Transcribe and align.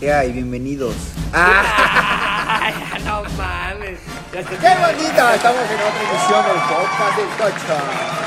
¿Qué 0.00 0.12
hay? 0.12 0.32
Bienvenidos. 0.32 0.94
Ay, 1.32 2.74
no 3.04 3.22
mames. 3.36 3.98
¡Qué 4.32 4.38
bonito! 4.40 5.28
Estamos 5.34 5.60
en 5.68 5.80
otra 5.80 6.02
edición 6.06 6.44
del 6.46 6.60
podcast 6.70 7.16
del 7.16 7.28
Tocho. 7.36 7.76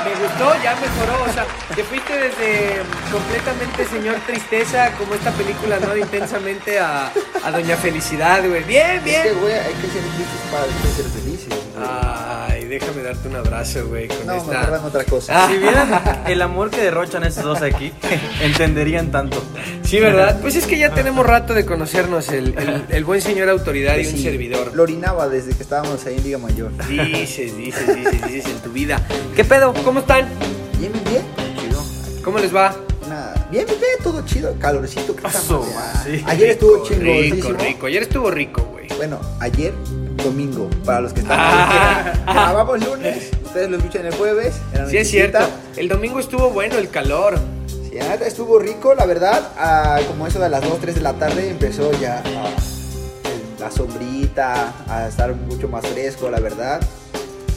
Me 0.04 0.14
gustó, 0.22 0.62
ya 0.62 0.76
mejoró. 0.76 1.24
O 1.28 1.32
sea, 1.32 1.46
te 1.74 1.82
fuiste 1.82 2.12
desde 2.16 2.82
completamente 3.10 3.84
señor 3.86 4.16
tristeza, 4.26 4.92
como 4.98 5.14
esta 5.14 5.30
película, 5.32 5.78
¿no? 5.80 5.88
De 5.94 6.00
intensamente 6.00 6.78
a, 6.78 7.10
a 7.44 7.50
Doña 7.50 7.76
Felicidad, 7.76 8.46
güey. 8.46 8.62
Bien, 8.64 8.98
Es 8.98 9.02
que, 9.02 9.22
bien. 9.22 9.40
güey, 9.40 9.54
hay 9.54 9.74
que 9.74 9.88
ser 9.88 10.02
tristes 10.02 10.40
para 10.52 10.64
ser 10.94 11.06
felices. 11.06 11.48
güey. 11.48 11.88
Ay, 11.88 12.33
déjame 12.78 13.02
darte 13.02 13.28
un 13.28 13.36
abrazo, 13.36 13.86
güey, 13.86 14.08
con 14.08 14.26
no, 14.26 14.32
me 14.34 14.38
esta. 14.38 14.60
acuerdan 14.62 14.84
otra 14.84 15.04
cosa. 15.04 15.44
Ah. 15.44 15.48
Si 15.50 15.58
vieran 15.58 16.22
el 16.26 16.42
amor 16.42 16.70
que 16.70 16.80
derrochan 16.80 17.24
estos 17.24 17.44
dos 17.44 17.62
aquí, 17.62 17.92
entenderían 18.42 19.10
tanto. 19.10 19.42
Sí, 19.82 20.00
¿verdad? 20.00 20.38
Pues 20.40 20.56
es 20.56 20.66
que 20.66 20.78
ya 20.78 20.92
tenemos 20.94 21.26
rato 21.26 21.54
de 21.54 21.64
conocernos, 21.64 22.28
el, 22.30 22.56
el- 22.58 22.84
el 22.88 23.04
buen 23.04 23.20
señor 23.20 23.48
autoridad 23.48 23.96
y 23.96 24.02
Pues 24.02 24.12
un 24.12 24.18
sí, 24.18 24.24
servidor. 24.24 24.72
Lo 24.74 24.82
orinaba 24.82 25.28
desde 25.28 25.52
que 25.54 25.62
estábamos 25.62 26.04
ahí 26.06 26.16
en 26.16 26.24
Liga 26.24 26.38
Mayor. 26.38 26.72
Dices, 26.88 27.56
dices, 27.56 27.94
dices, 27.94 28.26
dices 28.26 28.46
en 28.46 28.58
tu 28.60 28.70
vida. 28.70 29.00
¿Qué 29.36 29.44
pedo? 29.44 29.72
¿Cómo 29.84 30.00
están? 30.00 30.28
Bien, 30.78 30.92
bien, 30.92 31.04
bien. 31.36 31.56
Chido. 31.58 31.84
¿Cómo 32.24 32.38
les 32.38 32.54
va? 32.54 32.74
Una- 33.06 33.32
Bien, 33.50 33.66
bien, 33.66 33.78
bien, 33.78 33.92
todo 34.02 34.24
chido. 34.24 34.54
Calorcito. 34.58 35.14
¿qué 35.14 35.26
Aso, 35.26 35.60
tal? 35.60 36.02
sí. 36.04 36.24
Ayer 36.26 36.50
estuvo 36.50 36.74
Rico, 36.76 36.88
chingoncísimo. 36.88 37.48
Rico, 37.50 37.62
rico. 37.64 37.86
Ayer 37.86 38.02
estuvo 38.02 38.30
rico, 38.30 38.62
güey. 38.72 38.88
Bueno, 38.96 39.20
ayer, 39.40 39.72
domingo, 40.16 40.68
para 40.84 41.00
los 41.00 41.12
que 41.12 41.20
están 41.20 41.38
Ah. 41.40 42.12
Grabamos 42.26 42.84
lunes, 42.84 43.30
ustedes 43.44 43.70
lo 43.70 43.76
escuchan 43.76 44.06
el 44.06 44.14
jueves. 44.14 44.54
Sí, 44.88 44.96
es 44.96 45.10
cierto. 45.10 45.38
El 45.76 45.88
domingo 45.88 46.20
estuvo 46.20 46.50
bueno 46.50 46.76
el 46.78 46.88
calor. 46.88 47.38
Sí, 47.68 47.98
estuvo 48.26 48.58
rico, 48.58 48.94
la 48.94 49.06
verdad. 49.06 49.50
ah, 49.56 50.00
como 50.08 50.26
eso 50.26 50.38
de 50.38 50.48
las 50.48 50.62
2, 50.62 50.78
3 50.80 50.94
de 50.96 51.00
la 51.00 51.12
tarde 51.14 51.50
empezó 51.50 51.92
ya 52.00 52.22
ah, 52.24 52.50
la 53.60 53.70
sombrita, 53.70 54.72
a 54.88 55.08
estar 55.08 55.34
mucho 55.34 55.68
más 55.68 55.86
fresco, 55.86 56.30
la 56.30 56.40
verdad. 56.40 56.80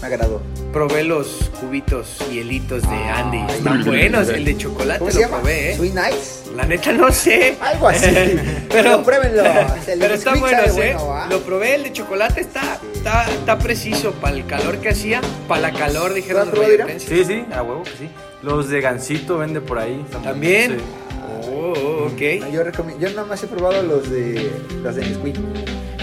Me 0.02 0.08
agradó. 0.08 0.42
Probé 0.72 1.04
los 1.04 1.50
cubitos 1.60 2.18
y 2.30 2.36
hielitos 2.36 2.84
de 2.84 2.90
Ay, 2.90 3.10
Andy. 3.24 3.54
Están 3.54 3.84
buenos. 3.84 4.30
El 4.30 4.46
de 4.46 4.58
chocolate 4.58 5.00
¿Cómo 5.00 5.10
lo 5.10 5.16
se 5.16 5.22
llama? 5.22 5.38
probé, 5.38 5.72
¿eh? 5.72 5.76
Sweet 5.78 5.94
Nights. 5.94 6.44
La 6.56 6.66
neta 6.66 6.92
no 6.92 7.12
sé. 7.12 7.58
Algo 7.60 7.88
así. 7.88 8.08
Pero- 8.70 8.70
pero 8.70 9.04
pruébenlo. 9.04 9.44
El 9.88 10.00
Pero 10.00 10.18
sabe 10.18 10.40
buenos, 10.40 10.68
¿eh? 10.70 10.72
bueno, 10.94 11.08
¿va? 11.08 11.28
Lo 11.28 11.40
probé, 11.42 11.76
el 11.76 11.84
de 11.84 11.94
chocolate 11.94 12.42
está, 12.42 12.80
está, 12.94 13.26
está 13.32 13.58
preciso 13.58 14.12
para 14.14 14.36
el 14.36 14.46
calor 14.46 14.78
que 14.78 14.90
hacía. 14.90 15.22
Para 15.48 15.62
la 15.62 15.74
calor, 15.74 16.14
dijeron 16.14 16.50
¿Lo 16.54 16.62
has 16.62 16.70
los. 16.70 17.00
Sí, 17.00 17.24
sí, 17.26 17.46
a 17.54 17.64
huevo 17.64 17.84
que 17.84 17.92
sí. 17.92 18.10
Los 18.44 18.70
de 18.70 18.82
Gansito 18.82 19.38
vende 19.40 19.62
por 19.62 19.80
ahí. 19.80 20.06
¿También? 20.24 20.78
Sí. 20.78 20.84
Oh, 21.50 22.08
ok. 22.08 22.42
No, 22.42 22.50
yo, 22.50 22.64
recomiendo, 22.64 23.08
yo 23.08 23.14
nada 23.16 23.28
más 23.28 23.42
he 23.44 23.48
probado 23.48 23.82
los 23.82 24.10
de 24.10 24.52
los 24.84 24.96
de 24.96 25.02
Nesquik. 25.06 25.38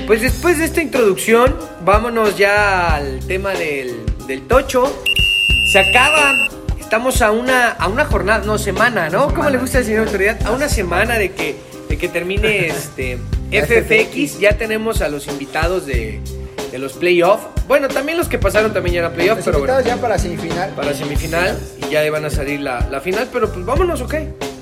Pues 0.06 0.20
después 0.20 0.58
de 0.58 0.66
esta 0.66 0.82
introducción, 0.82 1.56
vámonos 1.84 2.36
ya 2.36 2.94
al 2.94 3.20
tema 3.20 3.52
del, 3.52 4.04
del 4.26 4.42
tocho. 4.46 4.84
Se 5.72 5.78
acaba. 5.78 6.32
Estamos 6.78 7.22
a 7.22 7.30
una, 7.30 7.70
a 7.70 7.88
una 7.88 8.04
jornada, 8.04 8.44
no, 8.44 8.58
semana, 8.58 9.08
¿no? 9.08 9.32
¿Cómo 9.34 9.48
le 9.48 9.56
gusta 9.58 9.78
al 9.78 9.84
señor 9.84 10.06
autoridad? 10.06 10.38
A 10.46 10.52
una 10.52 10.68
semana 10.68 11.16
de 11.18 11.32
que, 11.32 11.56
de 11.88 11.96
que 11.96 12.08
termine 12.08 12.66
este 12.66 13.18
FFX. 13.50 14.38
Ya 14.38 14.58
tenemos 14.58 15.00
a 15.00 15.08
los 15.08 15.26
invitados 15.26 15.86
de, 15.86 16.20
de 16.70 16.78
los 16.78 16.92
playoffs. 16.92 17.46
Bueno, 17.66 17.88
también 17.88 18.18
los 18.18 18.28
que 18.28 18.38
pasaron 18.38 18.74
también 18.74 18.94
ya 18.94 19.00
eran 19.00 19.12
playoffs, 19.14 19.38
Los 19.38 19.56
pero 19.56 19.58
bueno, 19.60 19.80
ya 19.80 19.96
para 19.96 20.18
semifinal. 20.18 20.70
para 20.74 20.92
semifinal. 20.92 21.58
Y 21.78 21.90
ya 21.90 22.08
van 22.10 22.26
a 22.26 22.30
salir 22.30 22.60
la, 22.60 22.86
la 22.90 23.00
final, 23.00 23.28
pero 23.32 23.50
pues 23.50 23.64
vámonos, 23.64 24.02
¿ok? 24.02 24.14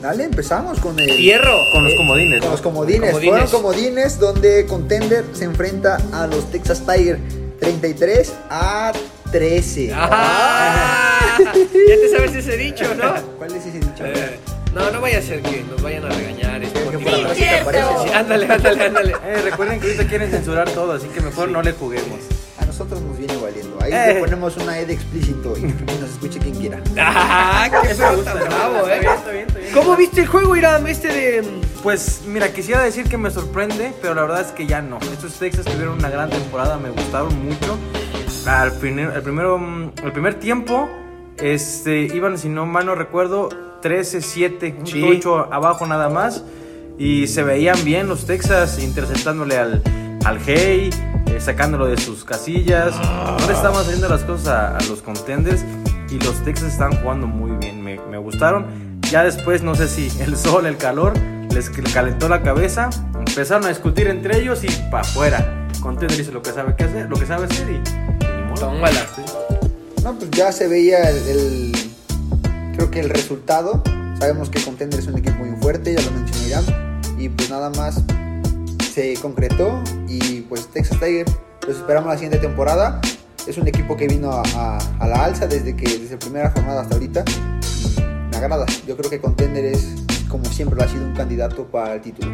Dale, 0.03 0.25
empezamos 0.25 0.81
con 0.81 0.99
el... 0.99 1.13
Fierro. 1.13 1.57
Con 1.73 1.85
los 1.85 1.95
comodines, 1.95 2.41
Con 2.41 2.49
¿no? 2.49 2.53
los 2.53 2.61
comodines. 2.61 3.11
Comodines. 3.13 3.31
Fueron 3.31 3.51
comodines 3.63 4.19
donde 4.19 4.67
Contender 4.67 5.25
se 5.33 5.45
enfrenta 5.45 5.97
a 6.13 6.27
los 6.27 6.51
Texas 6.51 6.83
Tiger 6.85 7.21
33 7.61 8.33
a 8.51 8.93
13. 9.31 9.93
¡Ah! 9.95 11.39
ya 11.39 11.55
te 11.55 12.09
sabes 12.11 12.35
ese 12.35 12.57
dicho, 12.57 12.93
¿no? 12.97 13.15
¿Cuál 13.39 13.55
es 13.55 13.65
ese 13.65 13.79
dicho? 13.79 14.05
Eh, 14.05 14.41
no, 14.75 14.91
no 14.91 15.01
vaya 15.01 15.19
a 15.19 15.23
ser 15.23 15.43
que 15.43 15.63
nos 15.71 15.83
vayan 15.83 16.05
a 16.05 16.09
regañar. 16.09 16.61
Que 16.61 16.69
porque- 16.81 16.99
por 16.99 17.13
la 17.19 17.33
te 17.35 17.49
aparece. 17.61 17.85
Sí, 18.05 18.09
ándale, 18.15 18.47
ándale, 18.47 18.85
ándale. 18.87 19.13
Eh, 19.25 19.43
recuerden 19.45 19.81
que 19.81 19.87
ahorita 19.89 20.07
quieren 20.07 20.31
censurar 20.31 20.69
todo, 20.71 20.93
así 20.93 21.09
que 21.09 21.21
mejor 21.21 21.49
no 21.51 21.63
le 21.63 21.73
juguemos. 21.73 22.19
A 22.61 22.65
nosotros 22.65 23.01
nos 23.03 23.19
viene 23.19 23.37
valiendo. 23.37 23.79
Ahí 23.83 23.93
Eh. 23.93 24.15
le 24.15 24.21
ponemos 24.21 24.57
una 24.59 24.79
E 24.79 24.87
de 24.87 24.95
explícito 24.95 25.55
y 25.59 25.63
que 25.73 25.85
nos 26.01 26.11
escuche 26.11 26.39
quien 26.39 26.55
quiera. 26.55 26.81
¡Ah! 26.99 27.69
¡Qué 27.83 27.95
bravo, 27.95 28.21
Está 28.21 28.33
eh! 28.35 29.01
bien, 29.01 29.13
está 29.13 29.31
bien, 29.31 29.47
está 29.49 29.59
bien. 29.59 29.73
¿Cómo 29.75 29.97
viste 29.97 30.21
el 30.23 30.27
juego, 30.29 30.55
Iram? 30.57 30.87
Este 30.87 31.09
de. 31.09 31.45
Pues 31.83 32.23
mira, 32.27 32.53
quisiera 32.53 32.83
decir 32.83 33.09
que 33.09 33.19
me 33.19 33.31
sorprende, 33.31 33.93
pero 34.01 34.15
la 34.15 34.23
verdad 34.23 34.41
es 34.43 34.53
que 34.53 34.67
ya 34.67 34.81
no. 34.81 34.99
Estos 35.13 35.35
Texas 35.35 35.65
tuvieron 35.65 35.99
una 35.99 36.11
gran 36.11 36.31
temporada, 36.31 36.77
me 36.79 36.91
gustaron 36.91 37.45
mucho. 37.45 37.77
Al 38.47 38.73
primer, 38.79 39.11
el, 39.17 39.23
primero, 39.23 39.59
mm, 39.59 39.93
el 40.05 40.13
primer 40.13 40.35
tiempo 40.39 40.89
este, 41.39 42.03
iban, 42.03 42.39
si 42.39 42.49
no 42.49 42.67
mal 42.67 42.87
no 42.87 42.95
recuerdo, 42.95 43.49
13-7, 43.83 44.75
un 44.81 44.87
Sí. 44.87 45.01
tocho 45.01 45.53
abajo 45.53 45.87
nada 45.87 46.09
más. 46.09 46.43
Y 46.99 47.27
se 47.27 47.43
veían 47.43 47.83
bien 47.85 48.07
los 48.09 48.27
Texas 48.27 48.79
interceptándole 48.83 49.59
al, 49.59 49.83
al 50.25 50.39
Hey, 50.45 50.91
eh, 51.27 51.41
sacándolo 51.41 51.87
de 51.87 51.97
sus 51.99 52.25
casillas. 52.25 52.95
No 53.41 53.47
le 53.47 53.53
estaban 53.53 53.83
saliendo 53.85 54.09
las 54.09 54.23
cosas 54.23 54.49
a, 54.49 54.77
a 54.77 54.83
los 54.85 55.03
contenders 55.03 55.65
y 56.11 56.19
los 56.25 56.43
Texas 56.45 56.73
estaban 56.73 56.97
jugando 57.03 57.27
muy 57.27 57.53
bien, 57.59 57.83
me, 57.83 57.99
me 58.11 58.19
gustaron. 58.19 58.67
Ya 59.11 59.25
después, 59.25 59.63
no 59.63 59.75
sé 59.75 59.89
si 59.89 60.11
el 60.23 60.37
sol, 60.37 60.67
el 60.67 60.77
calor, 60.77 61.15
les 61.53 61.69
calentó 61.71 62.29
la 62.29 62.43
cabeza, 62.43 62.89
empezaron 63.15 63.65
a 63.65 63.69
discutir 63.69 64.07
entre 64.09 64.39
ellos 64.41 64.63
y 64.65 64.69
para 64.91 65.01
afuera. 65.03 65.69
Contender 65.81 66.17
dice 66.17 66.31
lo 66.33 66.41
que 66.43 66.51
sabe 66.53 66.75
que 66.77 66.85
hacer, 66.85 67.09
lo 67.11 67.17
que 67.17 67.27
sabe 67.27 67.47
hacer 67.47 67.69
y, 67.69 67.75
y 67.75 68.37
ni 68.37 68.43
modo. 68.51 68.73
No, 70.05 70.15
pues 70.19 70.31
ya 70.31 70.53
se 70.53 70.69
veía 70.69 71.11
el, 71.11 71.17
el- 71.29 71.92
creo 72.75 72.91
que 72.91 73.01
el 73.01 73.11
resultado. 73.11 73.83
Sabemos 74.19 74.51
que 74.51 74.63
Contender 74.63 75.01
es 75.01 75.07
un 75.07 75.19
equipo 75.19 75.45
muy 75.45 75.57
fuerte, 75.61 75.95
ya 75.95 76.03
lo 76.03 76.11
mencionó 76.13 76.47
Irán. 76.47 77.01
Y 77.19 77.29
pues 77.29 77.51
nada 77.51 77.71
más 77.71 78.03
se 78.93 79.15
concretó. 79.15 79.83
Y 80.09 80.43
pues 80.43 80.69
Texas 80.69 80.99
Tiger 81.01 81.27
los 81.67 81.77
esperamos 81.77 82.09
la 82.11 82.15
siguiente 82.17 82.39
temporada. 82.39 83.01
Es 83.47 83.59
un 83.59 83.67
equipo 83.67 83.97
que 83.97 84.07
vino 84.07 84.31
a, 84.31 84.43
a- 84.55 84.79
a 85.01 85.09
la 85.09 85.25
alza 85.25 85.47
desde 85.47 85.75
que 85.75 85.99
desde 85.99 86.17
primera 86.17 86.51
jornada 86.51 86.83
hasta 86.83 86.95
ahorita. 86.95 87.25
Me 88.31 88.37
agrada. 88.37 88.67
Yo 88.87 88.97
creo 88.97 89.11
que 89.11 89.21
Contender 89.21 89.65
es, 89.65 89.95
como 90.29 90.45
siempre, 90.45 90.77
lo 90.79 90.85
ha 90.85 90.89
sido 90.89 91.05
un 91.05 91.15
candidato 91.15 91.67
para 91.67 91.95
el 91.95 92.01
título. 92.01 92.31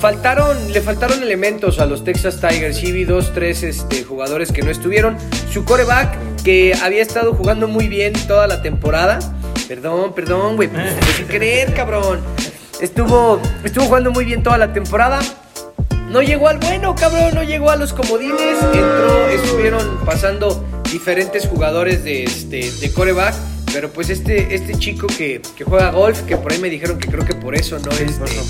Faltaron, 0.00 0.72
le 0.72 0.80
faltaron 0.80 1.22
elementos 1.22 1.80
a 1.80 1.86
los 1.86 2.04
Texas 2.04 2.40
Tigers. 2.40 2.76
Sí, 2.76 2.92
vi 2.92 3.04
dos, 3.04 3.32
tres 3.32 3.62
este, 3.64 4.04
jugadores 4.04 4.52
que 4.52 4.62
no 4.62 4.70
estuvieron. 4.70 5.16
Su 5.52 5.64
coreback, 5.64 6.16
que 6.44 6.74
había 6.82 7.02
estado 7.02 7.34
jugando 7.34 7.66
muy 7.66 7.88
bien 7.88 8.12
toda 8.28 8.46
la 8.46 8.62
temporada. 8.62 9.18
Perdón, 9.68 10.14
perdón, 10.14 10.56
güey. 10.56 10.68
pues, 10.68 10.94
sin 11.16 11.28
querer, 11.28 11.74
cabrón. 11.74 12.20
Estuvo, 12.80 13.38
estuvo 13.62 13.84
jugando 13.84 14.10
muy 14.10 14.24
bien 14.24 14.42
toda 14.42 14.56
la 14.56 14.72
temporada. 14.72 15.20
No 16.08 16.22
llegó 16.22 16.48
al 16.48 16.58
bueno, 16.58 16.94
cabrón. 16.94 17.34
No 17.34 17.42
llegó 17.42 17.70
a 17.70 17.76
los 17.76 17.92
comodines. 17.92 18.62
Entró, 18.72 19.28
estuvieron 19.28 19.98
pasando 20.06 20.64
diferentes 20.90 21.46
jugadores 21.46 22.02
de, 22.02 22.24
este, 22.24 22.70
de 22.72 22.92
coreback. 22.94 23.34
Pero 23.78 23.92
pues 23.92 24.10
este, 24.10 24.56
este 24.56 24.74
chico 24.74 25.06
que, 25.06 25.40
que 25.56 25.62
juega 25.62 25.92
golf, 25.92 26.22
que 26.22 26.36
por 26.36 26.50
ahí 26.50 26.58
me 26.58 26.68
dijeron 26.68 26.98
que 26.98 27.06
creo 27.06 27.24
que 27.24 27.36
por 27.36 27.54
eso 27.54 27.78
no, 27.78 27.92
este, 27.92 28.40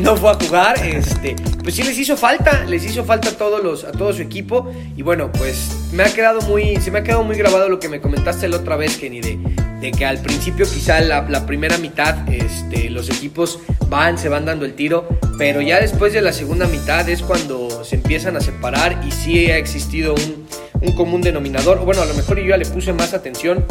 no 0.00 0.16
fue 0.16 0.30
a 0.30 0.34
jugar, 0.34 0.76
este, 0.86 1.34
pues 1.60 1.74
sí 1.74 1.82
les 1.82 1.98
hizo 1.98 2.16
falta, 2.16 2.64
les 2.66 2.84
hizo 2.84 3.02
falta 3.02 3.30
a 3.30 3.32
todos 3.32 3.60
los, 3.64 3.82
a 3.82 3.90
todo 3.90 4.12
su 4.12 4.22
equipo. 4.22 4.72
Y 4.96 5.02
bueno, 5.02 5.32
pues 5.32 5.88
me 5.92 6.04
ha 6.04 6.14
quedado 6.14 6.40
muy, 6.42 6.76
se 6.76 6.92
me 6.92 7.00
ha 7.00 7.02
quedado 7.02 7.24
muy 7.24 7.34
grabado 7.34 7.68
lo 7.68 7.80
que 7.80 7.88
me 7.88 8.00
comentaste 8.00 8.46
la 8.46 8.58
otra 8.58 8.76
vez, 8.76 8.96
Kenny, 8.96 9.20
de, 9.20 9.40
de 9.80 9.90
que 9.90 10.06
al 10.06 10.22
principio 10.22 10.66
quizá 10.66 11.00
la, 11.00 11.22
la 11.22 11.46
primera 11.46 11.78
mitad, 11.78 12.32
este, 12.32 12.88
los 12.88 13.10
equipos 13.10 13.58
van, 13.88 14.18
se 14.18 14.28
van 14.28 14.44
dando 14.44 14.64
el 14.64 14.74
tiro, 14.74 15.08
pero 15.36 15.62
ya 15.62 15.80
después 15.80 16.12
de 16.12 16.22
la 16.22 16.32
segunda 16.32 16.68
mitad 16.68 17.08
es 17.08 17.22
cuando 17.22 17.82
se 17.82 17.96
empiezan 17.96 18.36
a 18.36 18.40
separar 18.40 19.04
y 19.04 19.10
sí 19.10 19.50
ha 19.50 19.56
existido 19.56 20.14
un, 20.14 20.46
un 20.80 20.92
común 20.92 21.22
denominador. 21.22 21.78
O 21.78 21.84
bueno, 21.84 22.02
a 22.02 22.06
lo 22.06 22.14
mejor 22.14 22.38
yo 22.38 22.50
ya 22.50 22.56
le 22.56 22.66
puse 22.66 22.92
más 22.92 23.14
atención 23.14 23.64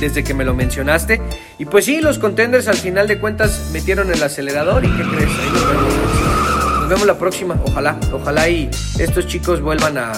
desde 0.00 0.22
que 0.24 0.34
me 0.34 0.44
lo 0.44 0.54
mencionaste. 0.54 1.20
Y 1.58 1.64
pues 1.64 1.84
sí, 1.84 2.00
los 2.00 2.18
contenders 2.18 2.68
al 2.68 2.76
final 2.76 3.08
de 3.08 3.18
cuentas 3.18 3.70
metieron 3.72 4.12
el 4.12 4.22
acelerador 4.22 4.84
y 4.84 4.88
¿qué 4.88 5.02
crees? 5.02 5.30
Ahí 5.30 5.50
nos 5.52 5.66
vemos. 5.68 6.80
Nos 6.80 6.88
vemos 6.88 7.06
la 7.06 7.18
próxima, 7.18 7.60
ojalá, 7.64 7.98
ojalá 8.12 8.48
y 8.48 8.70
estos 8.98 9.26
chicos 9.26 9.60
vuelvan 9.60 9.98
a, 9.98 10.12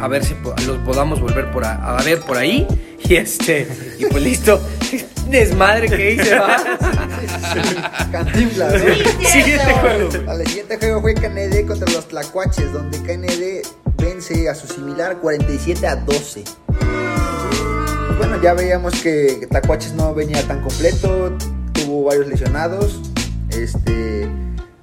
a 0.00 0.08
verse, 0.08 0.34
po- 0.36 0.54
los 0.66 0.78
podamos 0.78 1.20
volver 1.20 1.50
por 1.50 1.64
a, 1.66 1.98
a 1.98 2.02
ver 2.02 2.20
por 2.20 2.36
ahí. 2.38 2.66
Y 3.06 3.16
este, 3.16 3.68
y 3.98 4.06
pues 4.06 4.22
listo. 4.22 4.58
Desmadre 5.28 5.90
que 5.90 6.12
hice, 6.12 6.38
va. 6.38 6.56
Cantinflas. 8.12 8.72
¿no? 8.72 9.28
Siguiente 9.28 9.72
juego. 9.80 10.08
Al 10.30 10.46
siguiente 10.46 10.78
juego 10.78 11.00
fue 11.02 11.12
KND 11.14 11.66
contra 11.66 11.90
los 11.92 12.08
Tlacuaches, 12.08 12.72
donde 12.72 12.98
KND 13.02 13.66
vence 14.02 14.48
a 14.48 14.54
su 14.54 14.66
similar 14.68 15.18
47 15.18 15.86
a 15.86 15.96
12. 15.96 16.44
Bueno, 18.18 18.40
ya 18.42 18.54
veíamos 18.54 18.94
que 19.02 19.46
Tlacuaches 19.50 19.94
no 19.94 20.14
venía 20.14 20.42
tan 20.46 20.60
completo, 20.62 21.32
tuvo 21.72 22.04
varios 22.04 22.26
lesionados. 22.28 23.00
Este, 23.50 24.28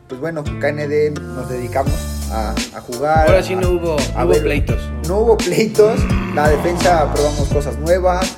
pues 0.07 0.19
bueno, 0.21 0.43
KND 0.43 1.17
nos 1.19 1.49
dedicamos 1.49 1.93
a, 2.31 2.53
a 2.75 2.81
jugar. 2.81 3.27
Ahora 3.27 3.43
sí 3.43 3.53
a- 3.53 3.57
no 3.61 3.69
hubo, 3.69 3.95
a 4.15 4.25
hubo 4.25 4.33
ver- 4.33 4.43
pleitos. 4.43 4.81
No 5.07 5.19
hubo 5.19 5.37
pleitos. 5.37 5.99
La 6.35 6.49
defensa 6.49 7.11
probamos 7.13 7.47
cosas 7.49 7.77
nuevas 7.79 8.37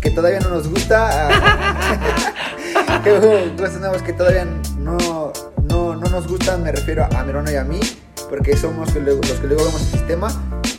que 0.00 0.10
todavía 0.10 0.40
no 0.40 0.50
nos 0.50 0.68
gusta. 0.68 1.28
ah, 1.30 3.02
cosas 3.56 3.80
nuevas 3.80 4.02
que 4.02 4.12
todavía 4.12 4.44
no, 4.78 5.32
no, 5.62 5.96
no 5.96 6.10
nos 6.10 6.26
gustan. 6.28 6.62
Me 6.62 6.72
refiero 6.72 7.04
a 7.14 7.24
Merona 7.24 7.52
y 7.52 7.56
a 7.56 7.64
mí, 7.64 7.80
porque 8.28 8.56
somos 8.56 8.86
los 8.94 8.94
que 8.94 9.00
luego 9.46 9.64
vemos 9.64 9.80
el 9.80 9.98
sistema. 9.98 10.28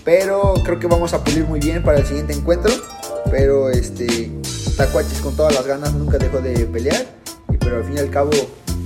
Pero 0.03 0.53
creo 0.63 0.79
que 0.79 0.85
vamos 0.85 1.13
a 1.13 1.23
pulir 1.23 1.45
muy 1.45 1.59
bien 1.59 1.81
para 1.81 1.97
el 1.97 2.05
siguiente 2.05 2.33
encuentro. 2.33 2.71
Pero 3.37 3.69
este 3.69 4.31
Tacuaches 4.77 5.19
con 5.19 5.35
todas 5.35 5.53
las 5.53 5.67
ganas 5.67 5.93
nunca 5.93 6.17
dejó 6.17 6.39
de 6.39 6.65
pelear. 6.67 7.05
Y 7.49 7.57
pero 7.57 7.77
al 7.77 7.83
fin 7.83 7.97
y 7.97 7.99
al 7.99 8.09
cabo, 8.09 8.31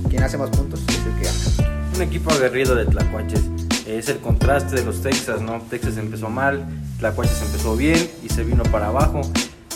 quien 0.08 0.24
hace 0.24 0.36
más 0.38 0.50
puntos 0.50 0.80
es 0.88 0.96
el 1.06 1.14
que 1.20 1.24
gana. 1.24 1.80
Un 1.94 2.02
equipo 2.02 2.32
aguerrido 2.32 2.74
de 2.74 2.84
Tlacuaches. 2.86 3.42
Es 3.86 4.08
el 4.08 4.18
contraste 4.18 4.74
de 4.74 4.84
los 4.84 5.02
Texas, 5.02 5.40
¿no? 5.40 5.62
Texas 5.70 5.96
empezó 5.98 6.28
mal, 6.30 6.66
Tlacuaches 6.98 7.40
empezó 7.42 7.76
bien 7.76 8.10
y 8.24 8.28
se 8.28 8.42
vino 8.42 8.64
para 8.64 8.88
abajo. 8.88 9.20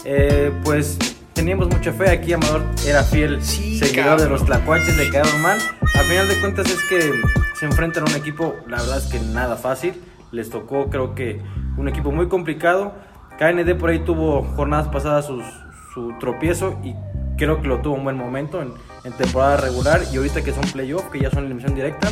Eh, 0.04 0.52
pues 0.64 0.98
teníamos 1.34 1.68
mucha 1.68 1.92
fe 1.92 2.10
aquí, 2.10 2.32
Amador 2.32 2.64
era 2.84 3.04
fiel 3.04 3.44
Sí, 3.44 3.78
seguidor 3.78 4.16
de 4.16 4.24
cabrón. 4.24 4.30
los 4.30 4.44
Tlacuaches, 4.44 4.96
le 4.96 5.08
quedaron 5.08 5.40
mal. 5.40 5.58
Al 5.94 6.04
final 6.04 6.28
de 6.28 6.40
cuentas 6.40 6.68
es 6.68 6.82
que 6.88 7.12
se 7.56 7.66
enfrentan 7.66 8.08
a 8.08 8.10
un 8.10 8.16
equipo, 8.16 8.56
la 8.66 8.78
verdad 8.78 8.98
es 8.98 9.04
que 9.04 9.20
nada 9.20 9.56
fácil. 9.56 9.94
Les 10.32 10.50
tocó, 10.50 10.90
creo 10.90 11.14
que, 11.14 11.40
un 11.76 11.86
equipo 11.86 12.10
muy 12.10 12.26
complicado. 12.26 12.92
KND 13.38 13.74
por 13.78 13.90
ahí 13.90 14.00
tuvo 14.00 14.42
jornadas 14.56 14.88
pasadas 14.88 15.26
su 15.26 16.12
tropiezo 16.18 16.78
y 16.82 16.94
creo 17.36 17.60
que 17.60 17.68
lo 17.68 17.80
tuvo 17.80 17.94
un 17.94 18.04
buen 18.04 18.16
momento 18.16 18.62
en, 18.62 18.72
en 19.04 19.12
temporada 19.12 19.58
regular 19.58 20.00
y 20.12 20.16
ahorita 20.16 20.42
que 20.42 20.52
son 20.52 20.64
playoff, 20.72 21.04
que 21.10 21.20
ya 21.20 21.30
son 21.30 21.44
eliminación 21.44 21.74
directa, 21.74 22.08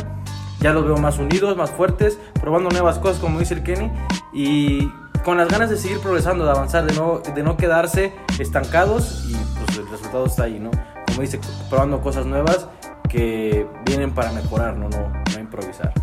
ya 0.59 0.71
los 0.71 0.85
veo 0.85 0.97
más 0.97 1.17
unidos, 1.17 1.57
más 1.57 1.71
fuertes, 1.71 2.19
probando 2.39 2.69
nuevas 2.69 2.99
cosas 2.99 3.19
como 3.19 3.39
dice 3.39 3.55
el 3.55 3.63
Kenny 3.63 3.91
y 4.31 4.89
con 5.25 5.37
las 5.37 5.47
ganas 5.47 5.69
de 5.69 5.77
seguir 5.77 5.99
progresando, 5.99 6.45
de 6.45 6.51
avanzar, 6.51 6.85
de 6.85 6.93
no, 6.93 7.19
de 7.19 7.43
no 7.43 7.57
quedarse 7.57 8.13
estancados 8.39 9.25
y 9.27 9.33
pues 9.33 9.77
el 9.77 9.89
resultado 9.89 10.25
está 10.25 10.43
ahí, 10.43 10.59
¿no? 10.59 10.71
Como 11.07 11.21
dice, 11.21 11.39
probando 11.69 12.01
cosas 12.01 12.25
nuevas 12.25 12.67
que 13.09 13.67
vienen 13.85 14.13
para 14.13 14.31
mejorar, 14.31 14.75
no, 14.75 14.89
no, 14.89 15.09
no 15.09 15.39
improvisar. 15.39 15.93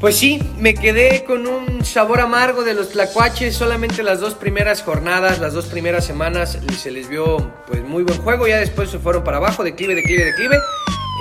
Pues 0.00 0.16
sí, 0.16 0.40
me 0.58 0.74
quedé 0.74 1.24
con 1.24 1.48
un 1.48 1.84
sabor 1.84 2.20
amargo 2.20 2.62
de 2.62 2.72
los 2.72 2.90
tlacuaches. 2.90 3.56
Solamente 3.56 4.04
las 4.04 4.20
dos 4.20 4.34
primeras 4.34 4.82
jornadas, 4.82 5.40
las 5.40 5.54
dos 5.54 5.66
primeras 5.66 6.04
semanas 6.04 6.56
se 6.78 6.92
les 6.92 7.08
vio 7.08 7.52
pues 7.66 7.82
muy 7.82 8.04
buen 8.04 8.18
juego. 8.22 8.46
Ya 8.46 8.58
después 8.58 8.90
se 8.90 9.00
fueron 9.00 9.24
para 9.24 9.38
abajo, 9.38 9.64
declive, 9.64 9.96
declive, 9.96 10.26
declive. 10.26 10.56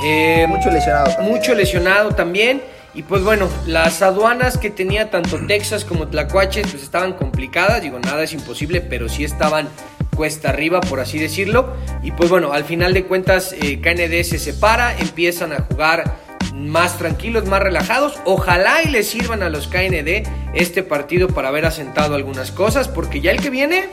Eh, 0.06 0.46
Mucho 0.48 0.70
lesionado 0.70 1.06
también. 1.10 1.36
Mucho 1.36 1.56
lesionado 1.56 2.12
también. 2.12 2.62
Y 2.94 3.02
pues 3.02 3.24
bueno, 3.24 3.50
las 3.66 4.04
aduanas 4.04 4.60
que 4.60 4.70
tenía 4.70 5.10
tanto 5.10 5.40
Texas 5.48 5.84
como 5.84 6.08
Tlacuaches 6.08 6.68
pues 6.70 6.84
estaban 6.84 7.14
complicadas. 7.14 7.82
Digo, 7.82 7.98
nada 7.98 8.24
es 8.24 8.34
imposible, 8.34 8.82
pero 8.82 9.10
sí 9.10 9.24
estaban 9.24 9.70
cuesta 10.16 10.50
arriba, 10.50 10.82
por 10.82 11.00
así 11.00 11.18
decirlo. 11.18 11.74
Y 12.04 12.12
pues 12.12 12.30
bueno, 12.30 12.54
al 12.54 12.64
final 12.64 12.94
de 12.94 13.06
cuentas 13.06 13.54
eh, 13.60 13.82
KND 13.82 14.24
se 14.24 14.38
separa, 14.38 14.96
empiezan 15.00 15.52
a 15.52 15.64
jugar 15.64 16.27
más 16.58 16.98
tranquilos, 16.98 17.46
más 17.46 17.62
relajados. 17.62 18.20
Ojalá 18.26 18.84
y 18.84 18.90
les 18.90 19.08
sirvan 19.08 19.44
a 19.44 19.50
los 19.50 19.68
KND 19.68 20.28
este 20.54 20.84
partido 20.84 21.28
para 21.30 21.50
haber 21.50 21.66
asentado 21.66 22.16
algunas 22.16 22.52
cosas, 22.52 22.88
porque 22.88 23.22
ya 23.22 23.32
el 23.32 23.40
que 23.42 23.50
viene, 23.50 23.90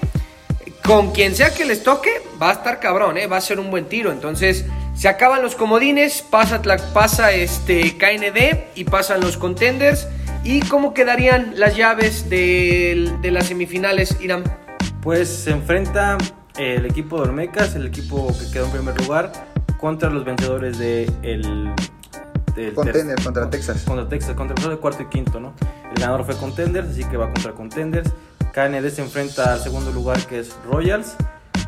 con 0.84 1.12
quien 1.12 1.34
sea 1.34 1.52
que 1.52 1.64
les 1.64 1.82
toque, 1.82 2.10
va 2.40 2.50
a 2.50 2.52
estar 2.54 2.80
cabrón, 2.80 3.16
¿eh? 3.18 3.26
va 3.26 3.36
a 3.36 3.40
ser 3.40 3.58
un 3.60 3.70
buen 3.70 3.86
tiro. 3.86 4.12
Entonces, 4.12 4.64
se 4.96 5.08
acaban 5.08 5.42
los 5.42 5.54
comodines, 5.56 6.22
pasa, 6.22 6.62
pasa 6.92 7.32
este 7.32 7.96
KND 7.96 8.64
y 8.74 8.84
pasan 8.84 9.20
los 9.20 9.36
contenders. 9.36 10.06
¿Y 10.44 10.60
cómo 10.60 10.92
quedarían 10.92 11.54
las 11.56 11.74
llaves 11.76 12.28
del- 12.28 13.20
de, 13.22 13.30
las 13.30 13.46
semifinales, 13.46 14.18
Irán? 14.20 14.44
Pues 15.00 15.28
se 15.28 15.50
enfrenta 15.50 16.18
el 16.58 16.84
equipo 16.86 17.16
de 17.16 17.28
Olmecas, 17.28 17.74
el 17.74 17.86
equipo 17.86 18.28
que 18.38 18.50
quedó 18.52 18.66
en 18.66 18.70
primer 18.72 19.00
lugar, 19.00 19.32
contra 19.78 20.10
los 20.10 20.24
vencedores 20.24 20.78
de 20.78 21.10
el, 22.56 22.64
del 22.66 22.74
Contenders, 22.74 23.24
contra 23.24 23.50
Texas. 23.50 23.82
Contra 23.84 24.08
Texas, 24.08 24.34
contra 24.34 24.70
el 24.72 24.78
cuarto 24.78 25.02
y 25.02 25.06
quinto, 25.06 25.40
¿no? 25.40 25.54
El 25.94 26.00
ganador 26.00 26.24
fue 26.24 26.36
Contenders, 26.36 26.88
así 26.90 27.04
que 27.04 27.16
va 27.16 27.26
contra 27.32 27.52
Contenders. 27.52 28.10
KND 28.52 28.88
se 28.90 29.02
enfrenta 29.02 29.52
al 29.54 29.60
segundo 29.60 29.90
lugar 29.92 30.18
que 30.26 30.38
es 30.40 30.54
Royals 30.70 31.16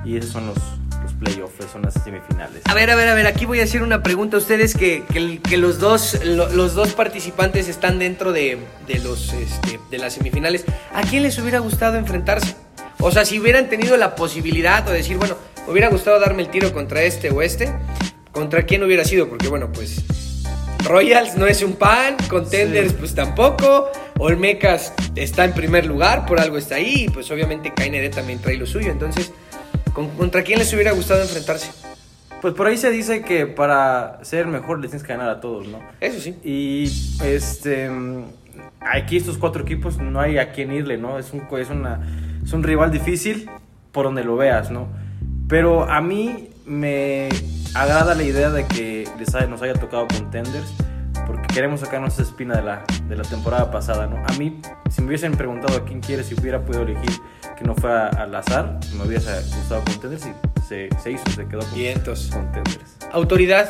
y 0.05 0.17
esos 0.17 0.31
son 0.31 0.47
los, 0.47 0.57
los 1.03 1.13
playoffs, 1.15 1.55
son 1.73 1.83
las 1.83 1.95
semifinales. 1.95 2.63
A 2.67 2.75
ver, 2.75 2.91
a 2.91 2.95
ver, 2.95 3.09
a 3.09 3.15
ver, 3.15 3.27
aquí 3.27 3.45
voy 3.45 3.59
a 3.61 3.65
hacer 3.65 3.83
una 3.83 4.05
pregunta 4.05 4.37
a 4.37 4.39
ustedes 4.41 4.75
que, 4.77 5.03
que- 5.13 5.41
que 5.43 5.57
los, 5.57 5.81
dos, 5.81 6.21
lo- 6.25 6.49
los 6.51 6.75
dos 6.75 6.93
participantes 6.93 7.67
están 7.69 7.99
dentro 7.99 8.33
de, 8.33 8.59
de 8.87 8.99
los, 9.01 9.33
este, 9.33 9.81
de 9.91 9.99
las 9.99 10.13
semifinales. 10.15 10.65
¿A 10.95 11.03
quién 11.03 11.25
les 11.25 11.37
hubiera 11.41 11.59
gustado 11.59 11.97
enfrentarse? 11.97 12.55
O 13.01 13.11
sea, 13.11 13.25
si 13.25 13.41
hubieran 13.41 13.69
tenido 13.69 13.97
la 13.97 14.15
posibilidad 14.15 14.87
o 14.89 14.93
decir, 14.93 15.17
bueno, 15.19 15.37
me 15.67 15.73
hubiera 15.73 15.89
gustado 15.89 16.21
darme 16.21 16.43
el 16.43 16.51
tiro 16.51 16.73
contra 16.73 17.03
este 17.03 17.31
o 17.31 17.43
este, 17.43 17.75
¿contra 18.31 18.63
quién 18.65 18.85
hubiera 18.85 19.05
sido? 19.05 19.29
Porque 19.29 19.49
bueno, 19.49 19.71
pues 19.73 20.05
Royals 20.87 21.37
no 21.37 21.47
es 21.47 21.63
un 21.63 21.75
pan, 21.75 22.17
Contenders 22.29 22.91
Sí. 22.91 22.97
pues 22.99 23.15
tampoco, 23.15 23.91
Olmecas 24.19 24.93
está 25.15 25.45
en 25.45 25.53
primer 25.53 25.87
lugar, 25.87 26.27
por 26.27 26.41
algo 26.41 26.57
está 26.59 26.77
ahí, 26.77 27.05
y 27.05 27.09
pues 27.09 27.31
obviamente 27.31 27.73
KND 27.75 28.11
también 28.15 28.39
trae 28.41 28.57
lo 28.57 28.67
suyo, 28.67 28.91
entonces, 28.91 29.33
¿con- 29.93 30.11
¿contra 30.11 30.43
quién 30.43 30.59
les 30.59 30.73
hubiera 30.73 30.93
gustado 30.93 31.23
enfrentarse? 31.23 31.71
Pues 32.41 32.55
por 32.55 32.67
ahí 32.67 32.77
se 32.77 32.91
dice 32.91 33.23
que 33.23 33.47
para 33.47 34.19
ser 34.23 34.47
mejor 34.47 34.79
les 34.81 34.91
tienes 34.91 35.07
que 35.07 35.13
ganar 35.13 35.31
a 35.31 35.41
todos, 35.41 35.67
¿no? 35.67 35.81
Eso 36.01 36.21
sí. 36.21 36.37
Y 36.45 36.85
este 37.25 37.91
aquí 38.81 39.17
estos 39.17 39.39
cuatro 39.39 39.63
equipos 39.63 39.99
no 39.99 40.21
hay 40.21 40.39
a 40.39 40.53
quién 40.53 40.71
irle, 40.73 40.97
¿no? 40.99 41.19
Es 41.19 41.33
un 41.33 41.43
es 41.59 41.71
una 41.71 42.01
es 42.45 42.53
un 42.53 42.63
rival 42.63 42.93
difícil 42.93 43.51
por 43.91 44.05
donde 44.05 44.23
lo 44.23 44.37
veas, 44.37 44.71
¿no? 44.71 44.87
Pero 45.49 45.91
a 45.91 46.01
mí 46.01 46.51
me 46.67 47.29
agrada 47.83 48.15
la 48.15 48.23
idea 48.23 48.51
de 48.51 48.65
que 48.67 49.09
les 49.19 49.35
haya- 49.35 49.47
nos 49.47 49.63
haya 49.63 49.75
tocado 49.75 50.07
contenders 50.09 50.73
porque 51.27 51.47
queremos 51.49 51.81
sacarnos 51.81 52.13
esa 52.15 52.23
espina 52.23 52.57
de 52.57 52.63
la, 52.63 52.85
de 53.09 53.17
la 53.17 53.23
temporada 53.25 53.71
pasada, 53.71 54.07
¿no? 54.07 54.23
A 54.27 54.33
mí, 54.39 54.61
si 54.91 55.01
me 55.01 55.09
hubiesen 55.09 55.33
preguntado 55.33 55.77
a 55.79 55.85
quién 55.85 56.01
quiere, 56.01 56.23
si 56.23 56.35
hubiera 56.35 56.61
podido 56.61 56.83
elegir 56.85 57.11
que 57.57 57.65
no 57.65 57.75
fuera 57.75 58.09
al 58.09 58.35
azar, 58.35 58.79
me 58.97 59.05
hubiese 59.05 59.31
gustado 59.57 59.83
contenders 59.85 60.27
y 60.27 60.63
se, 60.69 60.89
se 61.03 61.11
hizo, 61.13 61.25
se 61.35 61.47
quedó 61.47 61.61
con 61.61 61.75
Vientos. 61.75 62.31
contenders. 62.33 62.97
Autoridad. 63.13 63.67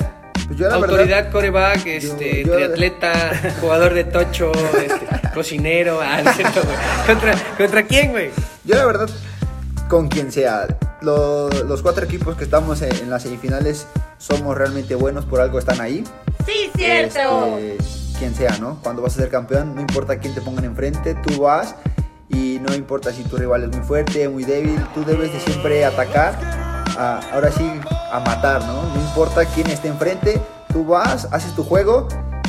Pues 0.46 0.58
yo 0.58 0.68
la 0.68 0.74
Autoridad, 0.74 1.06
verdad, 1.16 1.32
coreback, 1.32 1.86
este, 1.86 2.44
yo- 2.44 2.54
triatleta, 2.54 3.12
jugador 3.60 3.94
de 3.94 4.04
tocho, 4.04 4.52
este, 4.52 5.06
cocinero. 5.34 6.00
Ah, 6.02 6.20
no. 6.22 6.30
¿Contra, 7.06 7.34
¿Contra 7.56 7.82
quién, 7.84 8.10
güey? 8.10 8.30
yo 8.64 8.74
la 8.76 8.84
verdad, 8.84 9.08
con 9.88 10.08
quien 10.08 10.30
sea, 10.30 10.66
lo- 11.06 11.48
los 11.64 11.80
cuatro 11.82 12.04
equipos 12.04 12.36
que 12.36 12.44
estamos 12.44 12.82
en, 12.82 12.94
en 12.96 13.08
las 13.10 13.22
semifinales 13.22 13.86
somos 14.18 14.56
realmente 14.56 14.94
buenos, 14.94 15.24
por 15.24 15.40
algo 15.40 15.58
están 15.58 15.80
ahí. 15.80 16.04
Sí, 16.44 16.70
cierto. 16.76 17.58
Este, 17.58 17.78
quien 18.18 18.34
sea, 18.34 18.58
¿no? 18.58 18.78
Cuando 18.82 19.02
vas 19.02 19.14
a 19.16 19.20
ser 19.20 19.30
campeón, 19.30 19.74
no 19.74 19.80
importa 19.80 20.18
quién 20.18 20.34
te 20.34 20.40
pongan 20.40 20.64
enfrente, 20.64 21.14
tú 21.14 21.42
vas 21.42 21.74
y 22.28 22.58
no 22.60 22.74
importa 22.74 23.12
si 23.12 23.22
tu 23.24 23.36
rival 23.36 23.62
es 23.64 23.76
muy 23.76 23.86
fuerte, 23.86 24.28
muy 24.28 24.44
débil, 24.44 24.78
tú 24.94 25.04
debes 25.04 25.32
de 25.32 25.40
siempre 25.40 25.84
atacar, 25.84 26.34
a- 26.98 27.20
ahora 27.32 27.52
sí, 27.52 27.70
a 28.12 28.20
matar, 28.20 28.64
¿no? 28.64 28.82
No 28.82 29.00
importa 29.00 29.44
quién 29.44 29.68
esté 29.70 29.88
enfrente, 29.88 30.40
tú 30.72 30.84
vas, 30.84 31.28
haces 31.30 31.54
tu 31.54 31.62
juego 31.62 32.08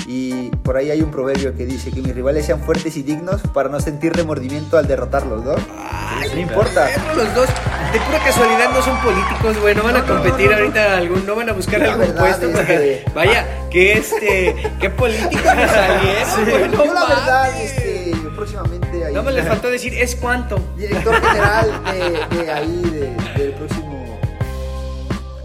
y 0.09 0.49
por 0.63 0.77
ahí 0.77 0.89
hay 0.89 1.01
un 1.01 1.11
proverbio 1.11 1.53
que 1.55 1.65
dice 1.65 1.91
que 1.91 2.01
mis 2.01 2.15
rivales 2.15 2.45
sean 2.45 2.61
fuertes 2.61 2.95
y 2.95 3.03
dignos 3.03 3.41
para 3.53 3.67
no 3.67 3.79
sentir 3.81 4.13
remordimiento 4.13 4.77
al 4.77 4.87
derrotarlos, 4.87 5.43
¿no? 5.43 5.53
no 5.53 6.39
importa. 6.39 6.87
Los 7.15 7.35
dos, 7.35 7.47
de 7.91 7.99
pura 7.99 8.19
casualidad, 8.23 8.69
no 8.71 8.81
son 8.81 8.97
políticos, 9.01 9.59
güey. 9.59 9.75
No 9.75 9.83
van 9.83 9.97
a 9.97 10.05
competir 10.05 10.53
ahorita 10.53 10.97
algún, 10.97 11.25
no 11.25 11.35
van 11.35 11.49
a 11.49 11.53
buscar 11.53 11.79
La 11.81 11.93
algún 11.93 12.13
puesto. 12.15 12.47
es 12.49 12.59
que- 12.65 13.05
vaya, 13.13 13.45
que 13.69 13.93
este, 13.93 14.55
qué 14.79 14.89
políticos 14.89 15.55
me 15.55 15.67
salieron, 15.67 16.45
güey. 16.49 16.69
No 16.69 16.85
Yo 16.85 16.93
la 16.93 17.05
verdad, 17.05 17.61
este, 17.61 18.13
próximamente 18.35 19.05
ahí... 19.05 19.13
No 19.13 19.23
me 19.23 19.31
les 19.33 19.45
faltó 19.47 19.69
decir, 19.69 19.93
¿es 19.93 20.15
cuánto? 20.15 20.57
director 20.77 21.15
general 21.21 21.81
de, 22.31 22.37
de 22.43 22.51
ahí, 22.51 22.81
de- 22.93 23.39
del 23.43 23.51
próximo 23.53 24.19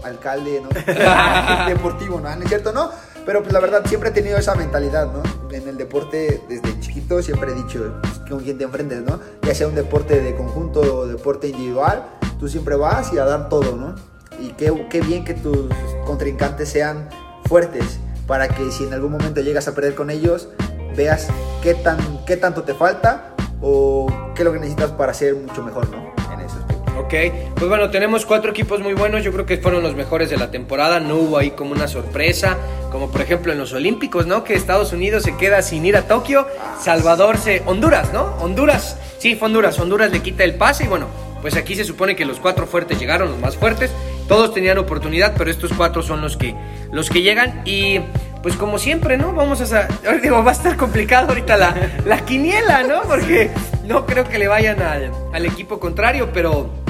alcalde, 0.03 0.61
¿no? 0.61 0.69
Deportivo, 1.67 2.19
¿no? 2.19 2.33
¿No 2.35 2.41
es 2.43 2.47
cierto? 2.49 2.71
No, 2.71 2.91
pero 3.25 3.41
pues 3.41 3.53
la 3.53 3.59
verdad 3.59 3.83
siempre 3.85 4.09
he 4.09 4.11
tenido 4.11 4.37
esa 4.37 4.55
mentalidad, 4.55 5.11
¿no? 5.11 5.23
En 5.51 5.67
el 5.67 5.77
deporte, 5.77 6.41
desde 6.49 6.79
chiquito, 6.79 7.21
siempre 7.21 7.51
he 7.51 7.55
dicho 7.55 7.93
pues, 8.01 8.19
con 8.29 8.39
quien 8.43 8.57
te 8.57 8.63
enfrentes, 8.63 9.01
¿no? 9.01 9.19
Ya 9.43 9.53
sea 9.53 9.67
un 9.67 9.75
deporte 9.75 10.19
de 10.21 10.35
conjunto 10.35 10.81
o 10.81 11.07
deporte 11.07 11.47
individual, 11.47 12.03
tú 12.39 12.47
siempre 12.47 12.75
vas 12.75 13.13
y 13.13 13.17
a 13.17 13.25
dar 13.25 13.49
todo, 13.49 13.75
¿no? 13.75 13.95
Y 14.39 14.49
qué, 14.53 14.87
qué 14.89 15.01
bien 15.01 15.23
que 15.23 15.33
tus 15.33 15.67
contrincantes 16.05 16.69
sean 16.69 17.09
fuertes 17.45 17.99
para 18.27 18.47
que 18.47 18.71
si 18.71 18.83
en 18.83 18.93
algún 18.93 19.11
momento 19.11 19.41
llegas 19.41 19.67
a 19.67 19.75
perder 19.75 19.95
con 19.95 20.09
ellos, 20.09 20.49
veas 20.95 21.27
qué, 21.61 21.73
tan, 21.73 21.97
qué 22.25 22.37
tanto 22.37 22.63
te 22.63 22.73
falta 22.73 23.35
o 23.61 24.07
qué 24.35 24.41
es 24.41 24.45
lo 24.45 24.53
que 24.53 24.59
necesitas 24.59 24.91
para 24.91 25.13
ser 25.13 25.35
mucho 25.35 25.63
mejor, 25.63 25.89
¿no? 25.89 26.13
En 26.33 26.39
ese 26.39 26.57
aspecto. 26.57 26.83
Ok, 26.99 27.13
pues 27.55 27.69
bueno, 27.69 27.89
tenemos 27.89 28.25
cuatro 28.25 28.51
equipos 28.51 28.79
muy 28.79 28.93
buenos, 28.93 29.23
yo 29.23 29.31
creo 29.31 29.45
que 29.45 29.57
fueron 29.57 29.83
los 29.83 29.95
mejores 29.95 30.29
de 30.29 30.37
la 30.37 30.51
temporada, 30.51 30.99
no 30.99 31.15
hubo 31.15 31.37
ahí 31.37 31.51
como 31.51 31.71
una 31.71 31.87
sorpresa, 31.87 32.57
como 32.93 33.09
por 33.09 33.21
ejemplo 33.21 33.51
en 33.51 33.57
los 33.57 33.73
Olímpicos, 33.73 34.27
¿no? 34.27 34.43
Que 34.43 34.53
Estados 34.53 34.93
Unidos 34.93 35.23
se 35.23 35.35
queda 35.35 35.63
sin 35.63 35.83
ir 35.83 35.97
a 35.97 36.03
Tokio, 36.03 36.47
Salvador 36.79 37.37
se... 37.39 37.63
Honduras, 37.65 38.13
¿no? 38.13 38.35
Honduras, 38.39 38.97
sí, 39.17 39.35
fue 39.35 39.47
Honduras, 39.47 39.79
Honduras 39.79 40.11
le 40.11 40.21
quita 40.21 40.43
el 40.43 40.53
pase 40.55 40.83
y 40.83 40.87
bueno, 40.87 41.07
pues 41.41 41.57
aquí 41.57 41.75
se 41.75 41.85
supone 41.85 42.15
que 42.15 42.23
los 42.23 42.39
cuatro 42.39 42.67
fuertes 42.67 42.99
llegaron, 42.99 43.31
los 43.31 43.39
más 43.39 43.57
fuertes, 43.57 43.91
todos 44.27 44.53
tenían 44.53 44.77
oportunidad, 44.77 45.33
pero 45.35 45.49
estos 45.49 45.73
cuatro 45.73 46.03
son 46.03 46.21
los 46.21 46.37
que, 46.37 46.55
los 46.91 47.09
que 47.09 47.23
llegan 47.23 47.63
y 47.65 47.99
pues 48.43 48.55
como 48.57 48.77
siempre, 48.77 49.17
¿no? 49.17 49.33
Vamos 49.33 49.59
a... 49.73 49.87
digo, 50.21 50.43
va 50.43 50.51
a 50.51 50.53
estar 50.53 50.77
complicado 50.77 51.29
ahorita 51.29 51.57
la, 51.57 51.75
la 52.05 52.23
quiniela, 52.23 52.83
¿no? 52.83 53.01
Porque 53.01 53.49
no 53.85 54.05
creo 54.05 54.25
que 54.25 54.37
le 54.37 54.47
vayan 54.47 54.79
al, 54.83 55.11
al 55.33 55.45
equipo 55.47 55.79
contrario, 55.79 56.29
pero 56.31 56.82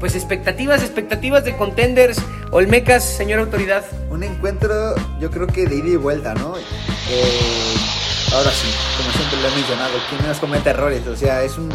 pues 0.00 0.14
expectativas, 0.14 0.82
expectativas 0.82 1.44
de 1.44 1.56
contenders, 1.56 2.20
Olmecas, 2.54 3.02
señora 3.02 3.42
autoridad. 3.42 3.84
Un 4.10 4.22
encuentro, 4.22 4.94
yo 5.18 5.28
creo 5.30 5.48
que 5.48 5.66
de 5.66 5.74
ida 5.74 5.88
y 5.88 5.96
vuelta, 5.96 6.34
¿no? 6.34 6.54
Eh, 6.56 7.74
ahora 8.32 8.50
sí, 8.52 8.68
como 8.96 9.10
siempre 9.10 9.42
lo 9.42 9.48
he 9.48 9.54
mencionado, 9.56 9.92
quien 10.08 10.22
menos 10.22 10.38
comete 10.38 10.70
errores, 10.70 11.04
o 11.08 11.16
sea, 11.16 11.42
es 11.42 11.58
un. 11.58 11.68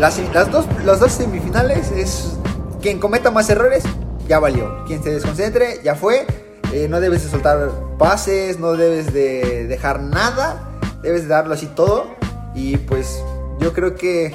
Las, 0.00 0.18
las 0.34 0.50
dos, 0.50 0.66
las 0.84 0.98
dos 0.98 1.12
semifinales 1.12 1.92
es. 1.92 2.38
Quien 2.82 2.98
cometa 2.98 3.30
más 3.30 3.48
errores, 3.50 3.84
ya 4.26 4.40
valió. 4.40 4.84
Quien 4.86 5.00
se 5.02 5.10
desconcentre, 5.10 5.80
ya 5.84 5.94
fue. 5.94 6.26
Eh, 6.72 6.88
no 6.88 6.98
debes 6.98 7.22
de 7.22 7.30
soltar 7.30 7.70
pases, 7.96 8.58
no 8.58 8.72
debes 8.72 9.12
de 9.12 9.66
dejar 9.68 10.00
nada, 10.00 10.68
debes 11.02 11.22
de 11.22 11.28
darlo 11.28 11.54
así 11.54 11.66
todo. 11.66 12.16
Y 12.52 12.78
pues, 12.78 13.22
yo 13.60 13.72
creo 13.72 13.94
que. 13.94 14.34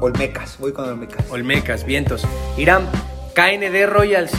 Olmecas, 0.00 0.56
voy 0.58 0.72
con 0.72 0.88
Olmecas. 0.88 1.24
Olmecas, 1.30 1.84
vientos. 1.84 2.26
Irán, 2.56 2.86
KND 3.34 3.86
Royals. 3.86 4.32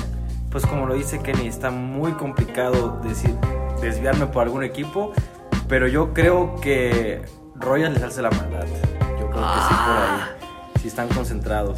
Pues 0.50 0.66
como 0.66 0.86
lo 0.86 0.96
dice 0.96 1.20
Kenny, 1.22 1.48
está 1.48 1.72
muy 1.72 2.12
complicado 2.14 3.00
decir, 3.04 3.34
desviarme 3.82 4.26
por 4.28 4.44
algún 4.44 4.64
equipo, 4.64 5.14
pero 5.70 5.88
yo 5.88 6.14
creo 6.14 6.56
que 6.60 7.22
Royal 7.56 7.94
les 7.94 8.04
hace 8.04 8.22
la 8.22 8.32
maldad. 8.32 8.66
Yo 9.20 9.30
creo 9.30 9.42
que 9.42 9.60
sí 9.70 9.74
por 9.86 9.96
ahí. 9.98 10.20
Sí 10.82 10.88
están 10.90 11.08
concentrados. 11.10 11.78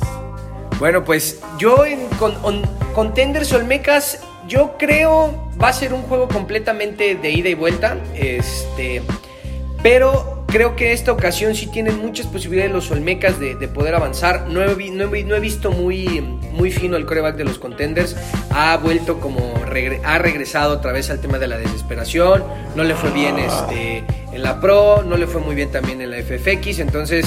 Bueno, 0.79 1.03
pues 1.03 1.41
yo 1.59 1.85
en 1.85 2.07
con, 2.19 2.33
on- 2.43 2.63
Contenders 2.95 3.51
Olmecas, 3.53 4.23
yo 4.47 4.75
creo 4.79 5.51
va 5.61 5.67
a 5.67 5.73
ser 5.73 5.93
un 5.93 6.01
juego 6.03 6.27
completamente 6.27 7.13
de 7.15 7.29
ida 7.29 7.49
y 7.49 7.53
vuelta. 7.53 7.97
Este, 8.15 9.03
pero 9.83 10.32
creo 10.53 10.75
que 10.75 10.93
esta 10.93 11.12
ocasión 11.12 11.55
sí 11.55 11.65
tienen 11.65 11.98
muchas 11.98 12.27
posibilidades 12.27 12.72
los 12.72 12.91
Olmecas 12.91 13.39
de, 13.39 13.55
de 13.55 13.67
poder 13.67 13.95
avanzar. 13.95 14.48
No 14.50 14.62
he, 14.62 15.39
visto 15.39 15.72
muy, 15.72 16.22
muy 16.51 16.69
fino 16.69 16.95
el 16.95 17.07
coreback 17.07 17.36
de 17.38 17.43
los 17.43 17.57
Contenders. 17.57 18.15
Ha 18.51 18.77
vuelto 18.77 19.19
como 19.19 19.55
ha 20.03 20.17
regresado 20.19 20.75
otra 20.75 20.91
vez 20.91 21.10
al 21.10 21.19
tema 21.19 21.39
de 21.39 21.48
la 21.48 21.57
desesperación. 21.57 22.43
No 22.75 22.83
le 22.83 22.93
fue 22.93 23.10
bien 23.10 23.39
este, 23.39 24.03
en 24.31 24.43
la 24.43 24.62
Pro, 24.62 25.01
no 25.03 25.17
le 25.17 25.25
fue 25.25 25.41
muy 25.41 25.55
bien 25.55 25.72
también 25.72 26.01
en 26.01 26.12
la 26.12 26.17
FFX. 26.17 26.77
Entonces, 26.77 27.25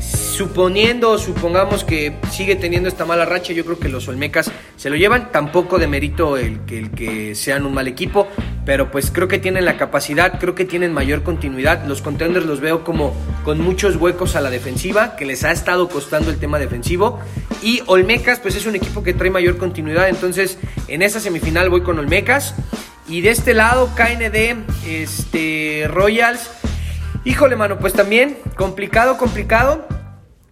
suponiendo, 0.00 1.16
supongamos 1.18 1.84
que 1.84 2.14
sigue 2.32 2.56
teniendo 2.56 2.88
esta 2.88 3.04
mala 3.04 3.24
racha, 3.24 3.52
yo 3.52 3.64
creo 3.64 3.78
que 3.78 3.88
los 3.88 4.08
Olmecas 4.08 4.50
se 4.76 4.90
lo 4.90 4.96
llevan. 4.96 5.30
Tampoco 5.30 5.78
de 5.78 5.86
mérito 5.86 6.36
el 6.36 6.58
que 6.64 7.36
sean 7.36 7.66
un 7.66 7.74
mal 7.74 7.86
equipo, 7.86 8.26
pero 8.64 8.90
pues 8.90 9.10
creo 9.10 9.28
que 9.28 9.38
tienen 9.38 9.64
la 9.64 9.76
capacidad, 9.76 10.38
creo 10.38 10.54
que 10.54 10.64
tienen 10.64 10.92
mayor 10.92 11.22
continuidad. 11.22 11.84
Los 11.84 12.02
contenders 12.02 12.46
los 12.46 12.60
veo 12.60 12.84
como 12.84 13.14
con 13.44 13.60
muchos 13.60 13.96
huecos 13.96 14.36
a 14.36 14.40
la 14.40 14.50
defensiva, 14.50 15.16
que 15.16 15.26
les 15.26 15.44
ha 15.44 15.52
estado 15.52 15.88
costando 15.88 16.30
el 16.30 16.38
tema 16.38 16.58
defensivo. 16.58 17.20
Y 17.62 17.82
Olmecas, 17.86 18.40
pues 18.40 18.56
es 18.56 18.66
un 18.66 18.74
equipo 18.74 19.02
que 19.02 19.14
trae 19.14 19.30
mayor 19.30 19.58
continuidad. 19.58 20.08
Entonces, 20.08 20.58
en 20.88 21.02
esa 21.02 21.20
semifinal 21.20 21.68
voy 21.68 21.82
con 21.82 21.98
Olmecas. 21.98 22.54
Y 23.06 23.20
de 23.20 23.30
este 23.30 23.52
lado, 23.52 23.90
KND, 23.94 24.64
este, 24.86 25.86
Royals. 25.88 26.50
Híjole, 27.24 27.56
mano, 27.56 27.78
pues 27.78 27.92
también 27.92 28.38
complicado, 28.56 29.18
complicado. 29.18 29.86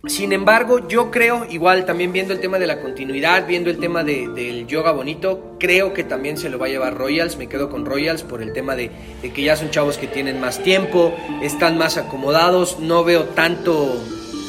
Sin 0.06 0.32
embargo, 0.32 0.88
yo 0.88 1.12
creo, 1.12 1.46
igual 1.48 1.84
también 1.84 2.12
viendo 2.12 2.32
el 2.32 2.40
tema 2.40 2.58
de 2.58 2.66
la 2.66 2.80
continuidad, 2.80 3.46
viendo 3.46 3.70
el 3.70 3.78
tema 3.78 4.02
de- 4.02 4.26
del 4.26 4.66
yoga 4.66 4.90
bonito, 4.90 5.54
creo 5.60 5.92
que 5.92 6.02
también 6.02 6.36
se 6.36 6.50
lo 6.50 6.58
va 6.58 6.66
a 6.66 6.70
llevar 6.70 6.98
Royals. 6.98 7.36
Me 7.36 7.48
quedo 7.48 7.70
con 7.70 7.86
Royals 7.86 8.24
por 8.24 8.42
el 8.42 8.52
tema 8.52 8.74
de, 8.74 8.90
que 9.32 9.42
ya 9.42 9.54
son 9.54 9.70
chavos 9.70 9.98
que 9.98 10.08
tienen 10.08 10.40
más 10.40 10.60
tiempo, 10.60 11.14
están 11.40 11.78
más 11.78 11.98
acomodados. 11.98 12.80
No 12.80 13.04
veo 13.04 13.26
tanto 13.26 13.96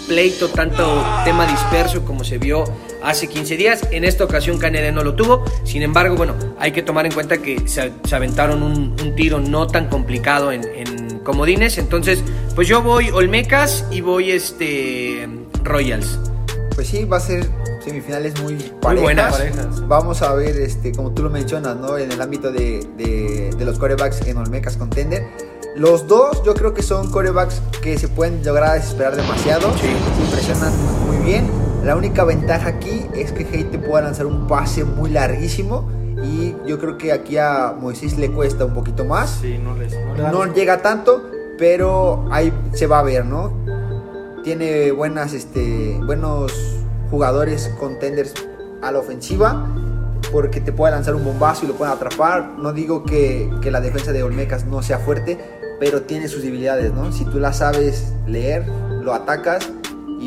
pleito, 0.07 0.49
tanto 0.49 1.05
tema 1.23 1.45
disperso 1.45 2.03
como 2.03 2.23
se 2.23 2.39
vio 2.39 2.63
hace 3.03 3.27
15 3.29 3.55
días. 3.55 3.87
En 3.91 4.05
esta 4.05 4.23
ocasión 4.23 4.57
KND 4.57 4.91
no 4.91 5.03
lo 5.03 5.13
tuvo. 5.13 5.45
Sin 5.65 5.83
embargo, 5.83 6.15
bueno, 6.15 6.33
hay 6.57 6.71
que 6.71 6.81
tomar 6.81 7.05
en 7.05 7.11
cuenta 7.11 7.37
que 7.37 7.67
se, 7.67 7.91
aventaron 8.11 8.63
un, 8.63 8.95
tiro 9.15 9.39
no 9.39 9.67
tan 9.67 9.87
complicado 9.87 10.51
en 10.51 11.19
comodines. 11.23 11.77
Entonces, 11.77 12.23
pues 12.55 12.67
yo 12.67 12.81
voy 12.81 13.09
Olmecas 13.11 13.85
y 13.91 14.01
voy 14.01 14.31
este 14.31 15.27
Royals. 15.63 16.19
Pues 16.75 16.87
sí, 16.87 17.05
va 17.05 17.17
a 17.17 17.19
ser 17.19 17.47
semifinales 17.83 18.39
muy 18.41 18.55
parejas. 18.81 19.03
buenas. 19.03 19.37
Parejas. 19.37 19.87
Vamos 19.87 20.21
a 20.21 20.33
ver, 20.33 20.57
este, 20.57 20.91
como 20.91 21.11
tú 21.11 21.21
lo 21.23 21.29
mencionas, 21.29 21.75
¿no? 21.77 21.97
En 21.97 22.11
el 22.11 22.21
ámbito 22.21 22.51
de, 22.51 22.87
de- 22.97 23.53
de 23.57 23.65
los 23.65 23.77
corebacks 23.77 24.21
en 24.27 24.37
Olmecas 24.37 24.77
Contender. 24.77 25.23
Los 25.75 26.07
dos 26.07 26.41
yo 26.43 26.53
creo 26.53 26.73
que 26.73 26.81
son 26.83 27.09
corebacks 27.11 27.61
que 27.81 27.97
se 27.97 28.07
pueden 28.07 28.43
lograr 28.45 28.71
a 28.71 28.73
desesperar 28.75 29.15
demasiado. 29.15 29.71
Sí. 29.77 29.87
Se 30.17 30.23
impresionan 30.23 30.73
muy 31.07 31.17
bien. 31.17 31.49
La 31.83 31.95
única 31.95 32.23
ventaja 32.23 32.69
aquí 32.69 33.05
es 33.15 33.31
que 33.31 33.45
Hey 33.51 33.67
te 33.71 33.77
pueda 33.77 34.03
lanzar 34.03 34.25
un 34.25 34.47
pase 34.47 34.83
muy 34.83 35.09
larguísimo. 35.09 35.89
Y 36.23 36.55
yo 36.65 36.79
creo 36.79 36.97
que 36.97 37.11
aquí 37.11 37.37
a 37.37 37.75
Moisés 37.77 38.17
le 38.17 38.31
cuesta 38.31 38.65
un 38.65 38.73
poquito 38.73 39.03
más. 39.03 39.39
Sí, 39.41 39.57
no 39.57 39.75
les 39.75 39.93
no 39.93 40.15
le 40.15 40.21
dan- 40.23 40.31
No 40.31 40.53
llega 40.53 40.81
tanto, 40.81 41.23
pero 41.57 42.25
ahí 42.31 42.53
se 42.73 42.87
va 42.87 42.99
a 42.99 43.03
ver, 43.03 43.25
¿no? 43.25 43.51
Tiene 44.43 44.91
buenas, 44.91 45.33
este, 45.33 45.97
buenos 46.05 46.51
jugadores 47.09 47.71
contenders 47.79 48.33
a 48.81 48.91
la 48.91 48.99
ofensiva, 48.99 49.67
porque 50.33 50.59
te 50.59 50.73
puede 50.73 50.91
lanzar 50.91 51.15
un 51.15 51.23
bombazo 51.23 51.63
y 51.63 51.69
lo 51.69 51.75
pueden 51.75 51.93
atrapar. 51.93 52.55
No 52.57 52.73
digo 52.73 53.03
que, 53.03 53.49
que 53.61 53.71
la 53.71 53.79
defensa 53.79 54.11
de 54.11 54.21
Olmecas 54.21 54.65
no 54.65 54.81
sea 54.81 54.99
fuerte, 54.99 55.39
pero 55.79 56.01
tiene 56.01 56.27
sus 56.27 56.43
debilidades, 56.43 56.91
¿no? 56.93 57.11
Si 57.13 57.23
tú 57.23 57.39
la 57.39 57.53
sabes 57.53 58.13
leer, 58.27 58.67
lo 59.01 59.13
atacas 59.13 59.69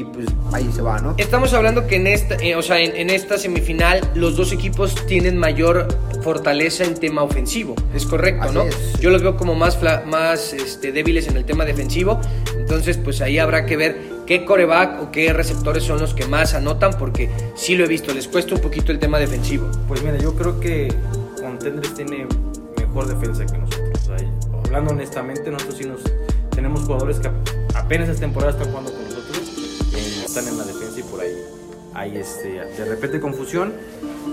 y 0.01 0.05
pues 0.05 0.27
ahí 0.53 0.71
se 0.73 0.83
va, 0.83 1.01
¿no? 1.01 1.15
Estamos 1.17 1.53
hablando 1.55 1.87
que 1.87 1.97
en 1.97 2.07
esta, 2.07 2.35
eh, 2.37 2.55
o 2.57 2.63
sea, 2.63 2.79
en, 2.81 2.95
en 2.97 3.11
esta 3.11 3.39
semifinal 3.39 4.01
los 4.15 4.37
dos 4.37 4.53
equipos 4.53 4.95
tienen 5.07 5.39
mayor 5.39 5.89
fortaleza 6.23 6.85
en 6.85 6.95
tema 6.95 7.23
ofensivo, 7.23 7.75
es 7.95 8.05
correcto, 8.05 8.43
Así 8.45 8.55
¿no? 8.55 8.63
es, 8.63 8.75
sí. 8.75 9.01
Yo 9.01 9.11
los 9.11 9.23
veo 9.23 9.37
como 9.37 9.55
más, 9.55 9.81
fla- 9.81 10.05
más 10.05 10.53
este, 10.53 10.93
débiles 10.93 11.29
en 11.29 11.37
el 11.37 11.45
tema 11.45 11.65
defensivo, 11.65 12.21
entonces 12.59 12.97
pues 12.99 13.21
ahí 13.21 13.39
habrá 13.39 13.65
que 13.67 13.77
ver 13.77 14.17
qué 14.27 14.45
coreback 14.45 15.03
o 15.03 15.11
qué 15.13 15.33
receptores 15.33 15.85
son 15.85 16.01
los 16.01 16.13
que 16.15 16.27
más 16.27 16.55
anotan, 16.55 16.93
porque 16.99 17.31
sí 17.55 17.77
lo 17.77 17.85
he 17.85 17.89
visto, 17.89 18.13
les 18.13 18.27
cuesta 18.29 18.55
un 18.55 18.61
poquito 18.61 18.91
el 18.93 18.99
tema 18.99 19.19
defensivo. 19.19 19.71
Pues 19.89 20.03
mira, 20.03 20.19
yo 20.19 20.35
creo 20.35 20.59
que 20.61 20.93
Contenders 21.41 21.95
tiene 21.95 22.27
mejor 22.77 23.07
defensa 23.07 23.47
que 23.47 23.59
nosotros. 23.59 23.91
O 24.03 24.19
sea, 24.19 24.29
hablando 24.65 24.91
honestamente, 24.93 25.49
nosotros 25.51 25.79
sí 25.79 25.85
nos 25.85 26.01
tenemos 26.51 26.81
jugadores 26.85 27.19
que 27.21 27.31
apenas 27.75 28.09
esta 28.09 28.23
temporada 28.23 28.53
están 28.53 28.69
jugando 28.71 28.91
están 30.39 30.53
en 30.53 30.59
la 30.59 30.65
defensa 30.65 31.01
y 31.01 31.03
por 31.03 31.21
ahí 31.21 31.35
hay 31.95 32.17
este, 32.19 32.49
de 32.49 32.85
repente 32.85 33.21
confusión. 33.21 33.73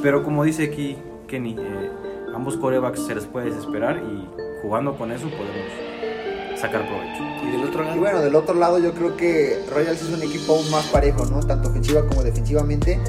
Pero 0.01 0.22
como 0.22 0.43
dice 0.43 0.65
aquí 0.65 0.98
Kenny, 1.27 1.55
eh, 1.57 1.89
ambos 2.36 2.57
corebacks 2.57 3.05
se 3.05 3.15
les 3.15 3.24
puede 3.25 3.51
desesperar 3.51 3.98
y 3.98 4.27
jugando 4.62 4.98
con 4.98 5.13
eso 5.13 5.29
podemos 5.29 6.60
sacar 6.60 6.86
provecho. 6.88 7.24
Y 7.48 7.51
del 7.51 7.63
otro 7.63 7.83
Y 7.83 7.86
lado, 7.86 8.00
bueno, 8.00 8.19
del 8.19 8.36
otro 8.36 8.55
lado 8.55 8.79
yo 8.79 8.93
creo 8.93 9.15
que 9.15 9.63
Royals 9.74 10.01
es 10.01 10.10
un 10.10 10.22
equipo 10.22 10.55
aún 10.55 10.69
más 10.72 10.86
parejo, 10.88 11.25
¿no? 11.25 11.39
Tanto 11.39 11.69
ofensiva 11.69 12.05
como 12.05 12.22
defensivamente. 12.22 13.00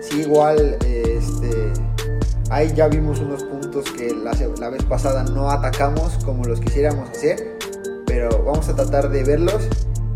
Sí, 0.00 0.20
igual, 0.20 0.78
este, 0.84 1.72
ahí 2.50 2.72
ya 2.72 2.86
vimos 2.86 3.18
unos 3.18 3.42
puntos 3.42 3.90
que 3.90 4.14
la, 4.14 4.32
la 4.60 4.70
vez 4.70 4.84
pasada 4.84 5.24
no 5.24 5.50
atacamos 5.50 6.24
como 6.24 6.44
los 6.44 6.60
quisiéramos 6.60 7.10
hacer, 7.10 7.58
pero 8.06 8.44
vamos 8.44 8.68
a 8.68 8.76
tratar 8.76 9.10
de 9.10 9.24
verlos. 9.24 9.68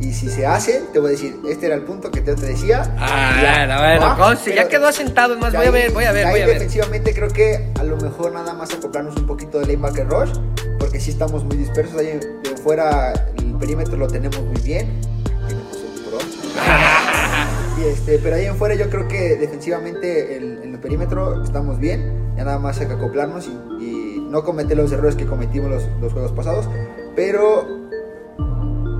Y 0.02 0.12
si 0.12 0.28
se 0.28 0.44
hace, 0.44 0.82
te 0.92 0.98
voy 0.98 1.08
a 1.08 1.10
decir, 1.12 1.38
este 1.48 1.66
era 1.66 1.76
el 1.76 1.82
punto 1.82 2.10
que 2.10 2.20
te 2.22 2.34
decía. 2.34 2.82
Ah, 2.98 3.38
ya, 3.40 3.58
bueno, 3.66 3.78
bueno, 3.78 4.06
¿va? 4.06 4.16
conste, 4.16 4.52
ya 4.52 4.68
quedó 4.68 4.88
asentado, 4.88 5.38
más, 5.38 5.54
voy 5.54 5.66
a 5.66 5.70
ver, 5.70 5.92
voy 5.92 6.04
a 6.04 6.12
ver, 6.12 6.26
voy 6.26 6.40
a 6.40 6.46
ver. 6.46 6.54
defensivamente 6.54 7.14
creo 7.14 7.28
que 7.28 7.70
a 7.78 7.84
lo 7.84 7.96
mejor 7.98 8.32
nada 8.32 8.52
más 8.52 8.74
acoplarnos 8.74 9.16
un 9.16 9.28
poquito 9.28 9.60
de 9.60 9.66
linebacker 9.66 10.08
rush, 10.08 10.32
porque 10.80 10.98
sí 10.98 11.12
estamos 11.12 11.44
muy 11.44 11.56
dispersos. 11.56 12.00
Ahí 12.00 12.18
de 12.18 12.56
fuera 12.64 13.12
el 13.38 13.54
perímetro 13.60 13.96
lo 13.96 14.08
tenemos 14.08 14.40
muy 14.42 14.60
bien. 14.62 15.00
Tenemos 15.46 15.76
un 15.76 16.04
pro. 16.04 16.18
Y 17.80 17.84
este, 17.88 18.18
pero 18.18 18.36
ahí 18.36 18.46
en 18.46 18.56
fuera 18.56 18.74
yo 18.74 18.90
creo 18.90 19.06
que 19.06 19.36
defensivamente 19.36 20.36
en 20.36 20.74
el 20.74 20.80
perímetro 20.80 21.44
estamos 21.44 21.78
bien. 21.78 22.34
Ya 22.36 22.44
nada 22.44 22.58
más 22.58 22.80
hay 22.80 22.88
que 22.88 22.94
acoplarnos 22.94 23.46
y, 23.46 23.50
y 23.84 24.26
no 24.28 24.42
cometer 24.42 24.76
los 24.76 24.90
errores 24.90 25.14
que 25.14 25.26
cometimos 25.26 25.70
los, 25.70 25.84
los 26.00 26.12
juegos 26.12 26.32
pasados. 26.32 26.68
Pero 27.14 27.71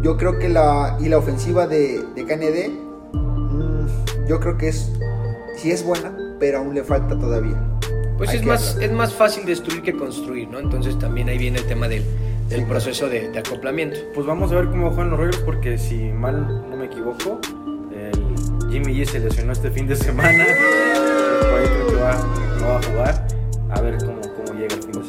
yo 0.02 0.16
creo 0.16 0.38
que 0.38 0.48
la, 0.48 0.96
y 1.00 1.08
la 1.08 1.18
ofensiva 1.18 1.66
de, 1.66 2.02
de 2.14 2.24
KND, 2.24 3.14
mm, 3.14 4.26
yo 4.28 4.40
creo 4.40 4.58
que 4.58 4.68
es, 4.68 4.92
sí 5.56 5.70
es 5.70 5.84
buena, 5.84 6.12
pero 6.40 6.58
aún 6.58 6.74
le 6.74 6.82
falta 6.82 7.18
todavía. 7.18 7.56
Pues 8.18 8.30
Hay 8.30 8.38
es 8.38 8.44
más, 8.44 8.72
hablar. 8.74 8.84
es 8.84 8.92
más 8.92 9.14
fácil 9.14 9.44
destruir 9.46 9.82
que 9.82 9.94
construir, 9.96 10.48
¿no? 10.48 10.58
Entonces 10.58 10.98
también 10.98 11.28
ahí 11.28 11.38
viene 11.38 11.58
el 11.58 11.66
tema 11.66 11.88
del, 11.88 12.04
del 12.48 12.66
proceso 12.66 13.08
de, 13.08 13.30
de 13.30 13.38
acoplamiento. 13.38 13.98
Pues 14.14 14.26
vamos 14.26 14.52
a 14.52 14.56
ver 14.56 14.68
cómo 14.68 14.88
juegan 14.90 15.10
los 15.10 15.18
Raiders 15.18 15.38
porque 15.38 15.78
si 15.78 15.96
mal 15.96 16.68
no 16.70 16.76
me 16.76 16.86
equivoco, 16.86 17.40
el 17.94 18.70
Jimmy 18.70 18.94
G 18.94 19.06
se 19.06 19.20
lesionó 19.20 19.52
este 19.52 19.70
fin 19.70 19.86
de 19.86 19.96
semana. 19.96 20.44
Por 21.40 21.60
ahí 21.60 21.66
creo 21.66 21.86
que 21.88 21.94
va, 21.96 22.16
no 22.60 22.66
va 22.68 22.78
a 22.78 22.82
jugar. 22.82 23.28
A 23.70 23.80
ver 23.80 23.96
cómo, 23.98 24.20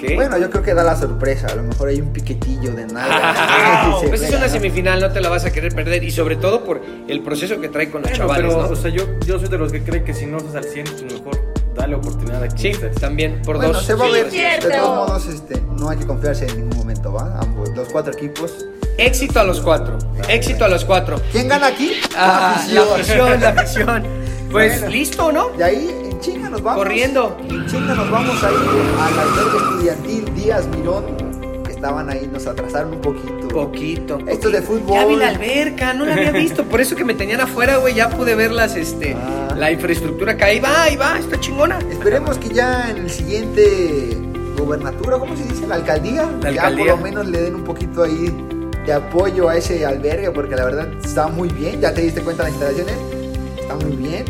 cómo 0.07 0.09
llega 0.09 0.09
el 0.09 0.09
fin 0.09 0.09
de 0.09 0.09
Ok. 0.09 0.09
semana. 0.09 0.15
Bueno, 0.15 0.37
yo 0.37 0.49
creo 0.51 0.63
que 0.63 0.73
da 0.73 0.83
la 0.83 0.95
sorpresa. 0.95 1.47
A 1.47 1.55
lo 1.55 1.63
mejor 1.63 1.89
hay 1.89 2.01
un 2.01 2.13
piquetillo 2.13 2.71
de 2.73 2.85
nada. 2.87 3.33
Ah, 3.55 3.97
pues 4.07 4.21
es 4.21 4.29
una 4.29 4.47
¿no? 4.47 4.49
semifinal, 4.51 4.99
no 5.01 5.11
te 5.11 5.21
la 5.21 5.29
vas 5.29 5.45
a 5.45 5.51
querer 5.51 5.73
perder 5.73 6.03
y 6.03 6.11
sobre 6.11 6.35
todo 6.35 6.63
por 6.63 6.81
el 7.07 7.21
proceso 7.21 7.59
que 7.59 7.69
trae 7.69 7.89
con 7.91 8.01
los 8.01 8.11
Bueno, 8.11 8.25
chavales, 8.25 8.51
pero 8.53 8.61
¿no? 8.67 8.69
o 8.69 8.75
sea, 8.75 8.89
yo, 8.91 9.03
yo 9.25 9.39
soy 9.39 9.49
de 9.49 9.57
los 9.57 9.71
que 9.71 9.83
cree 9.83 10.03
que 10.03 10.13
si 10.13 10.25
no 10.25 10.37
estás 10.37 10.55
al 10.55 10.63
100, 10.63 10.85
pues 10.85 11.13
mejor 11.13 11.53
dale 11.75 11.95
oportunidad 11.95 12.43
a 12.43 12.49
Sí, 12.57 12.69
estés. 12.69 12.95
también 12.95 13.41
por 13.43 13.57
Bueno, 13.57 13.73
dos. 13.73 13.85
se 13.85 13.93
va 13.95 14.05
a 14.05 14.09
ver. 14.09 14.29
cierto. 14.29 14.67
De 14.69 14.75
todos 14.77 14.95
modos, 15.09 15.27
este, 15.27 15.61
no 15.77 15.89
hay 15.89 15.97
que 15.97 16.05
confiarse 16.07 16.45
en 16.47 16.57
ningún 16.61 16.77
momento, 16.77 17.11
¿va? 17.13 17.39
Ambos, 17.39 17.69
los 17.75 17.89
cuatro 17.89 18.13
equipos. 18.13 18.65
Éxito 18.97 19.39
a 19.39 19.43
los 19.43 19.59
cuatro. 19.59 19.97
Éxito 20.29 20.65
a 20.65 20.67
los 20.69 20.85
cuatro. 20.85 21.19
¿Quién 21.31 21.47
gana 21.47 21.67
aquí? 21.67 21.93
Ah, 22.15 22.63
la 22.71 22.81
afición, 22.83 23.41
la 23.41 23.49
afición. 23.49 24.03
Pues 24.53 24.81
Bueno. 24.81 24.93
listo, 24.95 25.31
¿no? 25.31 25.49
De 25.57 25.63
ahí, 25.63 26.02
chinga 26.23 26.49
nos 26.49 26.61
vamos. 26.63 26.83
Corriendo. 26.83 27.37
En 27.49 27.65
chinga 27.67 27.93
nos 27.93 28.09
vamos 28.09 28.43
ahí 28.43 28.53
al 29.01 29.19
albergue 29.19 29.57
estudiantil 29.57 30.35
Díaz 30.35 30.67
Mirón. 30.67 31.05
Que 31.65 31.71
estaban 31.73 32.09
ahí, 32.09 32.27
nos 32.31 32.47
atrasaron 32.47 32.93
un 32.93 33.01
poquito. 33.01 33.47
Poquito. 33.49 34.19
Esto 34.27 34.49
de 34.49 34.61
fútbol. 34.61 34.93
Ya 34.95 35.05
vi 35.05 35.15
la 35.15 35.27
alberca, 35.29 35.93
no 35.93 36.05
la 36.05 36.13
había 36.13 36.31
visto. 36.31 36.63
Por 36.63 36.81
eso 36.81 36.95
que 36.95 37.03
me 37.05 37.13
tenían 37.13 37.41
afuera, 37.41 37.77
güey. 37.77 37.93
Ya 37.93 38.09
pude 38.09 38.35
ver 38.35 38.51
las, 38.51 38.75
este, 38.75 39.15
Ah. 39.15 39.53
la 39.55 39.71
infraestructura 39.71 40.35
que 40.37 40.43
ahí 40.43 40.59
va, 40.59 40.83
ahí 40.83 40.95
va, 40.95 41.19
está 41.19 41.39
chingona. 41.39 41.77
Esperemos 41.91 42.37
que 42.37 42.49
ya 42.49 42.89
en 42.89 42.97
el 42.97 43.09
siguiente 43.09 44.17
gobernatura, 44.57 45.19
¿cómo 45.19 45.35
se 45.37 45.43
dice? 45.43 45.67
La 45.67 45.75
alcaldía. 45.75 46.29
La 46.41 46.51
ya 46.51 46.61
alcaldía. 46.63 46.85
por 46.93 46.97
lo 46.97 47.03
menos 47.03 47.27
le 47.27 47.41
den 47.41 47.55
un 47.55 47.63
poquito 47.63 48.03
ahí 48.03 48.33
de 48.85 48.93
apoyo 48.93 49.49
a 49.49 49.57
ese 49.57 49.85
albergue, 49.85 50.31
porque 50.31 50.55
la 50.55 50.65
verdad 50.65 50.87
está 51.03 51.27
muy 51.27 51.49
bien. 51.49 51.79
Ya 51.81 51.93
te 51.93 52.01
diste 52.01 52.21
cuenta 52.21 52.43
de 52.45 52.51
las 52.51 52.61
instalaciones. 52.61 52.95
Está 53.59 53.75
muy 53.75 53.95
bien. 53.95 54.23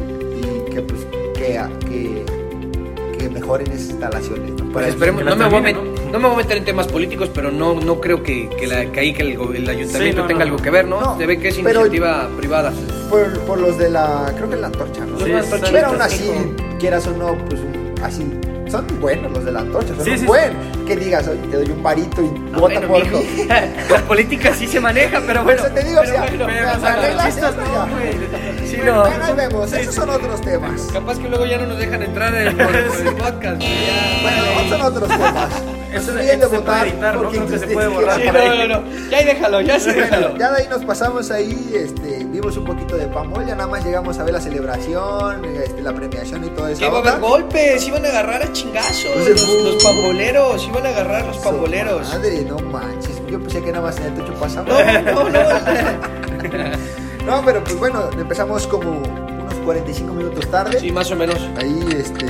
Y 0.68 0.72
que 0.72 0.82
pues 0.82 1.02
que, 1.44 1.60
que, 1.88 3.18
que 3.18 3.30
mejoren 3.30 3.68
esas 3.72 3.90
instalaciones. 3.92 4.52
¿no? 4.52 4.72
Pues 4.72 4.88
esperemos, 4.88 5.24
no 5.24 5.36
me, 5.36 5.46
voy 5.50 5.60
a 5.60 5.62
met- 5.62 6.12
no 6.12 6.20
me 6.20 6.26
voy 6.28 6.34
a 6.34 6.38
meter 6.38 6.58
en 6.58 6.66
temas 6.66 6.88
políticos, 6.88 7.30
pero 7.34 7.52
no, 7.52 7.74
no 7.76 8.00
creo 8.00 8.24
que, 8.24 8.50
que, 8.50 8.68
la, 8.68 8.86
que 8.92 9.00
ahí 9.00 9.14
que 9.14 9.22
el, 9.24 9.32
el 9.32 9.70
ayuntamiento 9.70 10.00
Sí, 10.00 10.14
no, 10.16 10.28
tenga 10.28 10.46
no. 10.46 10.52
algo 10.52 10.58
que 10.58 10.70
ver, 10.70 10.88
¿no? 10.88 11.00
No, 11.02 11.18
Se 11.18 11.26
ve 11.26 11.38
que 11.40 11.50
es 11.50 11.56
pero- 11.58 11.82
iniciativa 11.82 12.30
privada. 12.38 12.72
por, 13.10 13.32
por 13.42 13.60
los 13.60 13.78
de 13.78 13.90
la. 13.90 14.32
Creo 14.36 14.50
que 14.50 14.56
la 14.56 14.68
antorcha, 14.68 15.06
¿no? 15.06 15.18
Sí. 15.20 15.32
Pero 15.72 15.88
aún 15.88 16.02
así, 16.02 16.32
quieras 16.80 17.06
o 17.08 17.12
no, 17.12 17.36
pues 17.46 17.62
así. 18.04 18.26
Son 18.74 18.88
buenos 19.00 19.32
los 19.32 19.46
de 19.46 19.52
la 19.52 19.60
antorcha, 19.60 19.94
son 19.96 20.04
Sí, 20.04 20.18
sí, 20.18 20.26
buen. 20.26 20.52
Que 20.88 20.96
digas, 20.96 21.28
oye, 21.28 21.40
te 21.52 21.58
doy 21.58 21.70
un 21.70 21.84
varito 21.84 22.24
y 22.24 22.26
Ah, 22.54 22.58
vota 22.58 22.80
bueno, 22.80 22.88
por 22.88 23.06
mí. 23.06 23.46
La 23.90 24.02
política 24.08 24.52
sí 24.56 24.66
se 24.66 24.80
maneja, 24.80 25.22
pero 25.28 25.44
bueno. 25.44 25.64
Eso 25.64 25.72
te 25.72 25.84
digo, 25.84 26.00
pero 26.02 26.12
o 26.12 26.16
sea, 26.16 26.22
bueno, 26.24 26.48
me- 26.48 26.54
pero, 26.54 26.72
o 26.72 26.80
sea, 26.82 27.52
no, 27.52 27.96
güey. 27.96 28.68
Sí, 28.68 28.78
Bueno, 28.78 29.04
no. 29.28 29.36
vemos, 29.36 29.72
esos 29.74 29.94
son 29.94 30.10
otros 30.10 30.42
temas. 30.42 30.82
Capaz 30.92 31.20
que 31.20 31.30
luego 31.30 31.46
ya 31.46 31.60
no 31.60 31.68
nos 31.68 31.78
dejan 31.78 32.02
entrar 32.02 32.34
en, 32.34 32.58
por, 32.58 32.66
por 32.66 32.76
el 32.76 33.14
podcast. 33.16 33.62
Bueno, 33.62 34.70
son 34.70 34.82
otros 34.82 35.08
temas. 35.10 35.50
No 35.94 36.00
Eso- 36.00 36.12
olviden 36.12 36.40
de 36.40 36.46
eso 36.46 36.50
se 36.50 36.58
votar 36.58 36.88
editar, 36.88 37.16
¿no? 37.16 37.22
por 37.22 37.32
quien 37.32 37.46
Creo 37.46 37.60
que 37.60 37.68
se 37.68 37.74
puede 37.74 37.88
borrar. 37.88 38.20
Sí, 38.22 38.28
no, 38.28 38.68
no, 38.68 38.82
no. 38.82 39.10
Ya 39.10 39.18
ahí 39.18 39.26
déjalo, 39.26 39.62
ya 39.62 39.80
sí 39.80 39.92
déjalo. 39.92 40.38
Ya 40.38 40.52
de 40.52 40.62
ahí 40.62 40.68
nos 40.70 40.84
pasamos 40.86 41.30
ahí, 41.32 41.72
este, 41.76 42.24
vimos 42.26 42.58
un 42.58 42.66
poquito 42.66 42.98
de 42.98 43.08
Pamol, 43.08 43.46
ya 43.46 43.56
nada 43.56 43.68
más 43.70 43.86
llegamos 43.86 44.18
a 44.20 44.24
ver 44.24 44.34
la 44.34 44.42
celebración, 44.42 45.46
este, 45.46 45.82
la 45.82 45.94
premiación 45.94 46.44
y 46.44 46.48
todo 46.50 46.68
eso. 46.68 46.80
Que 46.80 46.88
iba 46.88 46.98
a 46.98 47.02
haber 47.02 47.20
golpes, 47.20 47.88
iban 47.88 48.06
a 48.06 48.10
agarrar 48.10 48.42
a 48.44 48.52
chingazos 48.52 49.12
Pues, 49.14 49.30
los, 49.30 49.50
uh. 49.50 49.64
los 49.74 49.84
pamboleros, 49.84 50.68
iban 50.68 50.86
a 50.86 50.90
agarrar 50.90 51.26
los 51.26 51.38
pamboleros. 51.38 52.10
Madre, 52.10 52.42
no 52.48 52.58
manches, 52.60 53.22
yo 53.30 53.40
pensé 53.40 53.62
que 53.62 53.72
nada 53.72 53.84
más 53.86 53.98
en 53.98 54.04
el 54.06 54.14
techo 54.16 54.34
pasaba. 54.34 54.68
No, 54.68 55.30
no, 55.30 55.30
no. 55.30 55.40
No, 57.26 57.42
pero 57.46 57.64
pues 57.64 57.78
bueno, 57.80 58.10
empezamos 58.20 58.68
como 58.68 58.92
unos 59.02 59.54
45 59.64 60.14
minutos 60.14 60.46
tarde. 60.52 60.78
Sí, 60.80 60.92
más 60.92 61.10
o 61.10 61.16
menos. 61.16 61.38
Ahí, 61.58 61.88
este, 61.98 62.26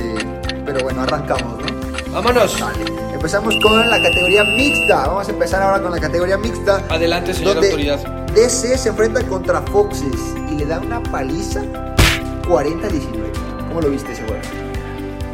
pero 0.66 0.82
bueno, 0.84 1.02
arrancamos, 1.02 1.58
¿no? 1.64 2.12
Vámonos. 2.12 2.56
Empezamos 3.24 3.56
con 3.62 3.90
la 3.90 4.02
categoría 4.02 4.44
mixta. 4.44 5.08
Vamos 5.08 5.30
a 5.30 5.32
empezar 5.32 5.62
ahora 5.62 5.82
con 5.82 5.94
la 5.94 5.98
categoría 5.98 6.38
mixta. 6.38 6.84
Adelante, 6.90 7.34
señor 7.34 7.54
donde 7.54 7.70
autoridad. 7.70 8.00
DC 8.36 8.78
se 8.78 8.90
enfrenta 8.90 9.26
contra 9.26 9.62
Foxes 9.62 10.36
y 10.52 10.56
le 10.56 10.66
da 10.66 10.82
una 10.82 11.02
paliza 11.02 11.62
40-19. 12.42 13.32
¿Cómo 13.70 13.80
lo 13.80 13.92
viste 13.92 14.12
ese 14.12 14.24
juego? 14.24 14.42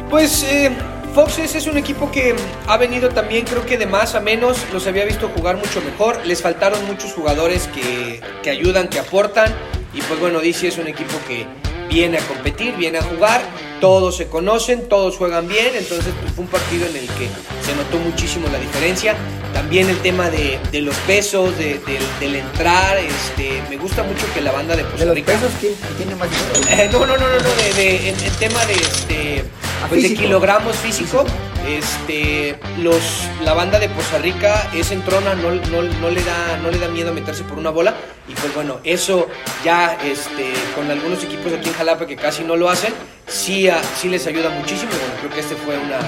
Pues 0.08 0.44
eh, 0.44 0.70
Foxes 1.16 1.56
es 1.56 1.66
un 1.66 1.78
equipo 1.78 2.12
que 2.12 2.36
ha 2.68 2.76
venido 2.76 3.08
también, 3.08 3.44
creo 3.44 3.66
que 3.66 3.76
de 3.76 3.86
más 3.86 4.14
a 4.14 4.20
menos. 4.20 4.58
Los 4.72 4.86
había 4.86 5.04
visto 5.04 5.28
jugar 5.36 5.56
mucho 5.56 5.80
mejor. 5.80 6.24
Les 6.24 6.40
faltaron 6.40 6.86
muchos 6.86 7.12
jugadores 7.12 7.66
que, 7.74 8.20
que 8.44 8.50
ayudan, 8.50 8.86
que 8.86 9.00
aportan. 9.00 9.52
Y 9.92 10.00
pues 10.02 10.20
bueno, 10.20 10.38
DC 10.38 10.68
es 10.68 10.78
un 10.78 10.86
equipo 10.86 11.18
que 11.26 11.44
viene 11.88 12.18
a 12.18 12.20
competir, 12.28 12.76
viene 12.76 12.98
a 12.98 13.02
jugar. 13.02 13.40
Todos 13.80 14.16
se 14.16 14.26
conocen, 14.28 14.88
todos 14.88 15.16
juegan 15.16 15.48
bien. 15.48 15.70
Entonces 15.74 16.12
pues, 16.20 16.32
fue 16.34 16.44
un 16.44 16.50
partido 16.50 16.86
en 16.86 16.96
el 16.96 17.06
que 17.06 17.28
se 17.64 17.74
notó 17.76 17.98
muchísimo 17.98 18.46
la 18.52 18.58
diferencia. 18.58 19.16
También 19.54 19.88
el 19.90 19.98
tema 19.98 20.30
de, 20.30 20.58
de 20.70 20.80
los 20.80 20.94
pesos, 20.98 21.56
de- 21.58 21.78
del- 21.80 22.18
del 22.20 22.36
entrar. 22.36 22.98
Este, 22.98 23.62
me 23.68 23.76
gusta 23.76 24.02
mucho 24.02 24.24
que 24.34 24.40
la 24.40 24.52
banda 24.52 24.76
de 24.76 24.82
Costa 24.82 24.98
De 25.00 25.06
los 25.06 25.14
Rica. 25.14 25.32
pesos, 25.32 25.50
¿quién 25.60 25.74
tiene 25.96 26.14
más 26.16 26.28
dinero? 26.30 26.82
Eh, 26.82 26.88
no, 26.92 27.00
no, 27.06 27.16
no, 27.16 27.26
no, 27.28 27.34
no, 27.36 27.74
de, 27.76 28.10
en 28.10 28.16
tema 28.38 28.64
de 28.66 28.74
este 28.74 29.44
Ah, 29.82 29.86
pues 29.88 30.02
de 30.02 30.14
kilogramos 30.14 30.76
físico, 30.76 31.24
este 31.66 32.58
los 32.82 33.00
la 33.42 33.54
banda 33.54 33.78
de 33.78 33.88
Costa 33.88 34.18
Rica 34.18 34.68
es 34.74 34.90
entrona, 34.90 35.34
no, 35.34 35.52
no, 35.52 35.82
no 35.82 36.10
le 36.10 36.22
da 36.22 36.58
no 36.62 36.70
le 36.70 36.78
da 36.78 36.88
miedo 36.88 37.14
meterse 37.14 37.44
por 37.44 37.56
una 37.58 37.70
bola 37.70 37.94
y 38.28 38.34
pues 38.34 38.54
bueno, 38.54 38.80
eso 38.84 39.26
ya 39.64 39.96
este 40.04 40.52
con 40.74 40.90
algunos 40.90 41.24
equipos 41.24 41.50
aquí 41.54 41.70
en 41.70 41.74
Jalapa 41.76 42.06
que 42.06 42.16
casi 42.16 42.44
no 42.44 42.56
lo 42.56 42.68
hacen, 42.68 42.92
sí, 43.30 43.68
a- 43.68 43.82
sí 43.82 44.08
les 44.08 44.26
ayuda 44.26 44.50
muchísimo 44.50 44.90
bueno, 44.92 45.14
creo 45.20 45.30
que 45.32 45.40
este 45.40 45.56
fue 45.56 45.78
una 45.78 45.98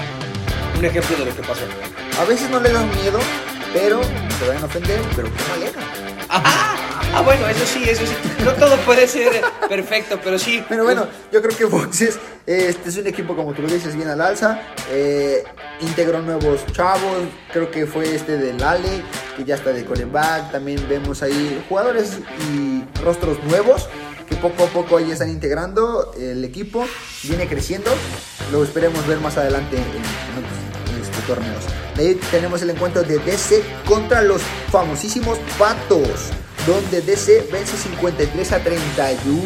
un 0.77 0.85
ejemplo 0.85 1.15
de 1.17 1.25
lo 1.25 1.35
que 1.35 1.41
pasó. 1.43 1.61
A 2.19 2.25
veces 2.25 2.49
no 2.49 2.59
le 2.59 2.71
dan 2.71 2.89
miedo, 3.01 3.19
pero 3.73 4.01
se 4.03 4.47
van 4.47 4.57
a 4.61 4.65
ofender, 4.65 4.99
pero 5.15 5.27
qué 5.27 5.43
maleta. 5.51 5.79
Ajá. 6.29 6.75
Ah, 7.15 7.21
bueno, 7.21 7.47
eso 7.47 7.63
sí, 7.65 7.83
eso 7.87 8.01
sí. 8.07 8.13
No 8.43 8.53
todo 8.53 8.75
puede 8.77 9.07
ser 9.07 9.43
perfecto, 9.69 10.19
pero 10.23 10.39
sí. 10.39 10.63
Pero 10.67 10.83
bueno, 10.83 11.05
yo 11.31 11.43
creo 11.43 11.55
que 11.55 11.67
Foxes 11.67 12.17
este 12.47 12.89
es 12.89 12.97
un 12.97 13.05
equipo, 13.05 13.35
como 13.35 13.53
tú 13.53 13.61
lo 13.61 13.67
dices, 13.67 13.95
bien 13.95 14.09
al 14.09 14.19
alza. 14.19 14.59
eh, 14.89 15.43
integró 15.81 16.21
nuevos 16.23 16.65
chavos. 16.71 17.21
Creo 17.51 17.69
que 17.69 17.85
fue 17.85 18.15
este 18.15 18.37
del 18.37 18.61
Ale, 18.63 19.03
que 19.37 19.43
ya 19.43 19.55
está 19.55 19.69
de 19.71 19.85
coreback. 19.85 20.51
También 20.51 20.83
vemos 20.89 21.21
ahí 21.21 21.63
jugadores 21.69 22.17
y 22.51 22.83
rostros 23.03 23.37
nuevos 23.43 23.87
que 24.33 24.41
poco 24.41 24.63
a 24.63 24.67
poco 24.67 24.97
ahí 24.97 25.11
están 25.11 25.29
integrando. 25.29 26.13
El 26.19 26.43
equipo 26.43 26.85
viene 27.23 27.47
creciendo. 27.47 27.91
Lo 28.51 28.63
esperemos 28.63 29.05
ver 29.07 29.19
más 29.19 29.37
adelante 29.37 29.77
en, 29.77 29.83
en 29.83 31.01
este, 31.01 31.21
torneos. 31.27 31.63
De 31.95 32.09
ahí 32.09 32.19
tenemos 32.31 32.61
el 32.61 32.71
encuentro 32.71 33.03
de 33.03 33.19
DC 33.19 33.63
contra 33.85 34.21
los 34.21 34.41
famosísimos 34.71 35.37
Patos, 35.57 36.31
donde 36.65 37.01
DC 37.01 37.47
vence 37.51 37.77
53 37.77 38.51
a 38.51 38.59
31. 38.63 39.41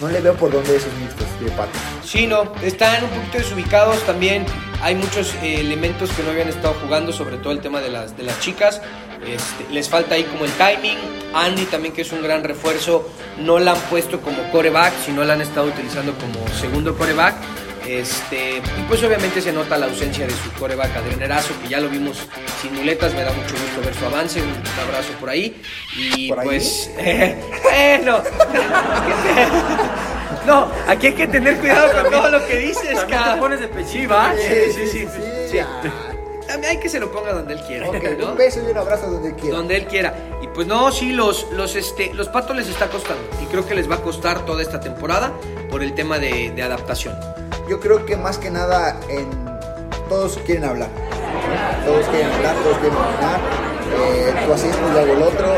No 0.00 0.08
le 0.08 0.20
veo 0.20 0.34
por 0.34 0.52
dónde 0.52 0.76
esos 0.76 0.92
mixtos 0.94 1.26
de 1.40 1.50
Patos. 1.52 1.80
Sí, 2.04 2.26
no, 2.26 2.52
están 2.62 3.04
un 3.04 3.10
poquito 3.10 3.38
desubicados 3.38 4.04
también. 4.04 4.44
Hay 4.82 4.94
muchos 4.94 5.34
eh, 5.36 5.60
elementos 5.60 6.10
que 6.10 6.22
no 6.22 6.30
habían 6.30 6.48
estado 6.48 6.74
jugando, 6.74 7.12
sobre 7.12 7.38
todo 7.38 7.52
el 7.52 7.60
tema 7.60 7.80
de 7.80 7.90
las, 7.90 8.16
de 8.16 8.24
las 8.24 8.38
chicas. 8.40 8.82
Este, 9.26 9.72
les 9.72 9.88
falta 9.88 10.14
ahí 10.14 10.24
como 10.24 10.44
el 10.44 10.52
timing. 10.52 10.98
Andy 11.34 11.64
también, 11.66 11.92
que 11.92 12.02
es 12.02 12.12
un 12.12 12.22
gran 12.22 12.44
refuerzo, 12.44 13.10
no 13.38 13.58
la 13.58 13.72
han 13.72 13.80
puesto 13.90 14.20
como 14.20 14.50
coreback, 14.50 14.92
sino 15.04 15.24
la 15.24 15.34
han 15.34 15.40
estado 15.40 15.66
utilizando 15.66 16.14
como 16.14 16.46
segundo 16.48 16.96
coreback. 16.96 17.34
Este, 17.86 18.58
y 18.58 18.82
pues 18.88 19.02
obviamente 19.02 19.42
se 19.42 19.52
nota 19.52 19.76
la 19.76 19.86
ausencia 19.86 20.26
de 20.26 20.32
su 20.32 20.50
coreback 20.58 20.96
Adrián 20.96 21.20
Erazo, 21.20 21.52
que 21.60 21.68
ya 21.68 21.80
lo 21.80 21.90
vimos 21.90 22.16
sin 22.62 22.74
muletas, 22.74 23.12
me 23.12 23.22
da 23.22 23.32
mucho 23.32 23.54
gusto 23.54 23.82
ver 23.84 23.94
su 23.94 24.06
avance, 24.06 24.40
un, 24.40 24.54
abrazo 24.82 25.12
por 25.20 25.28
ahí. 25.28 25.60
Y 25.94 26.28
¿Por 26.28 26.40
ahí? 26.40 26.46
pues, 26.46 26.90
bueno, 27.62 28.22
no, 30.46 30.72
aquí 30.86 31.08
hay 31.08 31.14
que 31.14 31.26
tener 31.26 31.58
cuidado 31.58 32.02
con 32.02 32.10
todo 32.10 32.30
lo 32.30 32.46
que 32.46 32.56
dices, 32.56 33.04
cabrón. 33.08 33.40
pones 33.40 33.60
de 33.60 33.68
pechiva. 33.68 34.32
Sí, 34.34 34.72
sí, 34.72 34.86
sí, 34.86 35.00
sí, 35.00 35.08
sí. 35.50 35.58
También 36.54 36.76
hay 36.76 36.78
que 36.78 36.88
se 36.88 37.00
lo 37.00 37.10
ponga 37.10 37.32
donde 37.32 37.54
él 37.54 37.60
quiera, 37.66 37.88
Ok, 37.88 37.96
¿no? 38.16 38.30
un 38.30 38.36
beso 38.36 38.60
y 38.64 38.70
un 38.70 38.78
abrazo 38.78 39.10
donde 39.10 39.34
quiera. 39.34 39.56
Donde 39.56 39.76
él 39.76 39.86
quiera. 39.88 40.14
Y 40.40 40.46
pues 40.46 40.68
no, 40.68 40.92
sí, 40.92 41.10
los, 41.10 41.50
los, 41.50 41.74
este, 41.74 42.14
los 42.14 42.28
patos 42.28 42.54
les 42.54 42.68
está 42.68 42.88
costando. 42.88 43.24
Y 43.42 43.46
creo 43.46 43.66
que 43.66 43.74
les 43.74 43.90
va 43.90 43.96
a 43.96 44.02
costar 44.02 44.44
toda 44.46 44.62
esta 44.62 44.78
temporada 44.78 45.32
por 45.68 45.82
el 45.82 45.96
tema 45.96 46.20
de, 46.20 46.52
de 46.52 46.62
adaptación. 46.62 47.18
Yo 47.68 47.80
creo 47.80 48.06
que 48.06 48.16
más 48.16 48.38
que 48.38 48.52
nada 48.52 49.00
en 49.08 49.28
todos 50.08 50.38
quieren 50.46 50.62
hablar. 50.62 50.90
Todos 51.84 52.06
quieren 52.06 52.30
hablar, 52.30 52.54
todos 52.62 52.78
quieren 52.78 52.98
opinar. 52.98 53.40
Eh, 53.98 54.34
tú 54.46 54.52
haces 54.52 54.76
yo 54.76 55.00
hago 55.00 55.12
el 55.12 55.22
otro. 55.24 55.48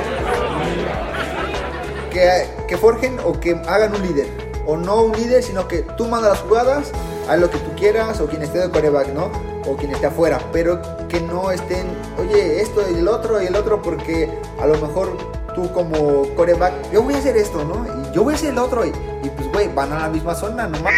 Que, 2.10 2.46
que 2.66 2.78
forjen 2.78 3.18
o 3.22 3.38
que 3.38 3.50
hagan 3.68 3.94
un 3.94 4.00
líder. 4.00 4.28
O 4.64 4.78
no 4.78 5.02
un 5.02 5.12
líder, 5.12 5.42
sino 5.42 5.68
que 5.68 5.82
tú 5.98 6.06
mandas 6.06 6.30
las 6.30 6.40
jugadas 6.40 6.90
haz 7.28 7.38
lo 7.38 7.50
que 7.50 7.58
tú 7.58 7.70
quieras, 7.76 8.20
o 8.20 8.26
quien 8.26 8.42
esté 8.42 8.58
de 8.58 8.70
coreback, 8.70 9.08
¿no? 9.08 9.30
O 9.66 9.76
quien 9.76 9.92
esté 9.92 10.06
afuera, 10.06 10.40
pero 10.52 10.80
que 11.08 11.20
no 11.20 11.50
estén, 11.50 11.86
oye, 12.18 12.60
esto 12.60 12.82
y 12.90 12.98
el 12.98 13.08
otro 13.08 13.42
y 13.42 13.46
el 13.46 13.56
otro, 13.56 13.82
porque 13.82 14.38
a 14.60 14.66
lo 14.66 14.74
mejor 14.78 15.16
tú 15.54 15.72
como 15.72 16.24
coreback, 16.34 16.90
yo 16.92 17.02
voy 17.02 17.14
a 17.14 17.18
hacer 17.18 17.36
esto, 17.36 17.64
¿no? 17.64 17.86
Y 17.86 18.14
yo 18.14 18.22
voy 18.24 18.34
a 18.34 18.36
hacer 18.36 18.50
el 18.50 18.58
otro, 18.58 18.84
y, 18.84 18.90
y 19.22 19.30
pues, 19.30 19.52
güey, 19.52 19.68
van 19.74 19.92
a 19.92 20.00
la 20.00 20.08
misma 20.08 20.34
zona, 20.34 20.66
nomás, 20.66 20.94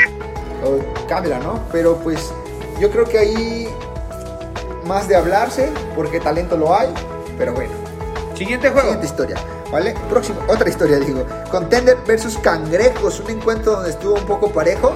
o 0.64 0.78
cámbiala, 1.08 1.38
¿no? 1.38 1.60
Pero 1.72 1.96
pues 1.96 2.32
yo 2.80 2.90
creo 2.90 3.04
que 3.04 3.18
ahí 3.18 3.68
más 4.86 5.06
de 5.08 5.16
hablarse, 5.16 5.70
porque 5.94 6.20
talento 6.20 6.56
lo 6.56 6.74
hay, 6.74 6.88
pero 7.36 7.52
bueno. 7.52 7.72
Siguiente 8.34 8.70
juego. 8.70 8.88
Siguiente 8.88 9.06
historia, 9.06 9.36
¿vale? 9.70 9.94
Próximo, 10.08 10.40
otra 10.48 10.68
historia, 10.68 10.98
digo. 10.98 11.24
Contender 11.50 11.98
versus 12.06 12.38
Cangrejos, 12.38 13.20
un 13.20 13.30
encuentro 13.30 13.72
donde 13.72 13.90
estuvo 13.90 14.14
un 14.14 14.26
poco 14.26 14.50
parejo. 14.50 14.94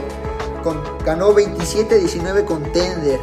Con, 0.62 0.80
ganó 1.04 1.34
27-19 1.34 2.44
Contender. 2.44 3.20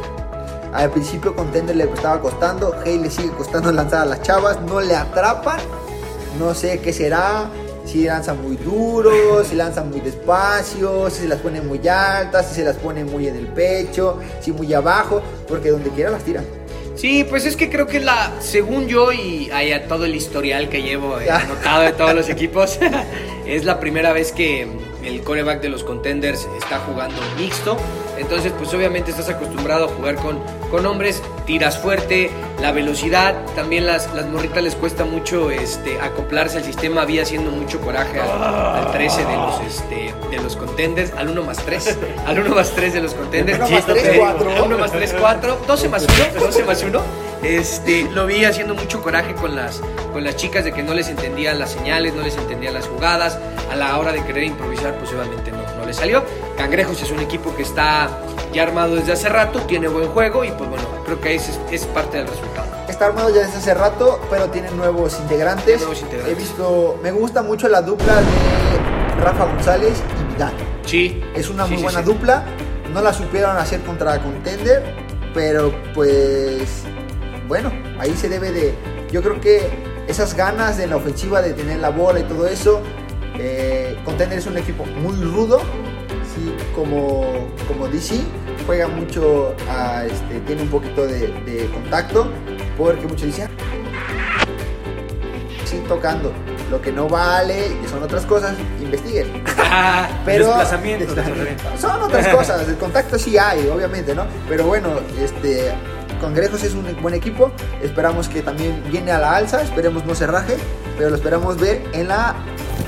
Al 0.72 0.90
principio 0.90 1.34
Contender 1.34 1.74
le 1.74 1.84
estaba 1.84 2.20
costando, 2.20 2.74
Hey 2.84 2.98
le 2.98 3.10
sigue 3.10 3.30
costando 3.30 3.72
lanzar 3.72 4.02
a 4.02 4.06
las 4.06 4.22
chavas, 4.22 4.60
no 4.62 4.80
le 4.80 4.94
atrapan. 4.94 5.58
No 6.38 6.54
sé 6.54 6.80
qué 6.80 6.92
será, 6.92 7.50
si 7.84 8.04
lanzan 8.04 8.40
muy 8.42 8.56
duro, 8.56 9.42
si 9.48 9.56
lanzan 9.56 9.90
muy 9.90 10.00
despacio, 10.00 11.10
si 11.10 11.22
se 11.22 11.28
las 11.28 11.40
ponen 11.40 11.66
muy 11.66 11.86
altas, 11.88 12.48
si 12.48 12.54
se 12.54 12.64
las 12.64 12.76
ponen 12.76 13.10
muy 13.10 13.26
en 13.26 13.36
el 13.36 13.46
pecho, 13.48 14.18
si 14.40 14.52
muy 14.52 14.72
abajo, 14.72 15.22
porque 15.48 15.70
donde 15.70 15.90
quiera 15.90 16.10
las 16.10 16.22
tiran. 16.22 16.44
Sí, 16.94 17.24
pues 17.24 17.46
es 17.46 17.56
que 17.56 17.70
creo 17.70 17.86
que 17.86 17.98
la, 17.98 18.30
según 18.40 18.86
yo 18.86 19.10
y 19.10 19.50
a 19.50 19.88
todo 19.88 20.04
el 20.04 20.14
historial 20.14 20.68
que 20.68 20.82
llevo 20.82 21.18
eh, 21.18 21.30
anotado 21.30 21.82
de 21.82 21.92
todos 21.92 22.14
los 22.14 22.28
equipos, 22.28 22.78
es 23.46 23.64
la 23.64 23.80
primera 23.80 24.12
vez 24.12 24.32
que 24.32 24.68
el 25.02 25.22
coreback 25.22 25.60
de 25.62 25.68
los 25.68 25.84
contenders 25.84 26.48
está 26.56 26.78
jugando 26.80 27.20
mixto. 27.36 27.76
Entonces, 28.20 28.52
pues 28.56 28.72
obviamente 28.74 29.10
estás 29.10 29.28
acostumbrado 29.28 29.86
a 29.86 29.88
jugar 29.88 30.16
con, 30.16 30.38
con 30.70 30.84
hombres, 30.86 31.22
tiras 31.46 31.78
fuerte, 31.78 32.30
la 32.60 32.70
velocidad, 32.72 33.34
también 33.56 33.86
las, 33.86 34.12
las 34.14 34.26
morritas 34.26 34.62
les 34.62 34.74
cuesta 34.74 35.04
mucho 35.04 35.50
este, 35.50 35.98
acoplarse 36.00 36.58
al 36.58 36.64
sistema, 36.64 37.02
había 37.02 37.22
haciendo 37.22 37.50
mucho 37.50 37.80
coraje 37.80 38.20
al, 38.20 38.28
al 38.30 38.92
13 38.92 39.24
de 39.24 39.36
los, 39.36 39.60
este, 39.60 40.14
de 40.30 40.42
los 40.42 40.56
contenders, 40.56 41.12
al 41.16 41.30
1 41.30 41.42
más 41.42 41.56
3, 41.64 41.98
al 42.26 42.38
1 42.38 42.54
más 42.54 42.70
3 42.72 42.92
de 42.92 43.00
los 43.00 43.14
contenders. 43.14 43.58
Uno 43.58 43.70
más 43.70 43.86
tres, 43.86 44.02
Sí, 44.12 44.18
cuatro. 44.18 44.50
al 44.54 44.62
1 44.62 44.78
más 44.78 44.92
3, 44.92 45.14
4, 45.18 45.58
12 45.66 45.88
más 45.88 46.02
1, 46.34 46.40
12 46.40 46.64
más 46.64 46.82
1. 46.82 47.00
Este, 47.42 48.02
lo 48.12 48.26
vi 48.26 48.44
haciendo 48.44 48.74
mucho 48.74 49.00
coraje 49.02 49.34
con 49.34 49.56
las, 49.56 49.80
con 50.12 50.22
las 50.24 50.36
chicas 50.36 50.62
de 50.64 50.72
que 50.72 50.82
no 50.82 50.92
les 50.92 51.08
entendían 51.08 51.58
las 51.58 51.70
señales, 51.70 52.12
no 52.14 52.22
les 52.22 52.36
entendían 52.36 52.74
las 52.74 52.86
jugadas. 52.86 53.38
A 53.72 53.76
la 53.76 53.96
hora 53.98 54.12
de 54.12 54.22
querer 54.24 54.44
improvisar, 54.44 54.94
pues 54.98 55.10
obviamente 55.12 55.50
no, 55.52 55.62
no 55.78 55.86
le 55.86 55.94
salió. 55.94 56.22
Cangrejos 56.60 57.00
es 57.02 57.10
un 57.10 57.20
equipo 57.20 57.56
que 57.56 57.62
está 57.62 58.10
ya 58.52 58.64
armado 58.64 58.94
desde 58.96 59.12
hace 59.12 59.30
rato, 59.30 59.60
tiene 59.60 59.88
buen 59.88 60.08
juego 60.08 60.44
y 60.44 60.50
pues 60.50 60.68
bueno, 60.68 60.84
creo 61.06 61.18
que 61.18 61.34
ese 61.34 61.52
es, 61.52 61.60
es 61.70 61.86
parte 61.86 62.18
del 62.18 62.26
resultado. 62.26 62.68
Está 62.86 63.06
armado 63.06 63.30
ya 63.30 63.40
desde 63.40 63.56
hace 63.56 63.72
rato, 63.72 64.20
pero 64.28 64.50
tiene 64.50 64.70
nuevos 64.72 65.18
integrantes. 65.20 65.78
Nuevos 65.78 66.02
integrantes. 66.02 66.36
He 66.36 66.38
visto, 66.38 66.98
me 67.02 67.12
gusta 67.12 67.42
mucho 67.42 67.66
la 67.66 67.80
dupla 67.80 68.14
de 68.16 69.24
Rafa 69.24 69.46
González 69.46 70.02
y 70.20 70.34
Vidal. 70.34 70.52
Sí. 70.84 71.24
Es 71.34 71.48
una 71.48 71.64
sí, 71.64 71.70
muy 71.70 71.78
sí, 71.78 71.84
buena 71.84 72.00
sí. 72.00 72.04
dupla. 72.04 72.44
No 72.92 73.00
la 73.00 73.14
supieron 73.14 73.56
hacer 73.56 73.80
contra 73.80 74.20
Contender, 74.20 74.94
pero 75.32 75.72
pues 75.94 76.82
bueno, 77.48 77.72
ahí 77.98 78.14
se 78.14 78.28
debe 78.28 78.52
de. 78.52 78.74
Yo 79.10 79.22
creo 79.22 79.40
que 79.40 79.66
esas 80.08 80.34
ganas 80.34 80.76
de 80.76 80.86
la 80.88 80.96
ofensiva 80.96 81.40
de 81.40 81.54
tener 81.54 81.78
la 81.78 81.88
bola 81.88 82.20
y 82.20 82.24
todo 82.24 82.46
eso. 82.46 82.82
eh, 83.38 83.96
Contender 84.04 84.38
es 84.38 84.46
un 84.46 84.58
equipo 84.58 84.84
muy 84.84 85.14
rudo, 85.24 85.60
como, 86.74 87.24
como 87.68 87.88
DC. 87.88 88.20
Juega 88.66 88.88
mucho, 88.88 89.54
a, 89.68 90.04
este, 90.04 90.40
tiene 90.40 90.62
un 90.62 90.68
poquito 90.68 91.06
de, 91.06 91.28
de 91.44 91.68
contacto, 91.72 92.28
porque 92.76 93.06
muchos 93.06 93.22
dicen, 93.22 93.48
sí, 95.64 95.82
tocando. 95.88 96.32
Lo 96.70 96.80
que 96.80 96.92
no 96.92 97.08
vale, 97.08 97.66
y 97.84 97.88
son 97.88 98.02
otras 98.02 98.24
cosas, 98.26 98.54
investiguen. 98.80 99.42
Ah, 99.58 100.08
Pero 100.24 100.52
son 101.78 102.02
otras 102.02 102.28
cosas, 102.28 102.68
el 102.68 102.76
contacto 102.76 103.18
sí 103.18 103.36
hay, 103.36 103.66
obviamente, 103.66 104.14
¿no? 104.14 104.24
Pero 104.48 104.66
bueno, 104.66 105.00
este 105.18 105.72
Congrejos 106.20 106.62
es 106.62 106.74
un 106.74 106.84
buen 107.00 107.14
equipo, 107.14 107.50
esperamos 107.82 108.28
que 108.28 108.42
también 108.42 108.82
viene 108.90 109.10
a 109.10 109.18
la 109.18 109.36
alza, 109.36 109.62
esperemos 109.62 110.04
no 110.04 110.14
se 110.14 110.26
raje, 110.26 110.56
pero 110.98 111.10
lo 111.10 111.16
esperamos 111.16 111.58
ver 111.58 111.82
en 111.92 112.08
la 112.08 112.36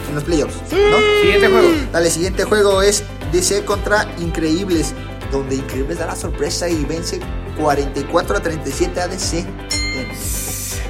en 0.08 0.14
los 0.14 0.24
playoffs, 0.24 0.54
¿no? 0.70 0.98
Siguiente 1.22 1.48
juego. 1.48 1.68
Dale, 1.92 2.10
siguiente 2.10 2.44
juego 2.44 2.82
es 2.82 3.04
DC 3.32 3.64
contra 3.64 4.06
Increíbles, 4.18 4.94
donde 5.30 5.56
Increíbles 5.56 5.98
da 5.98 6.06
la 6.06 6.16
sorpresa 6.16 6.68
y 6.68 6.84
vence 6.84 7.18
44 7.58 8.36
a 8.36 8.40
37 8.40 9.00
a 9.00 9.08
DC. 9.08 9.44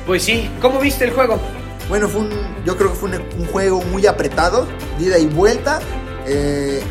Pues 0.07 0.24
sí, 0.24 0.50
¿cómo 0.61 0.81
viste 0.81 1.05
el 1.05 1.12
juego? 1.12 1.38
Bueno, 1.88 2.09
fue 2.09 2.22
un, 2.22 2.31
yo 2.64 2.76
creo 2.76 2.90
que 2.90 2.96
fue 2.96 3.11
un, 3.11 3.22
un 3.38 3.46
juego 3.46 3.83
muy 3.83 4.07
apretado, 4.07 4.66
ida 4.98 5.18
y 5.18 5.26
vuelta, 5.26 5.81
eh, 6.26 6.83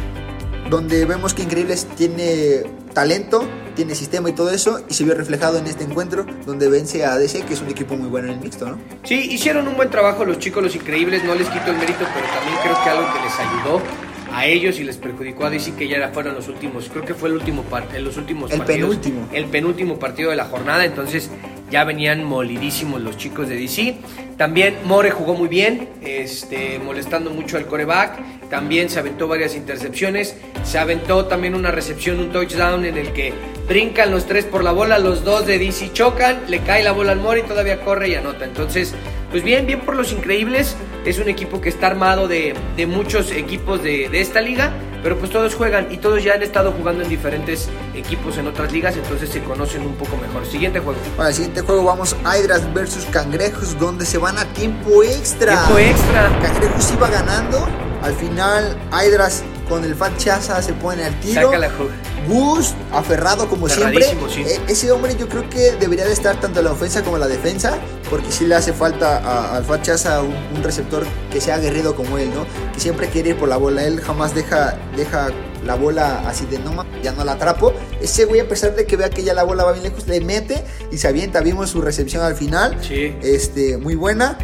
donde 0.70 1.06
vemos 1.06 1.34
que 1.34 1.44
Increíbles 1.44 1.86
tiene 1.98 2.64
talento, 2.94 3.44
tiene 3.76 3.96
sistema 3.96 4.30
y 4.30 4.34
todo 4.34 4.52
eso, 4.52 4.82
y 4.88 4.94
se 4.94 5.04
vio 5.04 5.16
reflejado 5.16 5.58
en 5.58 5.68
este 5.68 5.84
encuentro, 5.84 6.26
donde 6.46 6.70
vence 6.70 7.06
a 7.06 7.18
DC, 7.18 7.42
que 7.44 7.54
es 7.54 7.62
un 7.62 7.70
equipo 7.70 7.96
muy 7.96 8.10
bueno 8.10 8.28
en 8.30 8.36
el 8.36 8.40
mixto, 8.40 8.68
¿no? 8.68 8.78
Sí, 9.04 9.16
hicieron 9.16 9.68
un 9.68 9.76
buen 9.76 9.90
trabajo 9.90 10.24
los 10.24 10.40
chicos, 10.40 10.64
los 10.64 10.76
increíbles, 10.76 11.24
no 11.24 11.36
les 11.36 11.50
quito 11.50 11.72
el 11.72 11.78
mérito, 11.78 12.06
pero 12.14 12.28
también 12.28 12.58
creo 12.64 12.84
que 12.84 12.90
algo 12.90 13.14
que 13.14 13.20
les 13.20 13.40
ayudó 13.40 14.11
a 14.34 14.46
ellos 14.46 14.80
y 14.80 14.84
les 14.84 14.98
perjudicó 14.98 15.46
a 15.46 15.50
DC 15.50 15.76
que 15.76 15.88
ya 15.88 16.10
fueron 16.10 16.36
los 16.36 16.48
últimos, 16.48 16.89
creo 16.89 17.06
que 17.06 17.13
fue 17.13 17.30
el 17.30 17.36
último 17.36 17.63
en 17.94 18.04
los 18.04 18.17
últimos 18.17 18.52
El 18.52 18.60
partidos, 18.60 18.89
penúltimo. 18.98 19.28
el 19.34 19.46
penúltimo 19.46 20.00
partido 20.00 20.30
de 20.30 20.36
la 20.36 20.46
jornada, 20.46 20.86
entonces 20.86 21.30
ya 21.72 21.86
venían 21.86 22.24
molidísimos 22.24 23.02
los 23.02 23.17
chicos 23.17 23.48
de 23.48 23.56
DC. 23.56 23.98
También 24.38 24.76
More 24.84 25.12
jugó 25.12 25.36
muy 25.36 25.48
bien, 25.48 25.88
este, 26.02 26.80
molestando 26.80 27.30
mucho 27.30 27.58
al 27.58 27.65
coreback. 27.65 28.50
También 28.50 28.89
se 28.89 29.00
aventó 29.00 29.28
varias 29.28 29.56
intercepciones. 29.56 30.36
Se 30.63 30.80
aventó 30.80 31.26
también 31.26 31.56
una 31.56 31.72
recepción, 31.72 32.20
un 32.20 32.32
touchdown 32.32 32.86
en 32.86 32.98
el 32.98 33.13
que 33.13 33.34
brincan 33.67 34.12
los 34.12 34.26
tres 34.26 34.44
por 34.44 34.63
la 34.63 34.74
bola, 34.74 35.00
los 35.00 35.24
dos 35.24 35.46
de 35.46 35.60
DC 35.60 35.94
chocan, 35.94 36.41
le 36.50 36.60
cae 36.60 36.84
la 36.84 36.91
bola 36.91 37.13
al 37.13 37.20
More 37.20 37.39
y 37.39 37.44
todavía 37.44 37.80
corre 37.82 38.10
y 38.10 38.15
anota. 38.15 38.44
Entonces, 38.44 38.94
pues 39.30 39.44
bien, 39.44 39.65
bien 39.65 39.80
por 39.80 39.96
los 39.96 40.12
increíbles. 40.12 40.76
Es 41.06 41.18
un 41.20 41.30
equipo 41.30 41.62
que 41.62 41.70
está 41.70 41.88
armado 41.88 42.28
de, 42.28 42.54
de 42.76 42.86
muchos 42.86 43.32
equipos 43.32 43.82
de, 43.82 44.08
de 44.10 44.22
esta 44.22 44.40
liga, 44.40 44.72
pero 45.02 45.18
pues 45.18 45.32
todos 45.32 45.56
juegan 45.56 45.88
y 45.92 45.98
todos 45.98 46.24
ya 46.24 46.36
han 46.36 46.44
estado 46.44 46.72
jugando 46.72 47.04
en 47.04 47.10
diferentes 47.10 47.70
equipos 47.96 48.38
en 48.38 48.48
otras 48.48 48.72
ligas, 48.72 48.96
entonces 48.96 49.30
se 49.30 49.42
conocen 49.42 49.82
un 49.82 49.96
poco 49.96 50.16
mejor. 50.18 50.46
Siguiente 50.46 50.80
juego. 50.80 51.00
Para 51.18 51.30
el 51.30 51.36
siguiente 51.36 51.62
juego 51.62 51.84
vamos 51.84 52.16
Hydras 52.22 52.72
versus 52.74 53.06
Cangrejos, 53.06 53.80
donde 53.80 54.06
se 54.06 54.20
van 54.20 54.38
a 54.38 54.46
tiempo 54.54 55.04
extra. 55.04 55.64
Tiempo 55.66 55.80
extra. 55.80 56.40
Cangrejos 56.42 56.92
iba 56.92 57.10
ganando, 57.10 57.68
al 58.04 58.14
final 58.14 58.78
Hydras 58.92 59.44
con 59.68 59.84
el 59.84 59.96
Fat 59.96 60.16
Chaza 60.18 60.62
se 60.62 60.74
pone 60.74 61.04
al 61.04 61.20
tiro. 61.20 61.44
Saca 61.44 61.58
la 61.58 61.70
jugada. 61.70 62.11
Gus, 62.28 62.74
aferrado 62.92 63.48
como 63.50 63.68
siempre. 63.76 64.06
Sí. 64.30 64.42
E- 64.42 64.60
ese 64.72 64.92
hombre 64.92 65.16
yo 65.20 65.28
creo 65.28 65.50
que 65.50 65.72
debería 65.80 66.06
de 66.06 66.14
estar 66.14 66.40
tanto 66.40 66.60
en 66.60 66.66
la 66.66 66.72
ofensa 66.72 67.04
como 67.04 67.18
en 67.18 67.22
la 67.22 67.28
defensa, 67.28 67.78
porque 68.10 68.32
sí 68.32 68.46
le 68.46 68.56
hace 68.56 68.74
falta 68.74 69.18
a- 69.18 69.56
al 69.58 69.66
Fat 69.66 69.82
Chaza 69.84 70.22
un, 70.22 70.36
un 70.56 70.64
receptor 70.64 71.04
que 71.32 71.42
sea 71.42 71.56
aguerrido 71.56 71.96
como 71.96 72.18
él, 72.18 72.30
¿no? 72.34 72.46
Que 72.74 72.80
siempre 72.80 73.08
quiere 73.08 73.30
ir 73.32 73.38
por 73.38 73.50
la 73.50 73.58
bola. 73.58 73.84
Él 73.86 74.02
jamás 74.02 74.36
deja, 74.36 74.78
deja 74.96 75.30
la 75.66 75.76
bola 75.76 76.28
así 76.28 76.46
de 76.46 76.58
no, 76.60 76.86
ya 77.04 77.12
no 77.12 77.24
la 77.24 77.34
atrapo. 77.34 77.74
Ese 78.02 78.26
güey, 78.26 78.40
a 78.42 78.48
pesar 78.48 78.76
de 78.76 78.86
que 78.86 78.98
vea 78.98 79.10
que 79.10 79.24
ya 79.24 79.34
la 79.34 79.44
bola 79.44 79.64
va 79.64 79.72
bien 79.74 79.84
lejos, 79.84 80.08
le 80.08 80.22
mete 80.22 80.64
y 80.92 80.98
se 80.98 81.08
avienta. 81.08 81.42
Vimos 81.42 81.70
su 81.70 81.82
recepción 81.82 82.24
al 82.24 82.36
final. 82.36 82.78
Sí. 82.82 83.16
Este, 83.22 83.78
muy 83.78 83.96
buena. 83.96 84.38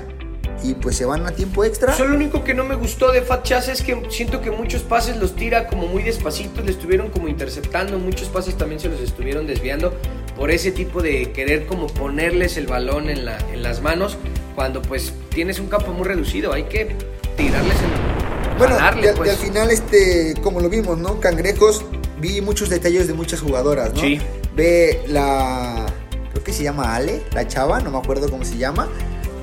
Y 0.63 0.73
pues 0.73 0.97
se 0.97 1.05
van 1.05 1.25
a 1.25 1.31
tiempo 1.31 1.63
extra. 1.63 1.93
Eso 1.93 2.05
lo 2.05 2.15
único 2.15 2.43
que 2.43 2.53
no 2.53 2.63
me 2.63 2.75
gustó 2.75 3.11
de 3.11 3.21
Fat 3.21 3.43
Chaz 3.43 3.67
es 3.67 3.81
que 3.81 4.01
siento 4.09 4.41
que 4.41 4.51
muchos 4.51 4.81
pases 4.81 5.17
los 5.17 5.35
tira 5.35 5.67
como 5.67 5.87
muy 5.87 6.03
despacito, 6.03 6.61
le 6.61 6.71
estuvieron 6.71 7.09
como 7.09 7.27
interceptando, 7.27 7.99
muchos 7.99 8.29
pases 8.29 8.55
también 8.55 8.79
se 8.79 8.89
los 8.89 8.99
estuvieron 8.99 9.45
desviando 9.47 9.93
por 10.35 10.51
ese 10.51 10.71
tipo 10.71 11.01
de 11.01 11.31
querer 11.31 11.65
como 11.65 11.87
ponerles 11.87 12.57
el 12.57 12.67
balón 12.67 13.09
en, 13.09 13.25
la, 13.25 13.37
en 13.51 13.63
las 13.63 13.81
manos 13.81 14.17
cuando 14.55 14.81
pues 14.81 15.13
tienes 15.29 15.59
un 15.59 15.67
campo 15.67 15.91
muy 15.93 16.07
reducido, 16.07 16.51
hay 16.51 16.63
que 16.63 16.95
tirarles 17.35 17.75
en 17.75 18.57
Bueno, 18.57 18.75
y 18.79 19.05
al, 19.07 19.15
pues. 19.15 19.27
y 19.27 19.31
al 19.31 19.37
final, 19.37 19.69
este, 19.69 20.33
como 20.41 20.59
lo 20.59 20.69
vimos, 20.69 20.97
¿no? 20.97 21.19
Cangrejos, 21.19 21.85
vi 22.19 22.41
muchos 22.41 22.69
detalles 22.69 23.07
de 23.07 23.13
muchas 23.13 23.41
jugadoras, 23.41 23.93
¿no? 23.93 24.01
Sí. 24.01 24.19
Ve 24.55 25.03
la. 25.07 25.85
Creo 26.31 26.43
que 26.43 26.53
se 26.53 26.63
llama 26.63 26.95
Ale, 26.95 27.21
la 27.33 27.47
chava, 27.47 27.79
no 27.81 27.91
me 27.91 27.99
acuerdo 27.99 28.29
cómo 28.29 28.43
se 28.43 28.57
llama. 28.57 28.87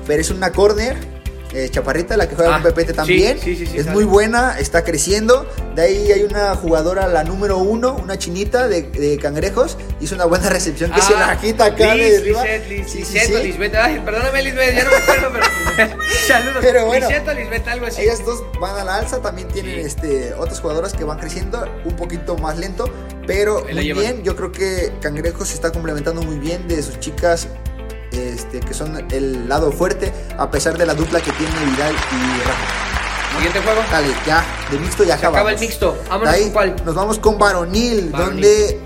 Pero 0.05 0.21
es 0.21 0.29
una 0.29 0.51
corner, 0.51 0.95
eh, 1.53 1.69
chaparrita, 1.69 2.17
la 2.17 2.27
que 2.27 2.35
juega 2.35 2.51
Ah, 2.57 2.61
con 2.61 2.71
Pepete 2.73 2.93
también. 2.93 3.39
sí, 3.39 3.55
sí, 3.55 3.65
sí, 3.65 3.77
es 3.77 3.87
muy 3.87 4.03
buena, 4.03 4.59
está 4.59 4.83
creciendo. 4.83 5.49
De 5.73 5.81
ahí 5.83 6.11
hay 6.11 6.23
una 6.23 6.53
jugadora, 6.55 7.07
la 7.07 7.23
número 7.23 7.57
uno, 7.57 7.95
una 7.95 8.17
chinita 8.17 8.67
de, 8.67 8.83
de 8.83 9.17
cangrejos. 9.17 9.77
Hizo 10.01 10.15
una 10.15 10.25
buena 10.25 10.49
recepción 10.49 10.91
que 10.91 11.01
se 11.01 11.13
Ah, 11.15 11.27
la 11.27 11.39
quita 11.39 11.65
acá 11.65 11.95
Liz, 11.95 12.21
de. 12.23 12.29
Lisette, 12.29 12.69
Liz- 12.69 13.05
sí. 13.05 13.33
Lisbeth. 13.43 13.75
Ay, 13.75 14.01
perdóname, 14.03 14.41
Lisbeth, 14.43 14.75
ya 14.75 14.83
no 14.83 14.89
me 14.91 14.97
acuerdo, 14.97 15.31
pero. 15.33 15.45
Saludos. 16.27 16.57
Pero 16.61 16.85
bueno. 16.87 17.07
Lisbeth, 17.09 17.67
algo 17.67 17.85
así. 17.87 18.01
Ellas 18.01 18.25
dos 18.25 18.43
van 18.59 18.77
a 18.77 18.83
la 18.83 18.95
alza, 18.97 19.21
también 19.21 19.47
tienen 19.49 19.79
este, 19.79 20.33
otras 20.33 20.59
jugadoras 20.59 20.93
que 20.93 21.03
van 21.03 21.19
creciendo 21.19 21.65
un 21.85 21.95
poquito 21.95 22.37
más 22.37 22.57
lento, 22.57 22.89
Pero 23.27 23.65
muy 23.71 23.93
bien, 23.93 24.23
yo 24.23 24.35
creo 24.35 24.51
que 24.51 24.91
Cangrejo 25.01 25.45
se 25.45 25.53
está 25.55 25.71
complementando 25.71 26.21
muy 26.21 26.37
bien 26.37 26.67
de 26.67 26.81
sus 26.83 26.99
chicas 26.99 27.47
este, 28.17 28.59
que 28.59 28.73
son 28.73 29.05
el 29.11 29.47
lado 29.47 29.71
fuerte, 29.71 30.11
a 30.37 30.49
pesar 30.49 30.77
de 30.77 30.85
la 30.85 30.93
dupla 30.93 31.21
que 31.21 31.31
tiene 31.31 31.53
Vidal 31.65 31.93
y 31.93 32.39
Rafa. 32.41 33.35
Siguiente 33.35 33.59
juego. 33.61 33.81
Dale, 33.91 34.07
ya, 34.25 34.45
de 34.71 34.79
mixto 34.79 35.03
ya 35.03 35.17
Se 35.17 35.25
acaba 35.25 35.37
acabamos. 35.39 35.61
el 35.61 35.67
mixto. 35.67 35.97
Vámonos 36.09 36.33
ahí 36.33 36.43
con 36.43 36.51
cuál. 36.51 36.75
Nos 36.85 36.95
vamos 36.95 37.19
con 37.19 37.37
Varonil, 37.37 38.11
donde 38.11 38.79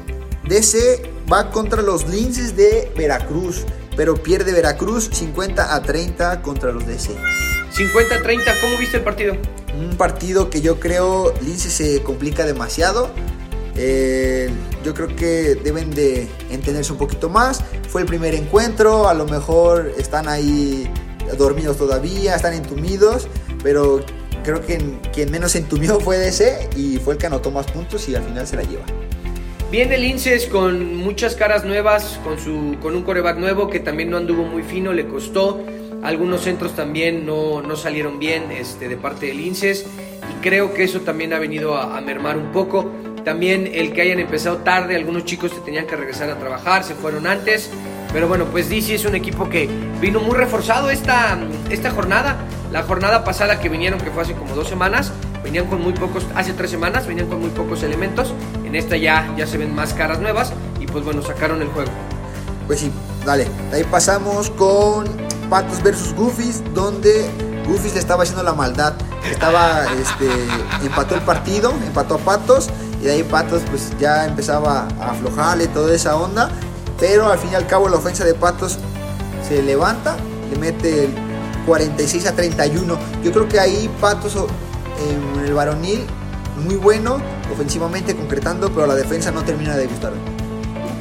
DC 0.45 1.11
va 1.31 1.51
contra 1.51 1.81
los 1.81 2.07
Linces 2.07 2.55
de 2.55 2.91
Veracruz, 2.97 3.65
pero 3.95 4.15
pierde 4.15 4.51
Veracruz 4.51 5.09
50 5.13 5.75
a 5.75 5.81
30 5.81 6.41
contra 6.41 6.71
los 6.71 6.87
DC. 6.87 7.11
50-30. 7.75 8.59
¿Cómo 8.61 8.77
viste 8.77 8.97
el 8.97 9.03
partido? 9.03 9.35
Un 9.77 9.95
partido 9.95 10.49
que 10.49 10.61
yo 10.61 10.79
creo 10.79 11.33
Lince 11.41 11.69
se 11.69 12.01
complica 12.01 12.45
demasiado. 12.45 13.11
Eh, 13.75 14.49
yo 14.83 14.93
creo 14.93 15.07
que 15.15 15.55
deben 15.55 15.91
de 15.91 16.27
entenderse 16.49 16.91
un 16.91 16.97
poquito 16.97 17.29
más. 17.29 17.63
Fue 17.89 18.01
el 18.01 18.07
primer 18.07 18.35
encuentro, 18.35 19.07
a 19.07 19.13
lo 19.13 19.25
mejor 19.25 19.91
están 19.97 20.27
ahí 20.27 20.89
dormidos 21.37 21.77
todavía, 21.77 22.35
están 22.35 22.53
entumidos, 22.53 23.27
pero 23.63 24.01
creo 24.43 24.61
que 24.65 24.79
quien 25.13 25.31
menos 25.31 25.55
entumió 25.55 25.99
fue 25.99 26.17
DC 26.17 26.69
y 26.75 26.97
fue 26.97 27.13
el 27.13 27.19
que 27.19 27.27
anotó 27.27 27.51
más 27.51 27.69
puntos 27.71 28.07
y 28.09 28.15
al 28.15 28.23
final 28.23 28.47
se 28.47 28.55
la 28.55 28.63
lleva. 28.63 28.85
Viene 29.71 29.95
el 29.95 30.05
Inces 30.05 30.47
con 30.47 30.95
muchas 30.95 31.35
caras 31.35 31.63
nuevas, 31.63 32.19
con, 32.23 32.39
su, 32.39 32.77
con 32.81 32.95
un 32.95 33.03
coreback 33.03 33.37
nuevo 33.37 33.69
que 33.69 33.79
también 33.79 34.09
no 34.09 34.17
anduvo 34.17 34.43
muy 34.43 34.63
fino, 34.63 34.93
le 34.93 35.07
costó. 35.07 35.63
Algunos 36.01 36.41
centros 36.41 36.75
también 36.75 37.25
no, 37.25 37.61
no 37.61 37.75
salieron 37.75 38.17
bien 38.17 38.51
este, 38.51 38.87
de 38.87 38.97
parte 38.97 39.27
del 39.27 39.39
Inces 39.41 39.85
y 39.85 40.41
creo 40.41 40.73
que 40.73 40.85
eso 40.85 41.01
también 41.01 41.33
ha 41.33 41.39
venido 41.39 41.77
a 41.77 42.01
mermar 42.01 42.37
un 42.37 42.51
poco. 42.51 42.89
También 43.29 43.69
el 43.71 43.93
que 43.93 44.01
hayan 44.01 44.17
empezado 44.17 44.57
tarde, 44.57 44.95
algunos 44.95 45.23
chicos 45.23 45.51
que 45.51 45.59
tenían 45.59 45.85
que 45.85 45.95
regresar 45.95 46.31
a 46.31 46.39
trabajar, 46.39 46.83
se 46.83 46.95
fueron 46.95 47.27
antes. 47.27 47.69
Pero 48.11 48.27
bueno, 48.27 48.45
pues 48.45 48.71
DC 48.71 48.95
es 48.95 49.05
un 49.05 49.13
equipo 49.13 49.47
que 49.47 49.69
vino 50.01 50.19
muy 50.19 50.35
reforzado 50.35 50.89
esta, 50.89 51.37
esta 51.69 51.91
jornada. 51.91 52.37
La 52.71 52.81
jornada 52.81 53.23
pasada 53.23 53.59
que 53.59 53.69
vinieron, 53.69 53.99
que 54.01 54.09
fue 54.09 54.23
hace 54.23 54.33
como 54.33 54.55
dos 54.55 54.67
semanas, 54.67 55.11
venían 55.43 55.67
con 55.67 55.79
muy 55.79 55.93
pocos, 55.93 56.25
hace 56.33 56.53
tres 56.53 56.71
semanas, 56.71 57.05
venían 57.05 57.27
con 57.27 57.39
muy 57.39 57.51
pocos 57.51 57.83
elementos. 57.83 58.33
En 58.65 58.75
esta 58.75 58.97
ya, 58.97 59.31
ya 59.37 59.45
se 59.45 59.59
ven 59.59 59.75
más 59.75 59.93
caras 59.93 60.19
nuevas 60.19 60.51
y 60.79 60.87
pues 60.87 61.05
bueno, 61.05 61.21
sacaron 61.21 61.61
el 61.61 61.67
juego. 61.67 61.91
Pues 62.65 62.79
sí, 62.79 62.91
dale. 63.27 63.45
Ahí 63.71 63.83
pasamos 63.83 64.49
con 64.49 65.05
Patos 65.51 65.83
versus 65.83 66.15
Goofies, 66.15 66.63
donde 66.73 67.29
Goofies 67.67 67.93
le 67.93 67.99
estaba 67.99 68.23
haciendo 68.23 68.41
la 68.41 68.53
maldad. 68.53 68.95
Estaba, 69.29 69.85
este, 70.01 70.27
empató 70.83 71.13
el 71.13 71.21
partido, 71.21 71.71
empató 71.85 72.15
a 72.15 72.17
Patos, 72.17 72.71
y 73.01 73.05
de 73.05 73.11
ahí 73.11 73.23
Patos 73.23 73.61
pues 73.69 73.91
ya 73.99 74.25
empezaba 74.25 74.87
a 74.99 75.11
aflojarle 75.11 75.67
toda 75.67 75.93
esa 75.93 76.15
onda. 76.15 76.49
Pero 76.99 77.31
al 77.31 77.39
fin 77.39 77.51
y 77.53 77.55
al 77.55 77.65
cabo 77.65 77.87
la 77.87 77.97
ofensa 77.97 78.25
de 78.25 78.33
Patos 78.33 78.77
se 79.47 79.61
levanta, 79.63 80.17
le 80.51 80.57
mete 80.59 81.05
el 81.05 81.13
46 81.65 82.27
a 82.27 82.35
31. 82.35 82.97
Yo 83.23 83.31
creo 83.31 83.47
que 83.47 83.59
ahí 83.59 83.89
Patos 84.01 84.35
en 84.35 85.45
el 85.45 85.53
varonil, 85.53 86.05
muy 86.65 86.75
bueno, 86.75 87.17
ofensivamente 87.53 88.15
concretando, 88.15 88.69
pero 88.69 88.85
la 88.85 88.95
defensa 88.95 89.31
no 89.31 89.43
termina 89.43 89.75
de 89.77 89.87
gustar. 89.87 90.11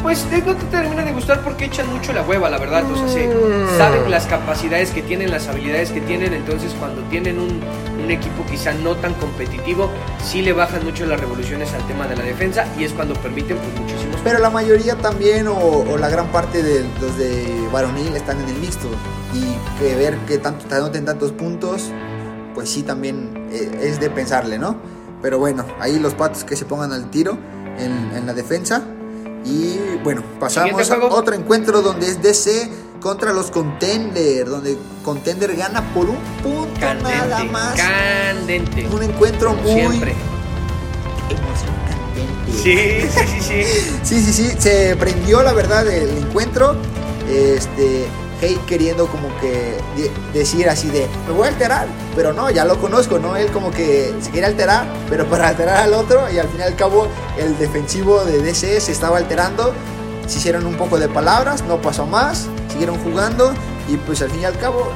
Pues 0.03 0.25
eh, 0.33 0.43
no 0.47 0.55
te 0.55 0.65
termina 0.67 1.03
de 1.05 1.13
gustar 1.13 1.43
porque 1.43 1.65
echan 1.67 1.87
mucho 1.93 2.13
la 2.13 2.23
hueva, 2.23 2.49
la 2.49 2.59
verdad. 2.59 2.85
O 2.91 2.97
sea, 2.97 3.09
se- 3.09 3.79
saben 3.79 4.11
las 4.11 4.27
capacidades 4.27 4.91
que 4.91 5.03
tienen, 5.03 5.31
las 5.31 5.49
habilidades 5.49 5.91
que 5.91 6.01
tienen. 6.01 6.33
Entonces, 6.35 6.73
cuando 6.79 7.03
tienen 7.11 7.39
un, 7.39 7.61
un 8.03 8.11
equipo 8.11 8.45
quizá 8.49 8.73
no 8.73 8.95
tan 8.97 9.13
competitivo, 9.15 9.91
sí 10.25 10.41
le 10.43 10.53
bajan 10.53 10.85
mucho 10.85 11.05
las 11.05 11.19
revoluciones 11.21 11.73
al 11.75 11.85
tema 11.89 12.07
de 12.07 12.17
la 12.17 12.23
defensa 12.23 12.65
y 12.79 12.85
es 12.85 12.93
cuando 12.93 13.15
permiten 13.15 13.57
pues, 13.59 13.81
muchísimos. 13.81 14.17
Pero 14.23 14.39
la 14.39 14.51
mayoría 14.51 14.95
también, 14.97 15.49
o, 15.49 15.55
o 15.57 15.99
la 15.99 16.09
gran 16.09 16.29
parte 16.29 16.63
de 16.63 16.85
los 17.01 17.19
de 17.19 17.69
varonil 17.73 18.15
están 18.17 18.41
en 18.41 18.49
el 18.49 18.57
mixto. 18.61 18.89
Y 19.35 19.43
que 19.81 19.95
ver 19.97 20.17
que 20.27 20.39
tanto 20.39 20.65
te 20.67 20.77
anoten 20.77 21.05
tantos 21.05 21.33
puntos, 21.33 21.91
pues 22.55 22.71
sí 22.71 22.83
también 22.83 23.49
eh, 23.51 23.81
es 23.83 24.01
de 24.01 24.11
pensarle, 24.11 24.59
¿no? 24.59 24.77
Pero 25.21 25.39
bueno, 25.41 25.65
ahí 25.81 25.99
los 25.99 26.15
patos 26.15 26.45
que 26.45 26.55
se 26.57 26.65
pongan 26.65 26.93
al 26.93 27.11
tiro 27.11 27.37
en, 27.79 28.17
en 28.17 28.25
la 28.27 28.33
defensa. 28.33 28.83
Y 29.45 29.79
bueno, 30.03 30.23
pasamos 30.39 30.91
a 30.91 30.99
otro 31.05 31.35
encuentro 31.35 31.83
donde 31.83 32.09
es 32.09 32.23
DC 32.23 32.71
contra 33.01 33.33
los 33.33 33.51
Contender, 33.51 34.47
donde 34.47 34.77
Contender 35.05 35.55
gana 35.57 35.83
por 35.95 36.09
un 36.09 36.19
punto 36.43 36.95
nada 37.03 37.45
más. 37.45 37.75
candente. 37.77 38.87
Un 38.89 39.03
encuentro 39.03 39.55
muy 39.55 39.73
Siempre. 39.73 40.15
Sí, 42.63 43.01
sí, 43.09 43.21
sí, 43.27 43.41
sí. 43.41 43.65
Sí, 44.03 44.21
sí, 44.21 44.33
sí, 44.33 44.57
se 44.59 44.97
prendió 44.97 45.43
la 45.43 45.53
verdad 45.53 45.87
el 45.87 46.19
encuentro. 46.19 46.75
Este, 47.31 48.07
Hey 48.41 48.57
queriendo 48.69 49.07
como 49.09 49.29
que 49.41 49.77
de- 49.97 50.11
decir 50.33 50.69
así 50.69 50.89
de, 50.91 51.07
me 51.27 51.33
voy 51.35 51.47
a 51.47 51.51
alterar, 51.51 51.89
pero 52.15 52.33
no, 52.33 52.49
ya 52.51 52.65
lo 52.65 52.79
conozco, 52.81 53.19
¿no? 53.19 53.35
Él 53.37 53.49
como 53.51 53.71
que 53.73 54.15
se 54.21 54.31
quiere 54.31 54.47
alterar, 54.47 54.87
pero 55.11 55.27
para 55.27 55.49
alterar 55.49 55.79
al 55.79 55.93
otro 55.95 56.21
y 56.33 56.39
al 56.39 56.47
fin 56.49 56.61
y 56.61 56.63
al 56.63 56.77
cabo 56.77 57.09
el 57.37 57.59
defensivo 57.59 58.25
de 58.25 58.41
DC 58.41 58.81
se 58.81 58.93
estaba 58.93 59.17
alterando. 59.19 59.73
Se 60.29 60.39
hicieron 60.39 60.67
un 60.67 60.75
poco 60.77 60.99
de 60.99 61.09
palabras, 61.09 61.65
no 61.65 61.81
pasó 61.83 62.07
más, 62.07 62.47
siguieron 62.71 62.99
jugando 62.99 63.53
y 63.89 63.97
pues 63.97 64.23
al 64.23 64.31
fin 64.31 64.43
y 64.43 64.45
al 64.45 64.57
cabo 64.59 64.89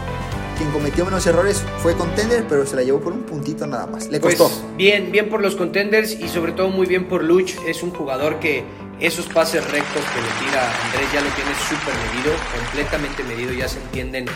quien 0.58 0.70
cometió 0.70 1.04
menos 1.06 1.26
errores 1.26 1.64
fue 1.78 1.94
Contender, 1.94 2.44
pero 2.48 2.66
se 2.66 2.76
la 2.76 2.82
llevó 2.82 3.00
por 3.00 3.12
un 3.14 3.22
puntito 3.22 3.66
nada 3.66 3.86
más. 3.86 4.08
Le 4.08 4.20
Pues 4.20 4.36
costó. 4.36 4.54
bien, 4.76 5.10
bien 5.10 5.28
por 5.30 5.40
los 5.40 5.56
contenders 5.56 6.12
y 6.12 6.28
sobre 6.28 6.52
todo 6.52 6.68
muy 6.68 6.86
bien 6.86 7.08
por 7.08 7.24
Luch. 7.24 7.54
Es 7.66 7.82
un 7.82 7.90
jugador 7.92 8.38
que 8.38 8.62
esos 9.00 9.26
pases 9.26 9.68
rectos 9.70 10.02
que 10.14 10.20
le 10.20 10.46
tira 10.46 10.70
Andrés 10.86 11.12
ya 11.12 11.20
lo 11.20 11.30
tiene 11.30 11.50
súper 11.68 11.94
medido, 12.12 12.34
completamente 12.54 13.24
medido, 13.24 13.52
ya 13.52 13.68
se 13.68 13.80
entienden 13.80 14.26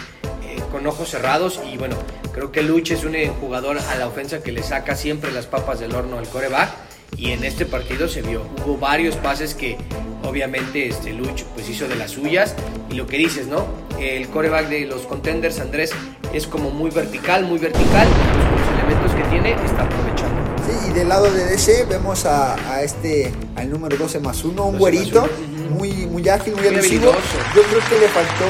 eh, 0.43 0.61
con 0.73 0.87
ojos 0.87 1.11
cerrados. 1.11 1.61
Y 1.73 1.77
bueno, 1.77 1.97
creo 2.33 2.53
que 2.53 2.63
Luch 2.63 2.91
es 2.91 3.05
un 3.05 3.15
jugador 3.41 3.79
a 3.79 3.95
la 3.97 4.07
ofensa 4.07 4.43
que 4.43 4.53
le 4.53 4.63
saca 4.63 4.97
siempre 4.97 5.33
las 5.33 5.47
papas 5.47 5.81
del 5.81 5.95
horno 5.95 6.19
al 6.19 6.29
coreback. 6.29 6.71
Y 7.17 7.31
en 7.31 7.45
este 7.45 7.65
partido 7.65 8.09
se 8.09 8.21
vio, 8.23 8.43
hubo 8.65 8.77
varios 8.77 9.17
pases 9.17 9.55
que 9.55 9.79
obviamente 10.23 10.89
este 10.89 11.13
Luch 11.13 11.45
pues 11.55 11.69
hizo 11.69 11.89
de 11.89 11.97
las 11.97 12.11
suyas. 12.11 12.55
Y 12.91 12.95
lo 12.95 13.07
que 13.07 13.19
dices, 13.19 13.47
¿no? 13.47 13.67
El 13.99 14.29
coreback 14.29 14.69
de 14.69 14.85
los 14.87 15.03
contenders, 15.03 15.61
Andrés, 15.61 15.93
es 16.33 16.47
como 16.47 16.71
muy 16.71 16.91
vertical, 16.91 17.45
muy 17.45 17.59
vertical. 17.59 18.07
los 18.07 18.79
elementos 18.79 19.15
que 19.15 19.23
tiene, 19.31 19.53
está 19.65 19.85
aprovechando. 19.85 20.36
Sí, 20.67 20.91
y 20.91 20.93
del 20.93 21.09
lado 21.09 21.31
de 21.31 21.45
DC 21.45 21.85
vemos 21.89 22.25
a, 22.27 22.55
a 22.73 22.83
este, 22.83 23.33
al 23.55 23.71
número 23.71 23.97
12 23.97 24.19
más 24.21 24.45
1, 24.45 24.65
un 24.65 24.73
12 24.73 24.79
güerito, 24.79 25.23
uno, 25.23 25.71
muy, 25.77 25.93
muy 26.07 26.29
ágil, 26.29 26.55
muy, 26.57 26.67
habilidoso. 26.67 27.19
Yo 27.55 27.63
creo 27.63 27.81
que 27.89 27.99
le 28.01 28.09
faltó, 28.09 28.45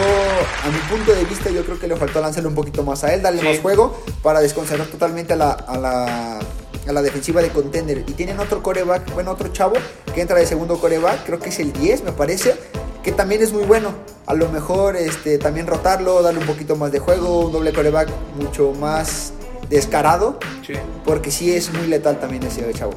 a 0.64 0.68
mi 0.70 0.78
punto 0.88 1.12
de 1.14 1.24
vista, 1.24 1.50
yo 1.50 1.64
creo 1.64 1.78
que 1.78 1.88
le 1.88 1.96
faltó 1.96 2.20
lanzarle 2.20 2.48
un 2.48 2.54
poquito 2.54 2.82
más 2.82 3.04
a 3.04 3.12
él, 3.14 3.22
darle 3.22 3.40
Sí. 3.42 3.48
más 3.48 3.58
juego 3.60 4.00
para 4.22 4.40
desconcentrar 4.40 4.88
totalmente 4.88 5.34
a 5.34 5.36
la, 5.36 5.50
a 5.52 5.76
la, 5.78 6.38
a 6.38 6.92
la 6.92 7.02
defensiva 7.02 7.42
de 7.42 7.50
Contender. 7.50 8.04
Y 8.06 8.12
tienen 8.12 8.38
otro 8.40 8.62
coreback, 8.62 9.12
bueno, 9.12 9.32
otro 9.32 9.48
chavo 9.48 9.74
que 10.14 10.20
entra 10.20 10.38
de 10.38 10.46
segundo 10.46 10.78
coreback, 10.78 11.24
creo 11.26 11.38
que 11.38 11.50
es 11.50 11.58
el 11.58 11.72
10, 11.72 12.04
me 12.04 12.12
parece. 12.12 12.54
Que 13.02 13.12
también 13.12 13.40
es 13.40 13.52
muy 13.52 13.62
bueno. 13.62 13.90
A 14.26 14.34
lo 14.34 14.48
mejor 14.48 14.96
este, 14.96 15.38
también 15.38 15.68
rotarlo, 15.68 16.22
darle 16.22 16.40
un 16.40 16.46
poquito 16.46 16.74
más 16.74 16.90
de 16.90 16.98
juego, 16.98 17.40
un 17.40 17.52
doble 17.52 17.72
coreback 17.72 18.08
mucho 18.36 18.72
más 18.72 19.32
descarado. 19.70 20.38
Sí. 20.66 20.74
Porque 21.04 21.30
sí 21.30 21.52
es 21.52 21.72
muy 21.72 21.86
letal 21.86 22.18
también 22.20 22.42
ese 22.44 22.70
chavo. 22.72 22.94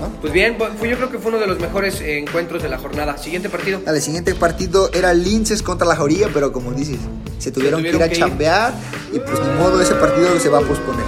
¿no? 0.00 0.08
Pues 0.20 0.32
bien, 0.32 0.56
fue- 0.78 0.88
yo 0.88 0.96
creo 0.96 1.10
que 1.10 1.18
fue 1.18 1.30
uno 1.30 1.40
de 1.40 1.46
los 1.48 1.58
mejores 1.58 2.00
encuentros 2.00 2.62
de 2.62 2.68
la 2.68 2.78
jornada. 2.78 3.18
Siguiente 3.18 3.48
partido. 3.48 3.80
El 3.86 4.00
siguiente 4.00 4.34
partido 4.34 4.90
era 4.92 5.12
Linces 5.12 5.62
contra 5.62 5.86
la 5.88 5.96
Jorilla, 5.96 6.28
pero 6.32 6.52
como 6.52 6.72
dices, 6.72 6.98
se 7.38 7.50
tuvieron, 7.50 7.80
tuvieron 7.80 8.00
que 8.00 8.06
ir 8.06 8.12
que 8.12 8.14
a 8.22 8.26
ir. 8.26 8.30
chambear 8.30 8.74
y 9.12 9.18
pues 9.18 9.40
ni 9.40 9.48
modo, 9.58 9.80
ese 9.82 9.94
partido 9.94 10.38
se 10.38 10.48
va 10.50 10.58
a 10.58 10.62
posponer. 10.62 11.04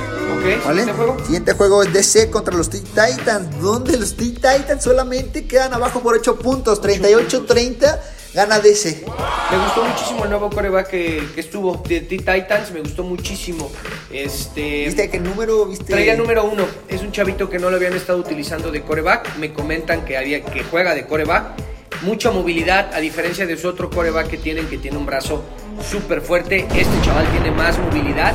Siguiente 0.67 0.93
juego. 0.95 1.17
Siguiente 1.25 1.53
juego 1.53 1.83
es 1.83 1.93
DC 1.93 2.31
contra 2.31 2.57
los 2.57 2.71
Teen 2.71 2.83
Titans, 2.85 3.61
donde 3.61 3.97
los 3.99 4.17
Teen 4.17 4.35
Titans 4.37 4.83
solamente 4.83 5.47
quedan 5.47 5.75
abajo 5.75 6.01
por 6.01 6.15
8 6.15 6.37
puntos, 6.39 6.81
38-30, 6.81 7.99
gana 8.35 8.61
DC. 8.61 9.05
Me 9.51 9.59
gustó 9.59 9.85
muchísimo 9.85 10.25
el 10.25 10.31
nuevo 10.31 10.51
coreback 10.51 10.89
que, 10.89 11.29
que 11.35 11.41
estuvo 11.41 11.83
de 11.89 12.01
Titans, 12.01 12.71
me 12.73 12.81
gustó 12.81 13.03
muchísimo. 13.03 13.71
Este, 14.11 14.87
¿Viste 14.87 15.11
qué 15.11 15.19
número? 15.19 15.67
¿Viste? 15.67 15.93
Traía 15.93 16.17
número 16.17 16.45
uno. 16.45 16.65
Es 16.89 17.03
un 17.03 17.13
chavito 17.13 17.51
que 17.51 17.59
no 17.59 17.71
lo 17.71 17.77
habían 17.77 17.95
estado 17.95 18.19
utilizando 18.19 18.71
de 18.71 18.83
coreback. 18.83 19.37
Me 19.37 19.53
comentan 19.53 20.05
que, 20.05 20.17
había, 20.17 20.45
que 20.45 20.63
juega 20.63 20.95
de 20.95 21.07
coreback. 21.07 21.55
Mucha 22.03 22.31
movilidad, 22.31 22.95
a 22.95 23.01
diferencia 23.01 23.47
de 23.47 23.57
su 23.57 23.69
otro 23.69 23.91
coreback 23.91 24.29
que 24.29 24.39
tienen, 24.39 24.67
que 24.69 24.79
tiene 24.79 24.97
un 24.97 25.07
brazo 25.07 25.43
súper 25.89 26.21
fuerte. 26.21 26.67
Este 26.75 27.01
chaval 27.03 27.31
tiene 27.33 27.51
más 27.51 27.79
movilidad. 27.79 28.35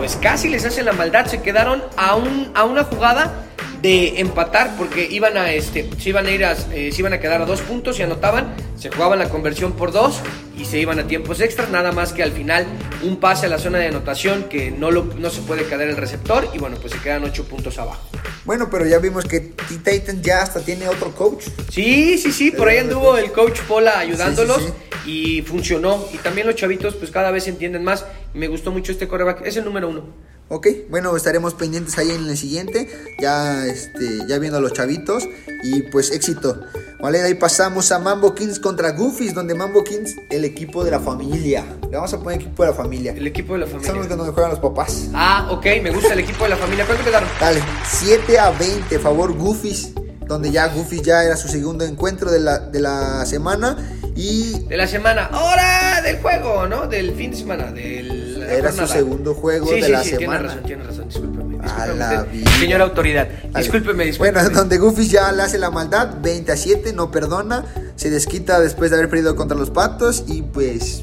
Pues 0.00 0.16
casi 0.16 0.48
les 0.48 0.64
hacen 0.64 0.86
la 0.86 0.94
maldad. 0.94 1.26
Se 1.26 1.42
quedaron 1.42 1.82
a, 1.98 2.16
un, 2.16 2.50
a 2.54 2.64
una 2.64 2.84
jugada 2.84 3.44
de 3.82 4.18
empatar 4.18 4.74
porque 4.78 5.06
iban 5.10 5.36
a 5.36 5.52
este 5.52 5.90
se 5.98 6.08
iban 6.08 6.24
a 6.24 6.30
ir 6.30 6.42
a, 6.44 6.52
eh, 6.52 6.90
se 6.90 7.00
iban 7.00 7.12
a 7.12 7.20
quedar 7.20 7.42
a 7.42 7.46
dos 7.46 7.60
puntos 7.62 7.98
y 7.98 8.02
anotaban 8.02 8.54
se 8.78 8.90
jugaban 8.90 9.18
la 9.18 9.30
conversión 9.30 9.72
por 9.72 9.90
dos 9.90 10.20
y 10.58 10.66
se 10.66 10.78
iban 10.78 10.98
a 10.98 11.06
tiempos 11.06 11.40
extras 11.40 11.70
nada 11.70 11.90
más 11.90 12.12
que 12.12 12.22
al 12.22 12.32
final 12.32 12.66
un 13.02 13.16
pase 13.16 13.46
a 13.46 13.48
la 13.48 13.58
zona 13.58 13.78
de 13.78 13.88
anotación 13.88 14.44
que 14.44 14.70
no 14.70 14.90
lo 14.90 15.04
no 15.04 15.30
se 15.30 15.40
puede 15.42 15.64
quedar 15.64 15.88
el 15.88 15.96
receptor 15.96 16.46
y 16.52 16.58
bueno 16.58 16.76
pues 16.78 16.92
se 16.92 16.98
quedan 17.00 17.24
ocho 17.24 17.44
puntos 17.44 17.78
abajo 17.78 18.02
Bueno, 18.44 18.68
pero 18.70 18.86
ya 18.86 18.98
vimos 18.98 19.24
que 19.24 19.40
T-Titan 19.40 20.22
ya 20.22 20.42
hasta 20.42 20.60
tiene 20.60 20.88
otro 20.88 21.14
coach. 21.14 21.44
Sí, 21.70 22.18
sí, 22.18 22.32
sí, 22.32 22.50
por 22.50 22.68
ahí 22.68 22.78
anduvo 22.78 23.16
el 23.16 23.32
coach 23.32 23.60
Pola 23.68 23.98
ayudándolos 23.98 24.58
Sí, 24.58 24.64
sí, 24.66 24.89
y 25.06 25.42
funcionó. 25.42 26.04
Y 26.12 26.18
también 26.18 26.46
los 26.46 26.56
chavitos 26.56 26.94
pues 26.96 27.10
cada 27.10 27.30
vez 27.30 27.48
entienden 27.48 27.84
más. 27.84 28.04
Me 28.34 28.48
gustó 28.48 28.70
mucho 28.70 28.92
este 28.92 29.08
coreback, 29.08 29.46
es 29.46 29.56
el 29.56 29.64
número 29.64 29.88
uno. 29.88 30.04
Ok, 30.52 30.66
bueno, 30.88 31.16
estaremos 31.16 31.54
pendientes 31.54 31.96
ahí 31.98 32.10
en 32.10 32.28
el 32.28 32.36
siguiente, 32.36 32.88
ya, 33.20 33.64
este, 33.66 34.18
ya 34.26 34.36
viendo 34.40 34.58
a 34.58 34.60
los 34.60 34.72
chavitos 34.72 35.22
y 35.62 35.82
pues 35.82 36.10
éxito. 36.10 36.60
Vale, 37.00 37.18
de 37.20 37.26
ahí 37.26 37.34
pasamos 37.34 37.92
a 37.92 38.00
Mambo 38.00 38.34
Kings 38.34 38.58
contra 38.58 38.90
Goofies, 38.90 39.32
donde 39.32 39.54
Mambo 39.54 39.84
Kings, 39.84 40.16
el 40.28 40.44
equipo 40.44 40.82
de 40.82 40.90
la 40.90 40.98
familia. 40.98 41.64
Le 41.88 41.96
vamos 41.96 42.12
a 42.14 42.18
poner 42.18 42.40
equipo 42.40 42.64
de 42.64 42.70
la 42.70 42.74
familia. 42.74 43.12
El 43.16 43.28
equipo 43.28 43.52
de 43.52 43.60
la 43.60 43.66
Son 43.66 43.76
los 43.76 43.86
familia. 43.86 44.08
que 44.08 44.16
donde 44.16 44.32
juegan 44.32 44.50
los 44.50 44.58
papás. 44.58 45.08
Ah, 45.14 45.46
ok, 45.52 45.66
me 45.84 45.92
gusta 45.92 46.14
el 46.14 46.18
equipo 46.18 46.42
de 46.42 46.50
la 46.50 46.56
familia. 46.56 46.84
¿Cuánto 46.84 47.04
quedaron? 47.04 47.28
Dale, 47.38 47.62
7 47.88 48.36
a 48.40 48.50
20, 48.50 48.98
favor 48.98 49.32
Goofies, 49.32 49.92
donde 50.30 50.52
ya 50.52 50.68
Goofies 50.68 51.02
ya 51.02 51.24
era 51.24 51.36
su 51.36 51.48
segundo 51.48 51.84
encuentro 51.84 52.30
de 52.30 52.38
la, 52.38 52.60
de 52.60 52.78
la 52.78 53.26
semana 53.26 53.76
y 54.14 54.60
De 54.60 54.76
la 54.76 54.86
semana. 54.86 55.28
¡Hora 55.32 56.00
del 56.02 56.18
juego! 56.18 56.68
¿No? 56.68 56.86
Del 56.86 57.14
fin 57.14 57.32
de 57.32 57.36
semana. 57.36 57.72
Del, 57.72 58.40
era 58.48 58.70
su 58.70 58.86
segundo 58.86 59.34
juego 59.34 59.66
sí, 59.66 59.80
de 59.80 59.82
sí, 59.82 59.92
la 59.92 60.04
sí, 60.04 60.10
semana. 60.10 60.38
Tiene 60.38 60.48
razón, 60.48 60.62
tiene 60.64 60.84
razón, 60.84 61.08
discúlpeme. 61.08 61.58
A 61.58 61.62
discúlpeme 61.62 61.98
la 61.98 62.22
usted, 62.22 62.32
vida. 62.32 62.50
Señora 62.60 62.84
autoridad, 62.84 63.28
discúlpeme, 63.56 64.04
discúlpeme. 64.04 64.40
Bueno, 64.40 64.54
donde 64.56 64.78
Goofy 64.78 65.08
ya 65.08 65.32
le 65.32 65.42
hace 65.42 65.58
la 65.58 65.72
maldad, 65.72 66.14
20 66.22 66.52
a 66.52 66.56
7, 66.56 66.92
no 66.92 67.10
perdona, 67.10 67.64
se 67.96 68.10
desquita 68.10 68.60
después 68.60 68.90
de 68.90 68.98
haber 68.98 69.08
perdido 69.08 69.34
contra 69.34 69.58
los 69.58 69.70
patos 69.70 70.22
y 70.28 70.42
pues 70.42 71.02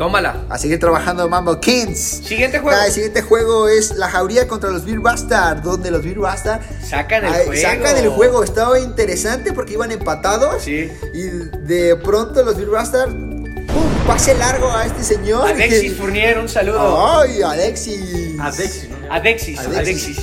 Tómala. 0.00 0.46
a 0.48 0.56
seguir 0.56 0.80
trabajando 0.80 1.28
Mambo 1.28 1.60
Kings. 1.60 2.22
Siguiente 2.24 2.58
juego. 2.58 2.78
Ah, 2.80 2.86
el 2.86 2.92
siguiente 2.92 3.20
juego 3.20 3.68
es 3.68 3.94
la 3.96 4.08
jauría 4.08 4.48
contra 4.48 4.70
los 4.70 4.86
Beer 4.86 5.00
Bastard, 5.00 5.60
donde 5.60 5.90
los 5.90 6.02
Beer 6.02 6.18
Bastard 6.18 6.62
Sacan 6.82 7.22
el 7.26 7.32
juego. 7.44 7.52
sacan 7.60 7.96
el 7.98 8.08
juego. 8.08 8.42
Estaba 8.42 8.80
interesante 8.80 9.52
porque 9.52 9.74
iban 9.74 9.92
empatados 9.92 10.62
Sí. 10.62 10.90
y 11.12 11.20
de 11.66 11.96
pronto 12.02 12.42
los 12.42 12.56
Beer 12.56 12.70
Bastard, 12.70 13.10
¡pum! 13.10 13.90
pase 14.06 14.34
largo 14.38 14.70
a 14.72 14.86
este 14.86 15.04
señor. 15.04 15.46
Alexis 15.46 15.94
Fournier, 15.98 16.38
un 16.38 16.48
saludo. 16.48 17.20
Ay, 17.20 17.42
Alexis. 17.42 18.40
Adexis, 18.40 18.88
¿no? 18.88 19.12
Adexis, 19.12 19.58
Alexis. 19.60 20.18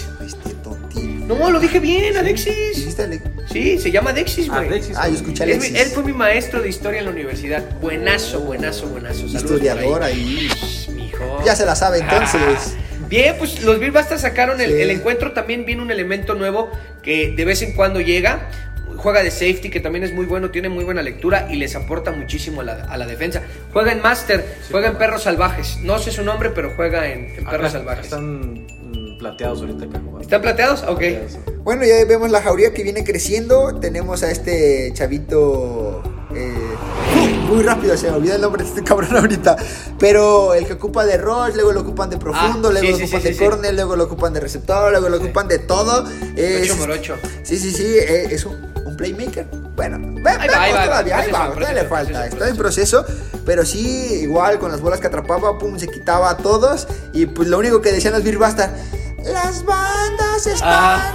Alexis. 1.27 1.45
No, 1.45 1.51
lo 1.51 1.59
dije 1.59 1.79
bien, 1.79 2.17
Alexis. 2.17 2.75
¿Dijiste 2.75 3.03
Alexis? 3.03 3.31
Sí, 3.51 3.77
se 3.79 3.91
llama 3.91 4.09
Alexis, 4.11 4.49
güey. 4.49 4.67
Adexis. 4.67 4.97
Ah, 4.97 5.07
yo 5.07 5.15
escuché 5.15 5.43
Alexis. 5.43 5.75
él 5.75 5.87
fue 5.87 6.03
mi 6.03 6.13
maestro 6.13 6.61
de 6.61 6.69
historia 6.69 6.99
en 6.99 7.05
la 7.05 7.11
universidad. 7.11 7.63
Buenazo, 7.79 8.41
buenazo, 8.41 8.87
buenazo. 8.87 9.27
Saludos 9.27 9.43
Historiador 9.43 9.83
por 9.93 10.03
ahí. 10.03 10.49
Mijo. 10.95 11.41
Ya 11.45 11.55
se 11.55 11.65
la 11.65 11.75
sabe 11.75 11.99
entonces. 11.99 12.75
Ah. 12.77 12.83
Bien, 13.09 13.35
pues 13.39 13.61
los 13.63 13.79
Bill 13.79 13.91
Bastards 13.91 14.21
sacaron 14.21 14.59
el, 14.59 14.71
Sí. 14.71 14.81
el 14.81 14.89
encuentro. 14.89 15.31
También 15.31 15.65
viene 15.65 15.81
un 15.81 15.91
elemento 15.91 16.33
nuevo 16.35 16.69
que 17.01 17.31
de 17.31 17.45
vez 17.45 17.61
en 17.61 17.73
cuando 17.73 18.01
llega. 18.01 18.49
Juega 18.97 19.21
de 19.21 19.29
safety, 19.29 19.69
que 19.69 19.79
también 19.79 20.03
es 20.03 20.11
muy 20.11 20.25
bueno, 20.25 20.49
tiene 20.49 20.69
muy 20.69 20.83
buena 20.83 21.03
lectura 21.03 21.47
y 21.51 21.55
les 21.57 21.75
aporta 21.75 22.11
muchísimo 22.11 22.61
a 22.61 22.63
la, 22.63 22.73
a 22.85 22.97
la 22.97 23.05
defensa. 23.05 23.43
Juega 23.71 23.91
en 23.91 24.01
Master, 24.01 24.43
juega 24.71 24.87
en 24.87 24.95
Perros 24.97 25.21
Salvajes. 25.23 25.77
No 25.83 25.99
sé 25.99 26.11
su 26.11 26.23
nombre, 26.23 26.49
pero 26.49 26.73
juega 26.75 27.07
en, 27.07 27.25
en 27.25 27.45
Perros 27.45 27.53
Acá 27.53 27.69
Salvajes. 27.69 28.05
Están 28.05 28.65
plateados 29.17 29.61
ahorita 29.61 29.85
acá 29.85 29.99
jugando. 29.99 30.21
¿Están 30.21 30.41
plateados? 30.41 30.83
Ok. 30.83 30.97
Plateados. 30.99 31.37
Bueno, 31.63 31.83
ya 31.83 32.05
vemos 32.05 32.29
la 32.31 32.41
jauría 32.41 32.73
que 32.73 32.83
viene 32.83 33.03
creciendo. 33.03 33.79
Tenemos 33.79 34.23
a 34.23 34.31
este 34.31 34.91
chavito. 34.93 36.01
eh, 36.35 36.53
muy 37.49 37.63
rápido, 37.63 37.95
se 37.95 38.09
me 38.11 38.17
olvida 38.17 38.35
el 38.35 38.41
nombre 38.41 38.61
de 38.63 38.69
este 38.69 38.83
cabrón 38.83 39.15
ahorita. 39.15 39.55
Pero 39.97 40.53
el 40.53 40.65
que 40.67 40.73
ocupa 40.73 41.05
de 41.05 41.17
rush, 41.17 41.53
luego 41.55 41.71
lo 41.71 41.81
ocupan 41.81 42.09
de 42.09 42.17
profundo, 42.17 42.69
Ah, 42.69 42.71
luego 42.73 42.85
sí, 42.87 42.91
lo 42.91 42.97
sí, 42.97 43.03
ocupan 43.05 43.21
sí, 43.21 43.27
de 43.29 43.37
corner, 43.45 43.73
luego 43.73 43.95
lo 43.95 44.03
ocupan 44.03 44.33
de 44.33 44.39
receptor, 44.41 44.91
luego 44.91 45.09
lo 45.09 45.17
ocupan 45.17 45.47
de 45.47 45.59
todo. 45.59 46.05
Es- 46.35 46.63
Ocho 46.69 46.75
morocho. 46.77 47.15
Sí, 47.43 47.57
sí, 47.57 47.71
sí, 47.71 47.85
eh, 47.85 48.27
es 48.29 48.45
un, 48.45 48.55
un 48.85 48.97
playmaker. 48.97 49.47
Bueno, 49.75 49.97
Ahí 49.97 50.47
va, 50.49 50.61
ahí 50.63 50.73
va, 50.73 50.85
todavía, 50.85 51.17
ahí 51.19 51.31
va, 51.31 51.53
todavía 51.53 51.73
le 51.83 51.83
falta, 51.87 52.11
proceso, 52.13 52.35
está 52.35 52.49
en 52.49 52.57
proceso, 52.57 53.05
pero 53.45 53.63
sí, 53.65 54.19
igual 54.23 54.57
con 54.59 54.71
las 54.71 54.81
bolas 54.81 54.99
que 54.99 55.07
atrapaba, 55.07 55.57
pum, 55.57 55.77
se 55.79 55.87
quitaba 55.87 56.31
a 56.31 56.37
todos 56.37 56.87
y 57.13 57.27
pues 57.27 57.47
lo 57.47 57.57
único 57.59 57.79
que 57.81 57.91
decían 57.91 58.13
los 58.13 58.23
Bill 58.23 58.37
Basta, 58.39 58.73
las 59.31 59.63
bandas 59.65 60.47
están 60.47 60.69
Ah. 60.69 61.13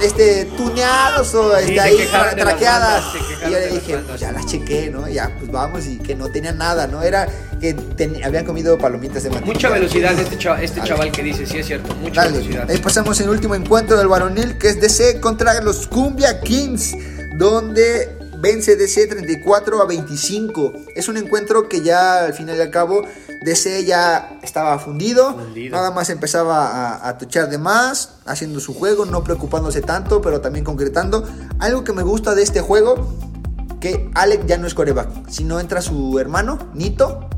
este 0.00 0.44
tuneados 0.56 1.34
o 1.34 1.56
Sí, 1.58 1.64
este, 1.68 1.80
ahí 1.80 1.96
quejaron 1.96 2.36
traqueadas 2.36 3.04
bandas, 3.14 3.22
y 3.40 3.44
yo 3.44 3.48
le 3.50 3.60
las 3.66 3.72
dije, 3.74 3.98
pues 3.98 4.20
ya 4.20 4.32
las 4.32 4.46
chequé, 4.46 4.90
¿no? 4.90 5.08
Ya, 5.08 5.30
pues 5.38 5.50
vamos 5.50 5.86
y 5.86 5.98
que 5.98 6.14
no 6.14 6.28
tenían 6.30 6.58
nada, 6.58 6.86
¿no? 6.86 7.02
Era 7.02 7.28
que 7.60 7.74
ten- 7.74 8.22
habían 8.24 8.44
comido 8.44 8.76
palomitas 8.76 9.22
de 9.22 9.30
maní. 9.30 9.46
Mucha 9.46 9.68
velocidad 9.70 10.18
este, 10.18 10.36
chava- 10.38 10.60
este 10.62 10.82
chaval 10.82 11.12
que 11.12 11.22
dice, 11.22 11.46
sí 11.46 11.58
es 11.58 11.66
cierto, 11.66 11.94
mucha 11.96 12.22
Dale, 12.22 12.38
velocidad. 12.38 12.70
ahí 12.70 12.78
pasamos 12.78 13.20
el 13.20 13.28
último 13.28 13.54
encuentro 13.54 13.96
del 13.96 14.08
varonil 14.08 14.58
que 14.58 14.68
es 14.68 14.80
DC 14.80 15.20
contra 15.20 15.60
los 15.62 15.86
Cumbia 15.86 16.40
Kings, 16.40 16.94
donde 17.38 18.18
vence 18.38 18.76
DC 18.76 19.06
34 19.06 19.80
a 19.80 19.86
25. 19.86 20.72
Es 20.94 21.08
un 21.08 21.16
encuentro 21.16 21.68
que 21.68 21.80
ya 21.82 22.24
al 22.26 22.34
final 22.34 22.56
y 22.56 22.60
al 22.60 22.70
cabo 22.70 23.06
DC 23.42 23.84
ya 23.84 24.38
estaba 24.42 24.78
fundido, 24.78 25.34
Fundido. 25.34 25.76
nada 25.76 25.90
más 25.90 26.10
empezaba 26.10 26.66
a, 26.66 27.08
a 27.08 27.18
tuchar 27.18 27.50
de 27.50 27.58
más, 27.58 28.14
haciendo 28.24 28.60
su 28.60 28.74
juego, 28.74 29.04
no 29.04 29.22
preocupándose 29.24 29.82
tanto, 29.82 30.22
pero 30.22 30.40
también 30.40 30.64
concretando. 30.64 31.24
Algo 31.58 31.84
que 31.84 31.92
me 31.92 32.02
gusta 32.02 32.34
de 32.34 32.42
este 32.42 32.60
juego, 32.60 33.14
que 33.80 34.10
Alec 34.14 34.46
ya 34.46 34.56
no 34.56 34.66
es 34.66 34.74
coreback, 34.74 35.28
sino 35.28 35.60
entra 35.60 35.82
su 35.82 36.18
hermano, 36.18 36.58
Nito, 36.72 37.28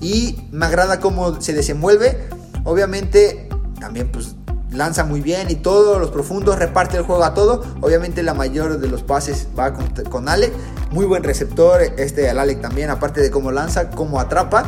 y 0.00 0.48
me 0.50 0.66
agrada 0.66 0.98
cómo 0.98 1.40
se 1.40 1.52
desenvuelve. 1.52 2.28
Obviamente, 2.64 3.48
también 3.78 4.10
pues 4.10 4.34
lanza 4.70 5.04
muy 5.04 5.20
bien 5.20 5.50
y 5.50 5.56
todo, 5.56 5.98
los 5.98 6.10
profundos, 6.10 6.58
reparte 6.58 6.96
el 6.96 7.02
juego 7.02 7.24
a 7.24 7.34
todo. 7.34 7.62
Obviamente 7.80 8.22
la 8.22 8.34
mayor 8.34 8.78
de 8.78 8.88
los 8.88 9.02
pases 9.02 9.48
va 9.58 9.74
con, 9.74 9.86
con 10.10 10.28
Alec. 10.28 10.52
Muy 10.90 11.04
buen 11.04 11.22
receptor, 11.22 11.82
este 11.82 12.30
al 12.30 12.38
Alec 12.38 12.60
también, 12.60 12.90
aparte 12.90 13.20
de 13.20 13.30
cómo 13.30 13.50
lanza, 13.52 13.90
cómo 13.90 14.20
atrapa. 14.20 14.64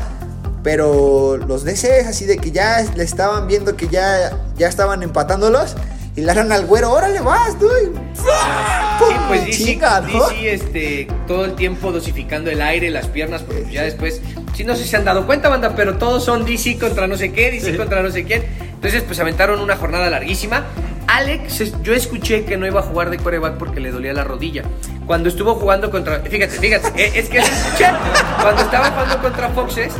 Pero 0.62 1.36
los 1.38 1.64
DC 1.64 2.00
es 2.00 2.06
así 2.06 2.26
de 2.26 2.36
que 2.36 2.50
ya 2.50 2.84
le 2.94 3.04
estaban 3.04 3.46
viendo 3.46 3.76
que 3.76 3.88
ya, 3.88 4.36
ya 4.56 4.68
estaban 4.68 5.02
empatándolos. 5.02 5.76
Y 6.16 6.22
le 6.22 6.32
al 6.32 6.66
güero, 6.66 6.90
órale 6.92 7.20
vas, 7.20 7.58
tú. 7.58 7.66
y 7.66 7.86
Sí, 8.16 9.14
pues 9.28 9.44
DC, 9.46 9.64
Chinga, 9.64 10.00
¿no? 10.00 10.28
DC, 10.28 10.52
este, 10.52 11.08
todo 11.26 11.44
el 11.44 11.54
tiempo 11.54 11.92
dosificando 11.92 12.50
el 12.50 12.60
aire, 12.60 12.90
las 12.90 13.06
piernas, 13.06 13.42
porque 13.42 13.70
ya 13.70 13.84
después, 13.84 14.20
sí, 14.54 14.64
no 14.64 14.74
sé 14.74 14.82
si 14.82 14.88
se 14.88 14.96
han 14.96 15.04
dado 15.04 15.24
cuenta, 15.24 15.48
banda, 15.48 15.74
pero 15.76 15.98
todos 15.98 16.24
son 16.24 16.44
DC 16.44 16.78
contra 16.78 17.06
no 17.06 17.16
sé 17.16 17.32
qué, 17.32 17.52
DC 17.52 17.76
contra 17.76 18.02
no 18.02 18.10
sé 18.10 18.24
quién. 18.24 18.44
Entonces, 18.74 19.02
pues 19.02 19.20
aventaron 19.20 19.60
una 19.60 19.76
jornada 19.76 20.10
larguísima. 20.10 20.66
Alex, 21.06 21.72
yo 21.82 21.92
escuché 21.92 22.44
que 22.44 22.56
no 22.56 22.66
iba 22.66 22.80
a 22.80 22.82
jugar 22.82 23.10
de 23.10 23.18
coreback 23.18 23.56
porque 23.56 23.80
le 23.80 23.90
dolía 23.90 24.12
la 24.12 24.24
rodilla. 24.24 24.62
Cuando 25.06 25.28
estuvo 25.28 25.54
jugando 25.54 25.90
contra. 25.90 26.20
Fíjate, 26.20 26.58
fíjate, 26.58 26.88
eh, 26.96 27.12
es 27.14 27.28
que 27.28 27.38
escuché. 27.38 27.86
Cuando 28.40 28.62
estaba 28.62 28.90
jugando 28.90 29.20
contra 29.20 29.48
Foxes, 29.50 29.92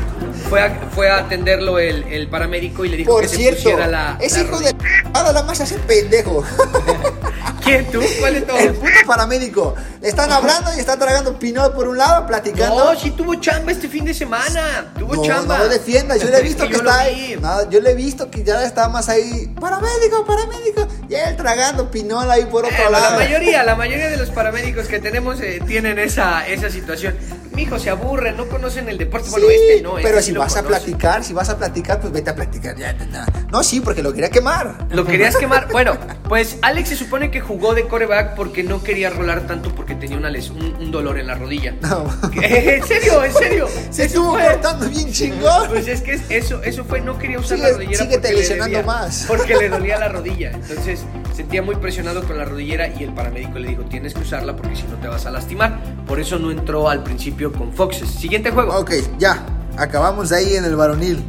fue 0.51 0.61
a, 0.61 0.75
fue 0.95 1.09
a 1.09 1.19
atenderlo 1.19 1.79
el, 1.79 2.03
el 2.05 2.29
paramédico 2.29 2.85
y 2.85 2.89
le 2.91 2.97
dijo 2.99 3.13
Por 3.13 3.23
que 3.23 3.29
se 3.29 3.37
cierto, 3.37 3.63
pusiera 3.63 3.87
la. 3.87 4.19
ese 4.21 4.39
la 4.39 4.43
hijo 4.45 4.53
rodilla. 4.57 4.73
de 4.73 5.13
nada 5.13 5.43
más 5.45 5.61
hace 5.61 5.79
pendejo. 5.79 6.45
¿Quién 7.65 7.91
tú? 7.91 8.01
¿Cuál 8.19 8.35
de 8.35 8.41
todos? 8.43 8.61
El 8.61 8.73
puto 8.75 8.91
paramédico. 9.07 9.75
Están 10.03 10.33
hablando 10.33 10.71
y 10.77 10.81
está 10.81 10.99
tragando 10.99 11.39
pinol 11.39 11.73
por 11.75 11.87
un 11.89 11.99
lado, 11.99 12.27
platicando. 12.27 12.93
No, 12.95 12.99
sí 12.99 13.11
tuvo 13.11 13.35
chamba 13.37 13.71
este 13.71 13.87
fin 13.89 14.05
de 14.05 14.15
semana. 14.15 14.93
Tuvo 14.99 15.15
No, 15.17 15.23
chamba. 15.23 15.59
no 15.59 15.65
lo 15.65 15.71
defiendas, 15.71 16.21
yo 16.21 16.31
le 16.31 16.39
he 16.39 16.43
visto 16.43 16.67
que 16.67 16.79
lo 16.79 16.91
está 16.91 17.01
ahí. 17.01 17.39
No, 17.41 17.69
yo 17.71 17.81
le 17.81 17.91
he 17.91 17.95
visto 17.95 18.31
que 18.31 18.43
ya 18.43 18.65
está 18.65 18.89
más 18.89 19.09
ahí. 19.11 19.55
Paramédico, 19.61 20.25
paramédico. 20.25 20.89
Y 21.09 21.15
él 21.15 21.37
tragando 21.37 21.91
pinol 21.91 22.31
ahí 22.31 22.47
por 22.47 22.65
otro 22.65 22.77
Eh, 22.77 22.91
lado. 22.91 23.11
la 23.11 23.17
mayoría, 23.17 23.63
la 23.63 23.75
mayoría 23.77 24.09
de 24.09 24.17
los 24.17 24.31
paramédicos 24.31 24.87
que 24.89 24.99
tenemos 24.99 25.41
eh, 25.41 25.61
tienen 25.67 25.99
esa, 25.99 26.47
esa 26.49 26.71
situación. 26.71 27.15
Mi 27.53 27.63
hijo 27.63 27.79
se 27.79 27.91
aburre, 27.91 28.33
no 28.33 28.47
conocen 28.49 28.89
el 28.89 28.97
deporte. 28.99 29.27
Sí, 29.27 29.33
bueno, 29.33 29.49
este 29.51 29.83
no, 29.83 29.99
este 29.99 30.09
pero 30.09 30.23
si 30.23 30.33
vas 30.33 30.57
a 30.57 30.63
platicar, 30.63 31.25
si 31.25 31.33
vas 31.33 31.49
a 31.49 31.59
platicar, 31.59 32.01
pues 32.01 32.13
vete 32.13 32.31
a 32.31 32.35
platicar. 32.35 32.77
Ya, 32.77 32.97
ya, 32.97 33.07
ya. 33.11 33.27
No, 33.51 33.63
sí, 33.65 33.81
porque 33.81 34.03
lo 34.03 34.13
quería 34.13 34.31
quemar. 34.31 34.87
Lo 34.91 35.05
querías 35.05 35.37
quemar. 35.41 35.69
Bueno, 35.73 35.97
pues 36.29 36.59
Alex 36.63 36.91
se 36.91 36.97
supone 36.97 37.31
que 37.31 37.41
jugó 37.41 37.75
de 37.75 37.87
coreback 37.89 38.35
porque 38.37 38.63
no 38.63 38.83
quería 38.83 39.11
rolar 39.11 39.47
tanto 39.47 39.75
porque 39.75 39.95
tenía 39.97 40.17
una 40.17 40.31
les- 40.31 40.51
un, 40.51 40.77
un 40.79 40.91
dolor 40.93 41.19
en 41.19 41.27
la 41.27 41.35
rodilla. 41.35 41.75
No. 41.83 42.07
¿En 42.41 42.85
serio? 42.87 43.25
¿En 43.25 43.33
serio? 43.35 43.69
Se 43.91 44.05
Eso 44.05 44.21
estuvo 44.21 44.33
cortando 44.39 44.89
bien 44.89 45.11
chingón. 45.13 45.69
Pues 45.69 45.89
es 45.89 46.01
que 46.03 46.21
eso, 46.29 46.63
eso 46.63 46.85
fue, 46.85 47.01
no 47.01 47.19
quería 47.19 47.39
usar 47.41 47.59
Sigue- 47.59 47.63
la 47.69 47.77
rodillera 47.77 48.05
porque 48.09 48.29
le 48.29 48.35
lesionando 48.39 48.77
debía, 48.79 48.83
más. 48.87 49.25
Porque 49.27 49.57
le 49.57 49.69
dolía 49.69 49.99
la 49.99 50.09
rodilla. 50.09 50.51
Entonces 50.53 51.01
sentía 51.41 51.63
muy 51.63 51.77
presionado 51.77 52.23
con 52.25 52.37
la 52.37 52.45
rodillera 52.45 52.87
y 52.89 53.03
el 53.03 53.15
paramédico 53.15 53.59
le 53.59 53.69
dijo, 53.69 53.83
tienes 53.85 54.13
que 54.13 54.21
usarla 54.21 54.55
porque 54.55 54.77
si 54.77 54.83
no 54.83 54.97
te 54.97 55.09
vas 55.09 55.25
a 55.25 55.31
lastimar. 55.31 55.81
Por 56.07 56.21
eso 56.21 56.39
no 56.39 56.51
entró 56.51 56.87
al 56.91 57.03
principio 57.03 57.51
con 57.51 57.73
Foxes. 57.73 58.11
Siguiente 58.11 58.51
juego. 58.51 58.77
Ok, 58.79 58.91
ya. 59.19 59.43
Acabamos 59.79 60.33
ahí 60.33 60.55
en 60.57 60.67
el 60.67 60.77
varonil. 60.77 61.25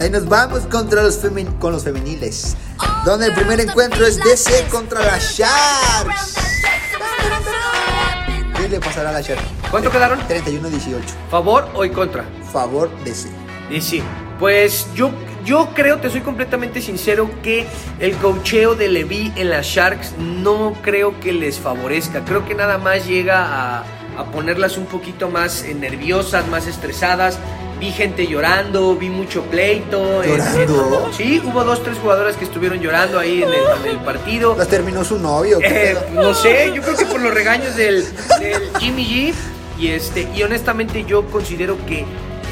Ahí 0.00 0.08
nos 0.08 0.26
vamos 0.26 0.60
contra 0.70 1.02
los 1.02 1.22
femen- 1.22 1.58
con 1.58 1.72
los 1.74 1.84
femeniles. 1.84 2.56
Donde 3.04 3.26
el 3.26 3.34
primer 3.34 3.60
encuentro 3.60 4.06
es 4.06 4.16
DC 4.24 4.68
contra 4.70 5.04
las 5.04 5.36
Sharks. 5.36 6.34
¿Qué 8.56 8.68
le 8.70 8.80
pasará 8.80 9.10
a 9.10 9.12
la 9.12 9.20
Sharks? 9.20 9.44
¿Cuánto 9.70 9.90
quedaron? 9.90 10.18
31-18. 10.28 10.96
¿Favor 11.30 11.68
o 11.74 11.84
en 11.84 11.92
contra? 11.92 12.24
Favor 12.50 12.90
DC. 13.04 13.28
Sí, 13.82 14.02
pues 14.38 14.86
yo 14.94 15.10
yo 15.44 15.68
creo, 15.74 15.98
te 15.98 16.10
soy 16.10 16.20
completamente 16.20 16.80
sincero, 16.80 17.28
que 17.42 17.66
el 18.00 18.16
cocheo 18.16 18.74
de 18.74 18.88
Levi 18.88 19.32
en 19.36 19.50
las 19.50 19.66
Sharks 19.66 20.14
no 20.18 20.74
creo 20.82 21.18
que 21.20 21.32
les 21.32 21.58
favorezca. 21.58 22.24
Creo 22.24 22.44
que 22.46 22.54
nada 22.54 22.78
más 22.78 23.06
llega 23.06 23.44
a, 23.44 23.84
a 24.18 24.24
ponerlas 24.32 24.76
un 24.78 24.86
poquito 24.86 25.28
más 25.28 25.62
eh, 25.64 25.74
nerviosas, 25.74 26.46
más 26.48 26.66
estresadas. 26.66 27.38
Vi 27.80 27.90
gente 27.90 28.28
llorando, 28.28 28.94
vi 28.94 29.08
mucho 29.10 29.42
pleito. 29.46 30.22
en- 30.22 30.30
¿Llorando? 30.36 31.10
sí, 31.16 31.42
hubo 31.44 31.64
dos, 31.64 31.82
tres 31.82 31.98
jugadoras 31.98 32.36
que 32.36 32.44
estuvieron 32.44 32.78
llorando 32.80 33.18
ahí 33.18 33.42
en 33.42 33.48
el, 33.48 33.54
en 33.84 33.90
el 33.90 33.96
partido. 34.04 34.54
¿Las 34.56 34.68
terminó 34.68 35.02
su 35.04 35.18
novio? 35.18 35.58
¿Qué 35.58 35.90
Eh, 35.90 35.96
no 36.12 36.32
sé, 36.32 36.70
yo 36.72 36.80
creo 36.82 36.96
que 36.96 37.06
por 37.06 37.20
los 37.20 37.34
regaños 37.34 37.74
del, 37.74 38.04
del 38.38 38.70
Jimmy 38.78 39.04
G. 39.04 39.34
Y, 39.80 39.88
este, 39.88 40.28
y 40.32 40.42
honestamente 40.44 41.02
yo 41.04 41.24
considero 41.26 41.76
que 41.86 42.04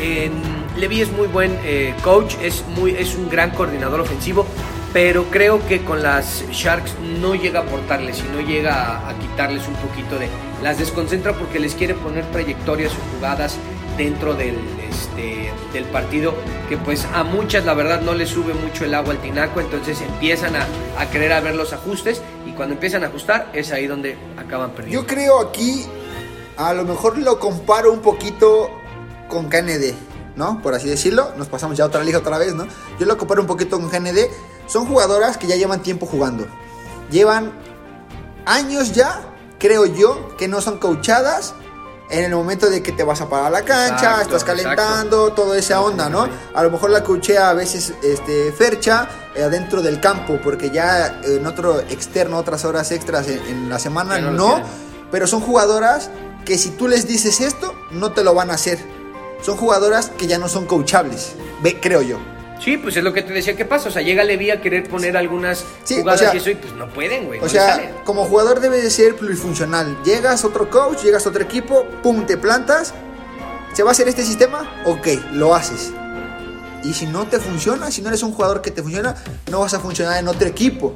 en 0.03 0.33
Levy 0.77 1.03
es 1.03 1.11
muy 1.13 1.27
buen 1.27 1.59
eh, 1.65 1.95
coach, 2.03 2.37
es, 2.43 2.65
muy, 2.77 2.93
es 2.93 3.15
un 3.15 3.29
gran 3.29 3.51
coordinador 3.51 4.01
ofensivo, 4.01 4.47
pero 4.93 5.25
creo 5.25 5.65
que 5.67 5.83
con 5.83 6.03
las 6.03 6.45
Sharks 6.51 6.95
no 7.21 7.35
llega 7.35 7.61
a 7.61 7.63
aportarles 7.63 8.21
y 8.21 8.29
no 8.35 8.41
llega 8.41 9.09
a, 9.09 9.19
quitarles 9.19 9.67
un 9.69 9.75
poquito 9.75 10.19
de... 10.19 10.29
Las 10.63 10.79
desconcentra 10.79 11.33
porque 11.33 11.59
les 11.59 11.75
quiere 11.75 11.95
poner 11.95 12.25
trayectorias 12.31 12.93
o 12.93 13.17
jugadas 13.17 13.57
dentro 13.97 14.35
del, 14.35 14.57
este, 14.89 15.53
del 15.73 15.85
partido 15.85 16.35
que 16.69 16.77
pues 16.77 17.07
a 17.13 17.23
muchas 17.23 17.65
la 17.65 17.75
verdad 17.75 18.01
no 18.01 18.15
les 18.15 18.31
sube 18.31 18.55
mucho 18.55 18.85
el 18.85 18.95
agua 18.95 19.13
al 19.13 19.21
tinaco, 19.21 19.61
entonces 19.61 20.01
empiezan 20.01 20.57
a, 20.57 20.67
a 20.99 21.11
querer 21.11 21.33
a 21.33 21.41
ver 21.41 21.55
los 21.55 21.73
ajustes 21.73 22.23
y 22.47 22.53
cuando 22.53 22.75
empiezan 22.75 23.05
a 23.05 23.09
ajustar 23.09 23.51
es 23.53 23.73
ahí 23.73 23.87
donde 23.87 24.17
acaban 24.39 24.71
perdiendo. 24.71 25.03
Yo 25.03 25.07
creo 25.07 25.41
aquí, 25.41 25.85
a 26.57 26.73
lo 26.73 26.85
mejor 26.85 27.19
lo 27.19 27.39
comparo 27.39 27.93
un 27.93 28.01
poquito 28.01 28.71
con 29.29 29.49
KND, 29.49 29.95
¿no? 30.37 30.61
Por 30.63 30.75
así 30.75 30.89
decirlo. 30.89 31.33
Nos 31.37 31.49
pasamos 31.49 31.77
ya 31.77 31.85
a 31.85 31.87
otra 31.87 32.03
liga 32.03 32.19
otra 32.19 32.39
vez, 32.39 32.55
¿no? 32.55 32.67
Yo 32.99 33.07
lo 33.07 33.17
comparo 33.17 33.41
un 33.41 33.47
poquito 33.47 33.79
con 33.79 33.89
KND. 33.89 34.19
Son 34.67 34.87
jugadoras 34.87 35.37
que 35.37 35.47
ya 35.47 35.57
llevan 35.57 35.83
tiempo 35.83 36.07
jugando. 36.07 36.47
Llevan 37.11 37.53
años 38.47 38.93
ya, 38.93 39.23
creo 39.59 39.87
yo, 39.87 40.37
que 40.37 40.49
no 40.49 40.61
son 40.61 40.79
coachadas. 40.79 41.55
En 42.11 42.25
el 42.25 42.35
momento 42.35 42.69
de 42.69 42.83
que 42.83 42.91
te 42.91 43.05
vas 43.05 43.21
a 43.21 43.29
parar 43.29 43.53
la 43.53 43.65
cancha, 43.65 43.95
Exacto, 43.95 44.37
estás 44.37 44.45
calentando, 44.45 45.33
toda 45.33 45.57
esa 45.57 45.81
onda, 45.81 46.09
¿no? 46.09 46.29
A 46.55 46.63
lo 46.65 46.71
mejor 46.73 46.91
la 46.91 47.05
coachea 47.05 47.51
a 47.51 47.55
veces 47.55 47.95
este, 48.03 48.51
Fercha 48.51 49.09
eh, 49.37 49.45
adentro 49.45 49.81
del 49.81 50.01
campo, 50.01 50.41
porque 50.43 50.71
ya 50.71 51.21
en 51.23 51.47
otro 51.47 51.79
externo, 51.79 52.39
otras 52.39 52.65
horas 52.65 52.91
extras 52.91 53.29
en, 53.29 53.39
en 53.47 53.69
la 53.69 53.79
semana, 53.79 54.19
no. 54.19 54.61
Pero 55.13 55.29
son 55.29 55.41
jugadoras 55.41 56.11
que 56.45 56.59
si 56.59 56.71
tú 56.71 56.89
les 56.89 57.07
dices 57.07 57.41
esto, 57.41 57.75
no 57.93 58.11
te 58.11 58.25
lo 58.25 58.35
van 58.35 58.51
a 58.51 58.55
hacer. 58.55 58.81
Son 59.43 59.57
jugadoras 59.57 60.11
que 60.11 60.27
ya 60.27 60.39
no 60.39 60.49
son 60.49 60.67
coachables, 60.67 61.33
ve, 61.63 61.79
creo 61.81 62.03
yo. 62.03 62.19
Sí, 62.63 62.77
pues 62.77 62.95
es 62.99 63.03
lo 63.03 63.15
que 63.15 63.23
te 63.23 63.33
decía 63.33 63.57
que 63.57 63.65
pasa, 63.65 63.89
o 63.89 63.93
sea, 63.93 64.03
llega 64.03 64.23
Levi 64.23 64.51
a 64.51 64.61
querer 64.61 64.87
poner 64.87 65.17
algunas 65.17 65.65
Sí, 65.83 65.97
jugadas 65.97 66.21
o 66.21 66.25
sea- 66.25 66.35
y 66.35 66.39
eso 66.39 66.51
y 66.51 66.57
pues 66.57 66.75
no 66.75 66.89
pueden, 66.91 67.25
güey. 67.27 67.39
O 67.41 67.45
no 67.45 67.49
sea, 67.49 67.77
sale. 67.77 67.91
como 68.05 68.27
jugador 68.27 68.61
debe 68.61 68.83
de 68.83 68.91
ser 68.91 69.17
plurifuncional. 69.17 69.97
Llegas 70.05 70.45
a 70.45 70.47
otro 70.49 70.69
coach, 70.69 71.03
llegas 71.03 71.25
a 71.25 71.31
otro 71.31 71.43
equipo, 71.43 71.87
pum, 72.03 72.27
te 72.27 72.37
plantas. 72.37 72.93
¿Se 73.73 73.83
va 73.83 73.91
a 73.91 73.93
hacer 73.93 74.09
este 74.09 74.25
sistema? 74.25 74.83
Ok, 74.85 75.07
lo 75.33 75.55
haces. 75.55 75.91
Y 76.85 76.93
si 76.93 77.07
no 77.07 77.27
te 77.27 77.39
funciona, 77.39 77.91
si 77.91 78.03
no 78.03 78.09
eres 78.09 78.23
un 78.23 78.33
jugador 78.33 78.61
que 78.61 78.71
te 78.71 78.83
funciona, 78.83 79.15
no 79.51 79.61
vas 79.61 79.73
a 79.73 79.81
funcionar 79.81 80.19
en 80.19 80.29
otro 80.29 80.47
equipo. 80.47 80.95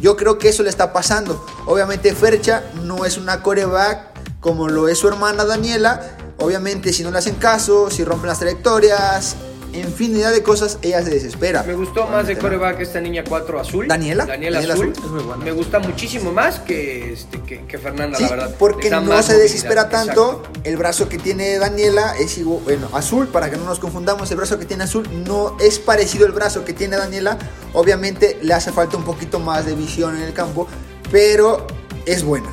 Yo 0.00 0.16
creo 0.16 0.38
que 0.38 0.48
eso 0.48 0.62
le 0.62 0.70
está 0.70 0.92
pasando. 0.94 1.44
Obviamente 1.66 2.14
Fercha 2.14 2.62
no 2.84 3.04
es 3.04 3.18
una 3.18 3.42
coreback 3.42 4.15
como 4.46 4.68
lo 4.68 4.86
es 4.86 4.98
su 4.98 5.08
hermana 5.08 5.44
Daniela. 5.44 6.16
Obviamente 6.38 6.92
si 6.92 7.02
no 7.02 7.10
le 7.10 7.18
hacen 7.18 7.34
caso, 7.34 7.90
si 7.90 8.04
rompen 8.04 8.28
las 8.28 8.38
trayectorias, 8.38 9.34
infinidad 9.72 10.30
de 10.30 10.44
cosas, 10.44 10.78
ella 10.82 11.02
se 11.02 11.10
desespera. 11.10 11.64
Me 11.64 11.74
gustó 11.74 12.06
más 12.06 12.28
de 12.28 12.38
coreback 12.38 12.78
esta 12.78 13.00
niña 13.00 13.24
4 13.28 13.58
azul. 13.58 13.88
¿Daniela? 13.88 14.24
Daniela, 14.24 14.60
Daniela 14.60 14.74
azul. 14.74 14.92
Azul. 14.92 15.04
Es 15.04 15.10
muy 15.10 15.22
buena. 15.24 15.44
Me 15.44 15.50
gusta 15.50 15.80
muchísimo 15.80 16.30
más 16.30 16.60
que, 16.60 17.12
este, 17.14 17.42
que, 17.42 17.66
que 17.66 17.76
Fernanda, 17.76 18.18
Sí, 18.18 18.22
la 18.22 18.30
verdad. 18.30 18.54
porque 18.56 18.88
no 18.88 19.20
se 19.20 19.36
desespera 19.36 19.88
tanto. 19.88 20.42
Exacto. 20.44 20.60
El 20.62 20.76
brazo 20.76 21.08
que 21.08 21.18
tiene 21.18 21.58
Daniela 21.58 22.14
es 22.16 22.38
igual, 22.38 22.60
bueno, 22.62 22.88
azul, 22.92 23.26
para 23.26 23.50
que 23.50 23.56
no 23.56 23.64
nos 23.64 23.80
confundamos. 23.80 24.30
El 24.30 24.36
brazo 24.36 24.60
que 24.60 24.64
tiene 24.64 24.84
azul 24.84 25.08
no 25.26 25.56
es 25.58 25.80
parecido 25.80 26.24
al 26.24 26.32
brazo 26.32 26.64
que 26.64 26.72
tiene 26.72 26.96
Daniela. 26.96 27.36
Obviamente 27.72 28.38
le 28.42 28.54
hace 28.54 28.70
falta 28.70 28.96
un 28.96 29.04
poquito 29.04 29.40
más 29.40 29.66
de 29.66 29.74
visión 29.74 30.14
en 30.14 30.22
el 30.22 30.32
campo, 30.32 30.68
pero 31.10 31.66
es 32.04 32.22
buena. 32.22 32.50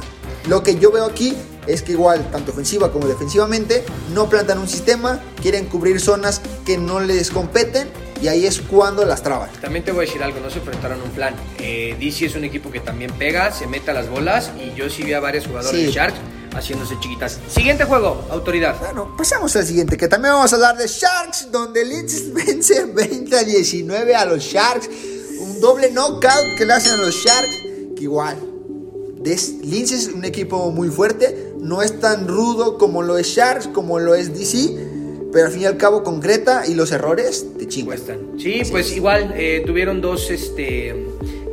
Lo 0.47 0.63
que 0.63 0.77
yo 0.79 0.91
veo 0.91 1.05
aquí 1.05 1.37
es 1.68 1.82
que 1.82 1.93
igual, 1.93 2.30
tanto 2.32 2.51
ofensiva 2.51 2.91
como 2.91 3.07
defensivamente, 3.07 3.84
no 4.14 4.30
plantan 4.30 4.59
un 4.59 4.68
sistema, 4.68 5.22
quieren 5.41 5.66
cubrir 5.66 5.99
zonas 5.99 6.41
que 6.66 6.78
no 6.78 6.99
les 6.99 7.30
competen 7.32 7.88
y 8.22 8.28
ahí 8.28 8.45
es 8.45 8.61
cuando 8.61 9.03
las 9.05 9.22
traban. 9.22 9.49
También 9.61 9.84
te 9.84 9.91
voy 9.91 10.05
a 10.05 10.07
decir 10.07 10.24
algo, 10.24 10.39
no 10.39 10.49
se 10.49 10.59
enfrentaron 10.59 11.01
a 11.01 11.03
un 11.03 11.11
plan. 11.11 11.36
Eh, 11.59 11.95
DC 11.99 12.26
es 12.28 12.36
un 12.36 12.43
equipo 12.45 12.72
que 12.72 12.80
también 12.80 13.11
pega, 13.14 13.51
se 13.51 13.68
mete 13.68 13.91
a 13.91 13.93
las 13.93 14.09
bolas 14.09 14.51
y 14.59 14.74
yo 14.78 14.89
sí 14.89 15.03
vi 15.03 15.14
a 15.14 15.20
varios 15.20 15.45
jugadores 15.47 15.78
Sí. 15.80 15.86
de 15.88 15.91
Sharks 15.91 16.18
haciéndose 16.55 16.95
chiquitas. 16.99 17.39
Siguiente 17.49 17.84
juego, 17.84 18.26
autoridad. 18.30 18.78
Bueno, 18.80 19.16
pasamos 19.18 19.55
al 19.55 19.66
siguiente, 19.66 19.97
que 19.97 20.07
también 20.07 20.36
vamos 20.36 20.53
a 20.53 20.55
hablar 20.55 20.78
de 20.78 20.88
Sharks, 20.88 21.51
donde 21.51 21.84
Leeds 21.84 22.32
vence 22.34 22.86
20 22.86 23.36
a 23.38 23.43
19 23.43 24.16
a 24.16 24.26
los 24.26 24.43
Sharks. 24.43 24.88
Un 25.39 25.59
doble 25.59 25.91
knockout 25.91 26.55
que 26.57 26.66
le 26.66 26.74
hacen 26.74 26.93
a 26.93 26.97
los 26.97 27.16
Sharks, 27.16 27.55
que 27.95 28.03
igual. 28.03 28.38
Leeds 29.24 29.91
es 29.91 30.07
un 30.09 30.26
equipo 30.26 30.70
muy 30.72 30.89
fuerte, 30.89 31.53
no 31.64 31.82
es 31.82 31.99
tan 31.99 32.28
rudo 32.28 32.78
como 32.78 33.01
lo 33.01 33.18
es 33.18 33.28
Sharks, 33.28 33.68
como 33.68 33.99
lo 33.99 34.14
es 34.16 34.38
DC, 34.38 34.76
pero 35.32 35.47
al 35.47 35.51
fin 35.51 35.61
y 35.61 35.66
al 35.66 35.78
cabo 35.78 36.03
concreta 36.03 36.68
y 36.68 36.76
los 36.76 36.91
errores 36.91 37.47
te 37.57 37.68
chingan. 37.68 37.88
Cuestan. 37.97 38.20
Sí, 38.38 38.59
Así 38.61 38.72
pues 38.72 38.88
es. 38.91 38.97
igual 38.97 39.34
eh, 39.36 39.64
tuvieron 39.66 40.01
dos, 40.01 40.30
este, 40.30 40.93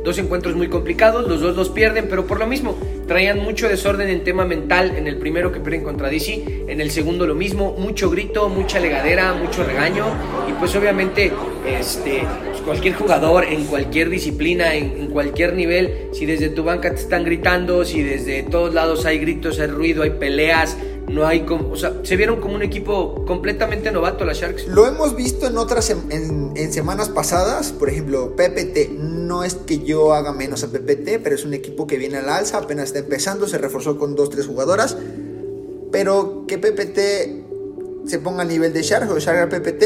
dos 0.03 0.17
encuentros 0.17 0.55
muy 0.55 0.67
complicados, 0.67 1.27
los 1.27 1.41
dos 1.41 1.55
los 1.55 1.69
pierden, 1.69 2.07
pero 2.09 2.25
por 2.25 2.39
lo 2.39 2.47
mismo, 2.47 2.77
traían 3.07 3.39
mucho 3.39 3.67
desorden 3.67 4.09
en 4.09 4.23
tema 4.23 4.45
mental 4.45 4.95
en 4.95 5.07
el 5.07 5.17
primero 5.17 5.51
que 5.51 5.59
pierden 5.59 5.83
contra 5.83 6.09
DC, 6.09 6.65
en 6.67 6.81
el 6.81 6.91
segundo 6.91 7.27
lo 7.27 7.35
mismo, 7.35 7.75
mucho 7.77 8.09
grito, 8.09 8.49
mucha 8.49 8.79
legadera, 8.79 9.33
mucho 9.33 9.63
regaño, 9.63 10.05
y 10.49 10.53
pues 10.53 10.75
obviamente 10.75 11.31
este, 11.67 12.23
pues, 12.49 12.61
cualquier 12.61 12.95
jugador 12.95 13.43
en 13.43 13.65
cualquier 13.65 14.09
disciplina, 14.09 14.75
en, 14.75 14.91
en 14.99 15.07
cualquier 15.07 15.53
nivel, 15.53 16.09
si 16.13 16.25
desde 16.25 16.49
tu 16.49 16.63
banca 16.63 16.89
te 16.89 17.01
están 17.01 17.23
gritando, 17.23 17.85
si 17.85 18.01
desde 18.01 18.43
todos 18.43 18.73
lados 18.73 19.05
hay 19.05 19.19
gritos, 19.19 19.59
hay 19.59 19.67
ruido, 19.67 20.03
hay 20.03 20.11
peleas, 20.11 20.77
no 21.07 21.25
hay 21.25 21.41
como, 21.41 21.71
o 21.71 21.75
sea, 21.75 21.99
se 22.03 22.15
vieron 22.15 22.39
como 22.39 22.55
un 22.55 22.61
equipo 22.61 23.25
completamente 23.25 23.91
novato 23.91 24.25
las 24.25 24.37
Sharks. 24.37 24.67
Lo 24.67 24.87
hemos 24.87 25.15
visto 25.15 25.47
en 25.47 25.57
otras 25.57 25.89
en, 25.89 26.51
en 26.55 26.73
semanas 26.73 27.09
pasadas, 27.09 27.71
por 27.71 27.89
ejemplo, 27.89 28.35
PPT. 28.35 28.91
No 28.91 29.43
es 29.43 29.55
que 29.55 29.79
yo 29.79 30.13
haga 30.13 30.33
menos 30.33 30.63
a 30.63 30.67
PPT, 30.67 31.19
pero 31.23 31.35
es 31.35 31.45
un 31.45 31.53
equipo 31.53 31.87
que 31.87 31.97
viene 31.97 32.17
al 32.17 32.29
alza, 32.29 32.57
apenas 32.59 32.85
está 32.85 32.99
empezando, 32.99 33.47
se 33.47 33.57
reforzó 33.57 33.97
con 33.97 34.15
dos, 34.15 34.29
tres 34.29 34.47
jugadoras. 34.47 34.97
Pero 35.91 36.45
que 36.47 36.57
PPT 36.57 38.07
se 38.07 38.19
ponga 38.19 38.43
a 38.43 38.45
nivel 38.45 38.73
de 38.73 38.81
Sharks 38.81 39.11
o 39.11 39.19
Sharks 39.19 39.41
a 39.41 39.49
PPT, 39.49 39.83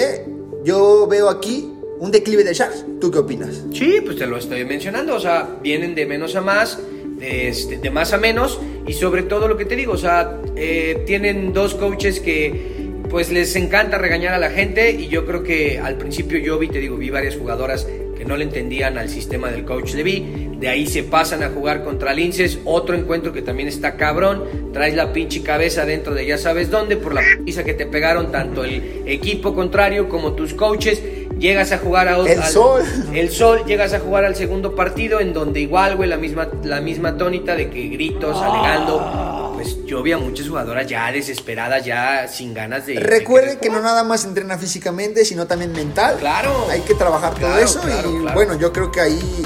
yo 0.64 1.08
veo 1.08 1.30
aquí 1.30 1.72
un 2.00 2.12
declive 2.12 2.44
de 2.44 2.54
Sharks. 2.54 2.86
¿Tú 3.00 3.12
qué 3.12 3.20
opinas? 3.20 3.64
Sí, 3.74 4.02
pues 4.04 4.18
te 4.18 4.28
lo 4.28 4.38
estoy 4.38 4.66
mencionando, 4.66 5.16
o 5.16 5.20
sea, 5.20 5.58
vienen 5.62 5.96
de 5.96 6.06
menos 6.06 6.36
a 6.36 6.42
más, 6.42 6.80
este, 7.22 7.78
de 7.78 7.90
más 7.90 8.14
a 8.14 8.18
menos, 8.18 8.60
y 8.88 8.94
sobre 8.94 9.24
todo 9.24 9.48
lo 9.48 9.58
que 9.58 9.66
te 9.66 9.76
digo, 9.76 9.94
o 9.94 9.98
sea, 9.98 10.40
eh, 10.56 11.04
tienen 11.06 11.54
dos 11.54 11.76
coaches 11.76 12.20
que 12.20 12.86
pues 13.10 13.32
les 13.32 13.56
encanta 13.56 13.98
regañar 13.98 14.34
a 14.34 14.40
la 14.40 14.50
gente, 14.50 14.92
y 14.92 15.08
yo 15.08 15.26
creo 15.26 15.44
que 15.44 15.80
al 15.80 15.98
principio 15.98 16.38
yo 16.40 16.58
vi, 16.60 16.68
te 16.68 16.80
digo, 16.80 16.98
vi 16.98 17.10
varias 17.10 17.36
jugadoras 17.36 17.88
que 18.18 18.26
no 18.26 18.38
le 18.38 18.46
entendían 18.46 18.98
al 18.98 19.10
sistema 19.10 19.50
del 19.52 19.66
coach 19.66 19.94
Levy, 19.94 20.50
de 20.60 20.70
ahí 20.70 20.88
se 20.88 21.04
pasan 21.04 21.44
a 21.44 21.50
jugar 21.50 21.84
contra 21.84 22.14
Linces, 22.14 22.60
otro 22.66 22.96
encuentro 22.96 23.34
que 23.34 23.42
también 23.42 23.68
está 23.68 23.98
cabrón, 23.98 24.44
traes 24.74 24.96
la 24.96 25.12
pinche 25.14 25.42
cabeza 25.44 25.86
dentro 25.86 26.14
de 26.16 26.26
ya 26.26 26.38
sabes 26.38 26.70
dónde, 26.72 26.96
por 26.98 27.14
la 27.14 27.22
pizza 27.46 27.64
que 27.64 27.74
te 27.74 27.86
pegaron 27.86 28.32
tanto 28.32 28.64
el 28.64 29.04
equipo 29.06 29.54
contrario 29.54 30.08
como 30.10 30.34
tus 30.34 30.54
coaches, 30.54 31.02
llegas 31.38 31.74
a 31.74 31.78
jugar 31.80 32.08
a 32.08 32.16
El 32.18 32.40
al- 32.40 32.44
Sol. 32.50 32.82
el 33.14 33.30
sol 33.30 33.64
llegas 33.68 33.94
a 33.94 34.00
jugar 34.00 34.24
al 34.24 34.36
segundo 34.36 34.74
partido 34.76 35.20
en 35.20 35.34
donde 35.34 35.60
igual, 35.60 35.98
güey, 35.98 36.08
la 36.10 36.16
misma, 36.18 36.48
la 36.64 36.80
misma 36.80 37.18
tónica 37.18 37.56
de 37.56 37.70
que 37.70 37.90
gritos, 37.90 38.42
alegando. 38.42 39.45
Pues 39.56 39.86
yo 39.86 40.04
vi 40.04 40.12
a 40.12 40.18
muchas 40.18 40.48
jugadoras 40.48 40.86
ya 40.88 41.12
desesperadas, 41.12 41.84
ya 41.86 42.28
sin 42.28 42.54
ganas 42.54 42.86
de... 42.86 42.94
de 42.94 43.00
Recuerden 43.00 43.58
que 43.60 43.70
no 43.70 43.82
nada 43.82 44.04
más 44.04 44.26
entrena 44.26 44.58
físicamente, 44.58 45.26
sino 45.26 45.48
también 45.48 45.72
mental. 45.72 46.18
Claro. 46.20 46.68
Hay 46.70 46.82
que 46.82 46.94
trabajar 46.94 47.34
todo 47.36 47.58
eso 47.58 47.82
claro, 47.82 48.12
y 48.12 48.22
claro. 48.22 48.36
bueno, 48.36 48.56
yo 48.56 48.72
creo 48.72 48.92
que 48.92 49.02
ahí 49.02 49.46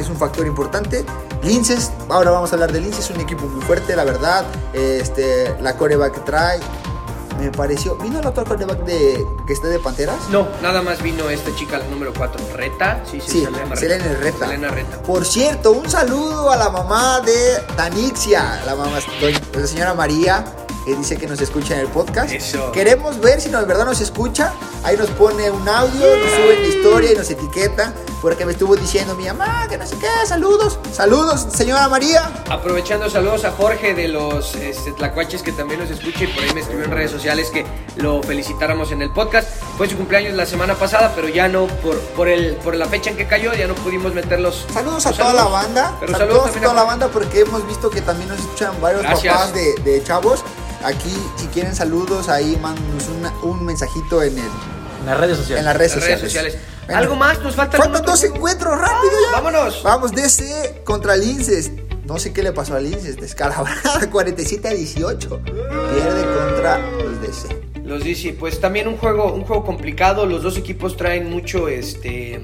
es 0.00 0.08
un 0.08 0.16
factor 0.16 0.46
importante. 0.46 1.04
Linces, 1.42 1.90
ahora 2.08 2.30
vamos 2.30 2.50
a 2.52 2.54
hablar 2.54 2.72
de 2.72 2.80
Linces, 2.80 3.10
un 3.10 3.20
equipo 3.20 3.46
muy 3.46 3.62
fuerte, 3.62 3.94
la 3.96 4.04
verdad. 4.04 4.44
Este, 4.72 5.54
la 5.60 5.76
coreback 5.76 6.14
que 6.14 6.20
trae, 6.20 6.60
me 7.38 7.50
pareció. 7.50 7.96
¿Vino 7.96 8.20
la 8.20 8.30
otra 8.30 8.44
coreback 8.44 8.84
de, 8.84 9.26
que 9.46 9.52
está 9.52 9.68
de 9.68 9.78
Panteras? 9.78 10.28
No, 10.30 10.46
nada 10.62 10.82
más 10.82 11.02
vino 11.02 11.28
esta 11.30 11.54
chica, 11.54 11.78
la 11.78 11.86
número 11.86 12.12
4, 12.16 12.40
Reta. 12.54 13.02
Sí, 13.10 13.20
sí, 13.20 13.30
Sí, 13.30 13.44
Selena 13.44 13.76
Selena 13.76 14.04
Reta. 14.20 14.46
Selena 14.46 14.68
Reta. 14.68 15.02
Por 15.02 15.24
cierto, 15.24 15.72
un 15.72 15.88
saludo 15.88 16.50
a 16.50 16.56
la 16.56 16.70
mamá 16.70 17.20
de 17.20 17.62
Danixia, 17.76 18.62
la 18.64 18.74
mamá, 18.74 18.98
la 19.54 19.66
señora 19.66 19.94
María, 19.94 20.44
que 20.84 20.94
dice 20.94 21.16
que 21.16 21.26
nos 21.26 21.40
escucha 21.40 21.74
en 21.74 21.80
el 21.80 21.88
podcast. 21.88 22.32
Eso. 22.32 22.70
Queremos 22.72 23.20
ver 23.20 23.40
si 23.40 23.48
no, 23.48 23.60
de 23.60 23.66
verdad 23.66 23.86
nos 23.86 24.00
escucha. 24.00 24.52
Ahí 24.82 24.96
nos 24.96 25.08
pone 25.10 25.50
un 25.50 25.66
audio, 25.68 26.16
nos 26.16 26.30
sube 26.30 26.58
la 26.60 26.66
historia 26.66 27.12
y 27.12 27.16
nos 27.16 27.30
etiqueta. 27.30 27.92
Porque 28.20 28.46
me 28.46 28.52
estuvo 28.52 28.74
diciendo 28.74 29.14
mi 29.14 29.24
mamá 29.26 29.66
que 29.68 29.76
no 29.76 29.86
sé 29.86 29.96
qué. 29.98 30.08
Saludos. 30.26 30.78
Saludos, 30.92 31.46
señora 31.54 31.88
María. 31.88 32.30
Aprovechando 32.48 33.10
saludos 33.10 33.44
a 33.44 33.50
Jorge 33.52 33.94
de 33.94 34.08
los 34.08 34.54
este, 34.54 34.92
Tlacuaches 34.92 35.42
que 35.42 35.52
también 35.52 35.80
nos 35.80 35.90
escucha 35.90 36.24
y 36.24 36.26
por 36.28 36.42
ahí 36.42 36.54
me 36.54 36.60
escribió 36.60 36.84
en 36.84 36.90
redes 36.90 37.10
sociales 37.10 37.50
que 37.50 37.66
lo 37.96 38.22
felicitáramos 38.22 38.92
en 38.92 39.02
el 39.02 39.10
podcast. 39.10 39.48
Fue 39.76 39.88
su 39.88 39.96
cumpleaños 39.96 40.34
la 40.34 40.46
semana 40.46 40.74
pasada, 40.74 41.12
pero 41.14 41.28
ya 41.28 41.48
no, 41.48 41.66
por, 41.66 41.98
por, 42.00 42.28
el, 42.28 42.56
por 42.56 42.74
la 42.76 42.86
fecha 42.86 43.10
en 43.10 43.16
que 43.16 43.26
cayó, 43.26 43.52
ya 43.54 43.66
no 43.66 43.74
pudimos 43.74 44.14
meter 44.14 44.40
los 44.40 44.66
Saludos 44.72 45.04
a 45.06 45.12
toda 45.12 45.34
la 45.34 45.44
banda. 45.44 45.94
Pero 46.00 46.12
saludos, 46.12 46.44
saludos 46.44 46.56
a 46.56 46.60
toda 46.60 46.74
la 46.74 46.84
banda 46.84 47.08
porque 47.08 47.40
hemos 47.40 47.66
visto 47.66 47.90
que 47.90 48.00
también 48.00 48.28
nos 48.30 48.38
escuchan 48.38 48.72
varios 48.80 49.02
Gracias. 49.02 49.34
papás 49.34 49.52
de, 49.54 49.74
de 49.82 50.02
chavos. 50.02 50.42
Aquí, 50.84 51.16
si 51.36 51.46
quieren 51.46 51.74
saludos, 51.74 52.28
ahí 52.28 52.58
mándanos 52.60 53.08
un 53.42 53.64
mensajito 53.64 54.22
en, 54.22 54.36
el, 54.36 54.44
En 55.00 55.06
las 55.06 55.18
redes 55.18 55.38
sociales. 55.38 55.60
en 55.60 55.64
las 55.64 55.76
redes 55.76 55.96
las 55.96 56.04
redes 56.04 56.20
sociales. 56.20 56.58
Bueno. 56.84 56.98
¿Algo 56.98 57.16
más? 57.16 57.40
Nos 57.40 57.54
falta 57.54 57.78
Faltan 57.78 58.02
dos 58.04 58.22
otro? 58.22 58.34
encuentros, 58.34 58.78
rápido 58.78 59.12
ya. 59.24 59.40
Vámonos. 59.40 59.82
Vamos, 59.82 60.12
DC 60.12 60.82
contra 60.84 61.16
Linces. 61.16 61.70
No 62.04 62.18
sé 62.18 62.34
qué 62.34 62.42
le 62.42 62.52
pasó 62.52 62.74
a 62.76 62.80
Linces, 62.80 63.16
descalabrada, 63.16 64.10
47 64.10 64.68
a 64.68 64.74
18. 64.74 65.40
Pierde 65.40 66.24
contra 66.38 66.78
los 66.78 67.20
DC. 67.22 67.62
Los 67.82 68.04
DC, 68.04 68.36
pues 68.38 68.60
también 68.60 68.86
un 68.86 68.98
juego, 68.98 69.32
un 69.32 69.44
juego 69.44 69.64
complicado. 69.64 70.26
Los 70.26 70.42
dos 70.42 70.58
equipos 70.58 70.98
traen 70.98 71.30
mucho, 71.30 71.68
este, 71.68 72.40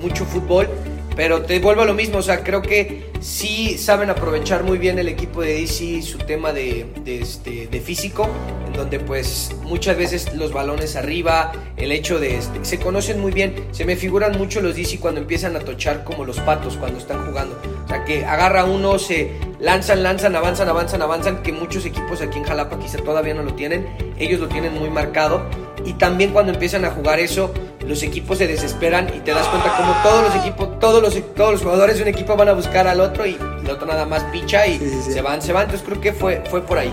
mucho 0.00 0.24
fútbol. 0.24 0.68
Pero 1.16 1.42
te 1.42 1.60
vuelvo 1.60 1.82
a 1.82 1.84
lo 1.84 1.94
mismo, 1.94 2.18
o 2.18 2.22
sea, 2.22 2.42
creo 2.42 2.60
que 2.62 3.12
sí 3.24 3.78
saben 3.78 4.10
aprovechar 4.10 4.64
muy 4.64 4.76
bien 4.76 4.98
el 4.98 5.08
equipo 5.08 5.40
de 5.40 5.54
DC 5.54 6.02
su 6.02 6.18
tema 6.18 6.52
de, 6.52 6.86
este, 7.06 7.66
de 7.68 7.80
físico, 7.80 8.28
en 8.66 8.74
donde 8.74 9.00
pues 9.00 9.50
muchas 9.62 9.96
veces 9.96 10.34
los 10.34 10.52
balones 10.52 10.94
arriba, 10.94 11.50
el 11.78 11.90
hecho 11.90 12.20
de, 12.20 12.36
este, 12.36 12.62
se 12.66 12.78
conocen 12.78 13.20
muy 13.20 13.32
bien, 13.32 13.54
se 13.72 13.86
me 13.86 13.96
figuran 13.96 14.36
mucho 14.36 14.60
los 14.60 14.76
DC 14.76 15.00
cuando 15.00 15.22
empiezan 15.22 15.56
a 15.56 15.60
tochar 15.60 16.04
como 16.04 16.26
los 16.26 16.38
patos 16.40 16.76
cuando 16.76 16.98
están 16.98 17.26
jugando, 17.26 17.58
o 17.86 17.88
sea, 17.88 18.04
que 18.04 18.26
agarra 18.26 18.66
uno, 18.66 18.98
se 18.98 19.30
lanzan, 19.58 20.02
lanzan, 20.02 20.36
avanzan, 20.36 20.68
avanzan, 20.68 21.00
avanzan, 21.00 21.42
que 21.42 21.50
muchos 21.50 21.86
equipos 21.86 22.20
aquí 22.20 22.38
en 22.38 22.44
Jalapa 22.44 22.78
quizá 22.78 22.98
todavía 22.98 23.32
no 23.32 23.42
lo 23.42 23.54
tienen, 23.54 23.86
ellos 24.18 24.38
lo 24.38 24.48
tienen 24.48 24.74
muy 24.74 24.90
marcado, 24.90 25.46
y 25.84 25.94
también 25.94 26.32
cuando 26.32 26.52
empiezan 26.52 26.84
a 26.84 26.90
jugar 26.90 27.18
eso, 27.20 27.52
los 27.86 28.02
equipos 28.02 28.38
se 28.38 28.46
desesperan 28.46 29.08
y 29.14 29.20
te 29.20 29.32
das 29.32 29.46
cuenta 29.48 29.76
como 29.76 29.92
todos 30.02 30.24
los 30.24 30.34
equipos, 30.36 30.78
todos 30.78 31.02
los, 31.02 31.34
todos 31.34 31.52
los 31.52 31.62
jugadores 31.62 31.96
de 31.96 32.02
un 32.02 32.08
equipo 32.08 32.36
van 32.36 32.48
a 32.48 32.52
buscar 32.52 32.86
al 32.86 33.00
otro 33.00 33.26
y 33.26 33.36
el 33.62 33.70
otro 33.70 33.86
nada 33.86 34.06
más 34.06 34.24
picha 34.24 34.66
y 34.66 34.78
Sí, 34.78 34.88
sí, 34.90 35.00
sí. 35.06 35.12
se 35.12 35.22
van, 35.22 35.42
se 35.42 35.52
van. 35.52 35.64
Entonces 35.64 35.86
creo 35.86 36.00
que 36.00 36.12
fue, 36.12 36.42
fue 36.50 36.62
por 36.62 36.78
ahí. 36.78 36.92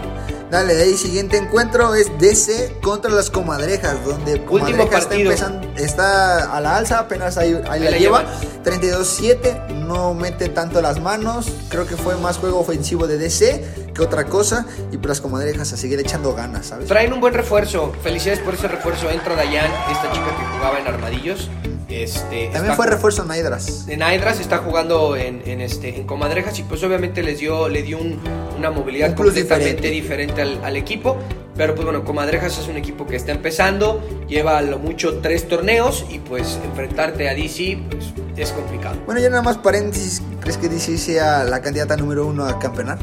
Dale, 0.49 0.73
ahí 0.81 0.97
siguiente 0.97 1.37
encuentro 1.37 1.95
es 1.95 2.11
DC 2.19 2.79
contra 2.81 3.09
las 3.09 3.29
comadrejas, 3.29 4.03
donde 4.05 4.43
comadrejas 4.43 4.81
está 4.81 4.99
partido. 4.99 5.31
empezando, 5.31 5.67
está 5.77 6.53
a 6.53 6.59
la 6.59 6.75
alza, 6.75 6.99
apenas 6.99 7.37
ahí, 7.37 7.57
ahí 7.69 7.79
la, 7.79 7.91
la 7.91 7.97
lleva. 7.97 8.25
llevan. 8.63 8.81
32-7, 8.81 9.69
no 9.69 10.13
mete 10.13 10.49
tanto 10.49 10.81
las 10.81 10.99
manos, 10.99 11.47
creo 11.69 11.87
que 11.87 11.95
fue 11.95 12.17
más 12.17 12.37
juego 12.37 12.59
ofensivo 12.59 13.07
de 13.07 13.17
DC 13.17 13.63
que 13.93 14.01
otra 14.01 14.25
cosa, 14.25 14.65
y 14.91 14.97
pues 14.97 15.07
las 15.07 15.21
comadrejas 15.21 15.73
a 15.73 15.77
seguir 15.77 15.99
echando 15.99 16.33
ganas, 16.33 16.67
¿sabes? 16.67 16.87
Traen 16.87 17.11
un 17.13 17.19
buen 17.19 17.33
refuerzo. 17.33 17.91
Felicidades 18.03 18.39
por 18.41 18.53
ese 18.53 18.67
refuerzo. 18.67 19.09
Entra 19.09 19.35
Dayan, 19.35 19.65
esta 19.91 20.11
chica 20.11 20.27
que 20.27 20.45
jugaba 20.57 20.79
en 20.79 20.87
Armadillos. 20.87 21.49
Este, 21.89 22.45
También 22.45 22.55
está 22.63 22.75
fue 22.75 22.87
refuerzo 22.87 23.25
Naidras. 23.25 23.85
En 23.89 24.01
Aedras 24.01 24.39
está 24.39 24.59
jugando 24.59 25.17
en, 25.17 25.41
en, 25.45 25.59
este, 25.59 25.97
en 25.97 26.07
Comadrejas 26.07 26.57
y 26.57 26.63
pues 26.63 26.81
obviamente 26.83 27.21
les 27.21 27.39
dio, 27.39 27.67
le 27.67 27.83
dio 27.83 27.97
un- 27.97 28.17
una 28.57 28.71
movilidad 28.71 29.09
Un 29.09 29.15
completamente 29.15 29.89
diferente, 29.89 30.41
al, 30.41 30.63
al 30.63 30.77
equipo. 30.77 31.17
Pero 31.57 31.75
pues 31.75 31.83
bueno, 31.83 32.05
Comadrejas 32.05 32.57
es 32.57 32.67
un 32.69 32.77
equipo 32.77 33.05
que 33.05 33.17
está 33.17 33.33
empezando, 33.33 34.01
lleva 34.29 34.57
a 34.57 34.61
lo 34.61 34.79
mucho 34.79 35.19
tres 35.19 35.49
torneos 35.49 36.05
y 36.09 36.19
pues 36.19 36.57
enfrentarte 36.63 37.27
a 37.29 37.33
DC 37.35 37.77
pues, 37.89 38.05
es 38.37 38.51
complicado. 38.53 38.95
Bueno, 39.05 39.19
ya 39.19 39.29
nada 39.29 39.41
más 39.41 39.57
paréntesis, 39.57 40.21
¿crees 40.39 40.57
que 40.57 40.69
DC 40.69 40.97
sea 40.97 41.43
la 41.43 41.61
candidata 41.61 41.97
número 41.97 42.25
uno 42.25 42.45
a 42.47 42.57
campeonar? 42.57 42.99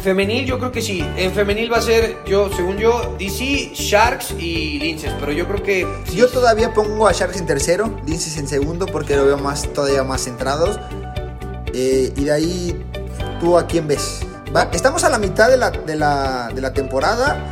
Femenil 0.00 0.46
yo 0.46 0.58
creo 0.58 0.72
que 0.72 0.82
sí. 0.82 1.04
En 1.16 1.32
femenil 1.32 1.72
va 1.72 1.78
a 1.78 1.82
ser, 1.82 2.18
yo 2.26 2.50
según 2.54 2.78
yo, 2.78 3.16
DC, 3.18 3.72
Sharks 3.74 4.32
y 4.38 4.78
Linces. 4.78 5.12
Pero 5.18 5.32
yo 5.32 5.46
creo 5.46 5.62
que... 5.62 5.86
sí. 6.06 6.16
Yo 6.16 6.28
todavía 6.28 6.72
pongo 6.72 7.08
a 7.08 7.12
Sharks 7.12 7.38
en 7.38 7.46
tercero, 7.46 8.00
Linces 8.06 8.36
en 8.36 8.48
segundo, 8.48 8.86
porque 8.86 9.16
lo 9.16 9.24
veo 9.24 9.38
más, 9.38 9.72
todavía 9.72 10.04
más 10.04 10.24
centrados. 10.24 10.78
Eh, 11.74 12.12
y 12.16 12.24
de 12.24 12.32
ahí, 12.32 12.84
¿tú 13.40 13.58
a 13.58 13.66
quién 13.66 13.86
ves? 13.86 14.20
Va, 14.54 14.68
estamos 14.72 15.04
a 15.04 15.10
la 15.10 15.18
mitad 15.18 15.48
de 15.48 15.56
la, 15.56 15.70
de 15.70 15.96
la, 15.96 16.50
de 16.54 16.60
la 16.60 16.72
temporada 16.72 17.50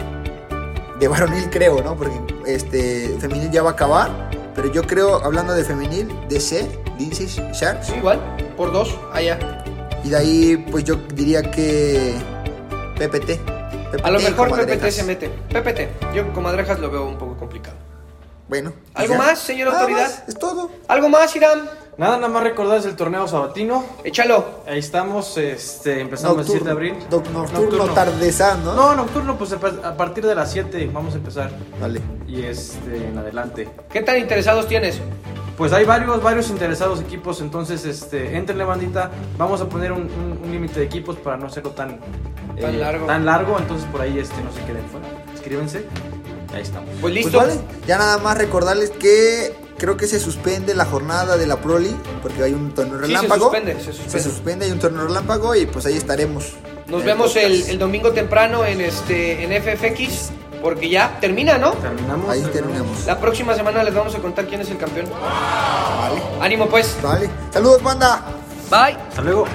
de 0.98 1.08
varonil, 1.08 1.50
creo, 1.50 1.82
¿no? 1.82 1.96
Porque 1.96 2.18
este 2.46 3.16
femenil 3.20 3.50
ya 3.50 3.62
va 3.62 3.70
a 3.70 3.72
acabar. 3.72 4.30
Pero 4.54 4.72
yo 4.72 4.82
creo, 4.86 5.22
hablando 5.22 5.52
de 5.52 5.64
femenil, 5.64 6.08
DC, 6.28 6.66
Linces, 6.98 7.36
Sharks. 7.52 7.88
Sí, 7.88 7.94
igual, 7.96 8.18
por 8.56 8.72
dos, 8.72 8.98
allá. 9.12 9.38
Y 10.02 10.08
de 10.08 10.16
ahí, 10.16 10.66
pues 10.70 10.84
yo 10.84 10.96
diría 11.14 11.42
que 11.50 12.14
PPT. 12.96 13.40
A 14.02 14.10
lo 14.10 14.18
mejor. 14.20 14.50
PPT 14.50 14.90
se 14.90 15.04
mete. 15.04 15.28
PPT. 15.28 16.12
Yo 16.14 16.32
Comadrejas 16.32 16.78
lo 16.80 16.90
veo 16.90 17.06
un 17.06 17.16
poco 17.16 17.36
complicado. 17.36 17.76
Bueno. 18.48 18.72
¿Algo 18.94 19.14
ya. 19.14 19.18
más, 19.18 19.38
señor 19.40 19.68
Nada 19.68 19.80
autoridad? 19.80 20.02
más, 20.08 20.24
es 20.28 20.34
todo. 20.38 20.70
¿Algo 20.88 21.08
más, 21.08 21.34
Irán? 21.34 21.68
Nada, 21.98 22.16
nada 22.16 22.28
más 22.28 22.42
recordar 22.42 22.80
el 22.84 22.94
torneo 22.94 23.26
sabatino. 23.26 23.84
Échalo. 24.04 24.60
Ahí 24.68 24.78
estamos, 24.78 25.36
este, 25.38 26.00
empezamos 26.00 26.38
el 26.40 26.46
7 26.46 26.64
de 26.64 26.70
abril. 26.70 26.94
Doc- 27.10 27.28
nocturno, 27.30 27.86
tardezano. 27.94 28.74
No, 28.74 28.94
nocturno, 28.94 29.36
pues 29.38 29.52
a 29.52 29.56
a 29.88 29.96
partir 29.96 30.26
de 30.26 30.34
las 30.34 30.52
7 30.52 30.90
vamos 30.92 31.14
a 31.14 31.16
empezar. 31.16 31.50
Vale. 31.80 32.00
Y 32.28 32.42
este, 32.42 33.08
en 33.08 33.16
adelante. 33.18 33.68
¿Qué 33.90 34.02
tan 34.02 34.18
interesados 34.18 34.68
tienes? 34.68 35.00
Pues 35.56 35.72
hay 35.72 35.84
varios, 35.86 36.22
varios 36.22 36.50
interesados 36.50 37.00
equipos, 37.00 37.40
entonces 37.40 37.84
este, 37.86 38.36
entrenle 38.36 38.64
bandita. 38.64 39.10
Vamos 39.38 39.60
a 39.62 39.68
poner 39.68 39.90
un, 39.92 40.02
un- 40.02 40.38
un 40.44 40.50
límite 40.52 40.80
de 40.80 40.86
equipos 40.86 41.16
para 41.16 41.36
no 41.38 41.46
hacerlo 41.46 41.70
tan, 41.70 41.92
eh, 42.56 42.60
Tan 42.60 42.78
largo. 42.80 43.06
tan 43.06 43.24
largo, 43.24 43.58
entonces 43.58 43.86
por 43.90 44.00
ahí 44.02 44.18
este, 44.18 44.36
no 44.42 44.52
se 44.52 44.60
queden 44.64 44.84
fuera. 44.90 45.06
Escríbense. 45.34 45.86
Ahí 46.54 46.62
estamos. 46.62 46.88
Pues 46.90 47.00
Pues 47.00 47.14
listo. 47.14 47.38
vale, 47.38 47.54
ya 47.86 47.96
nada 47.98 48.18
más 48.18 48.36
recordarles 48.36 48.90
que 48.90 49.54
creo 49.78 49.96
que 49.96 50.06
se 50.06 50.20
suspende 50.20 50.74
la 50.74 50.84
jornada 50.84 51.36
de 51.36 51.46
la 51.46 51.56
Proli 51.60 51.94
porque 52.22 52.42
hay 52.42 52.52
un 52.52 52.72
torneo 52.72 52.94
Sí, 52.96 53.00
se 53.02 53.06
relámpago. 53.08 53.44
suspende, 53.44 53.74
se 53.80 53.92
suspende. 53.92 54.10
Se 54.10 54.20
suspende, 54.22 54.64
hay 54.66 54.72
un 54.72 54.78
torneo 54.78 55.06
relámpago 55.06 55.54
y 55.54 55.66
pues 55.66 55.86
ahí 55.86 55.96
estaremos. 55.96 56.52
Nos 56.86 57.02
vemos 57.04 57.34
el, 57.36 57.62
el 57.68 57.78
domingo 57.78 58.12
temprano 58.12 58.64
en 58.64 58.80
este 58.80 59.42
en 59.42 59.50
FFX 59.62 60.30
porque 60.66 60.88
ya 60.88 61.16
termina, 61.20 61.58
¿no? 61.58 61.74
Terminamos. 61.74 62.28
Ahí 62.28 62.42
terminamos. 62.52 63.06
La 63.06 63.20
próxima 63.20 63.54
semana 63.54 63.84
les 63.84 63.94
vamos 63.94 64.12
a 64.16 64.18
contar 64.18 64.46
quién 64.46 64.62
es 64.62 64.68
el 64.68 64.76
campeón. 64.76 65.06
Vale, 65.12 66.20
Ánimo 66.40 66.66
pues. 66.66 66.98
vale. 67.00 67.30
Saludos, 67.52 67.84
banda. 67.84 68.20
Bye. 68.68 68.96
Hasta 69.08 69.22
luego. 69.22 69.46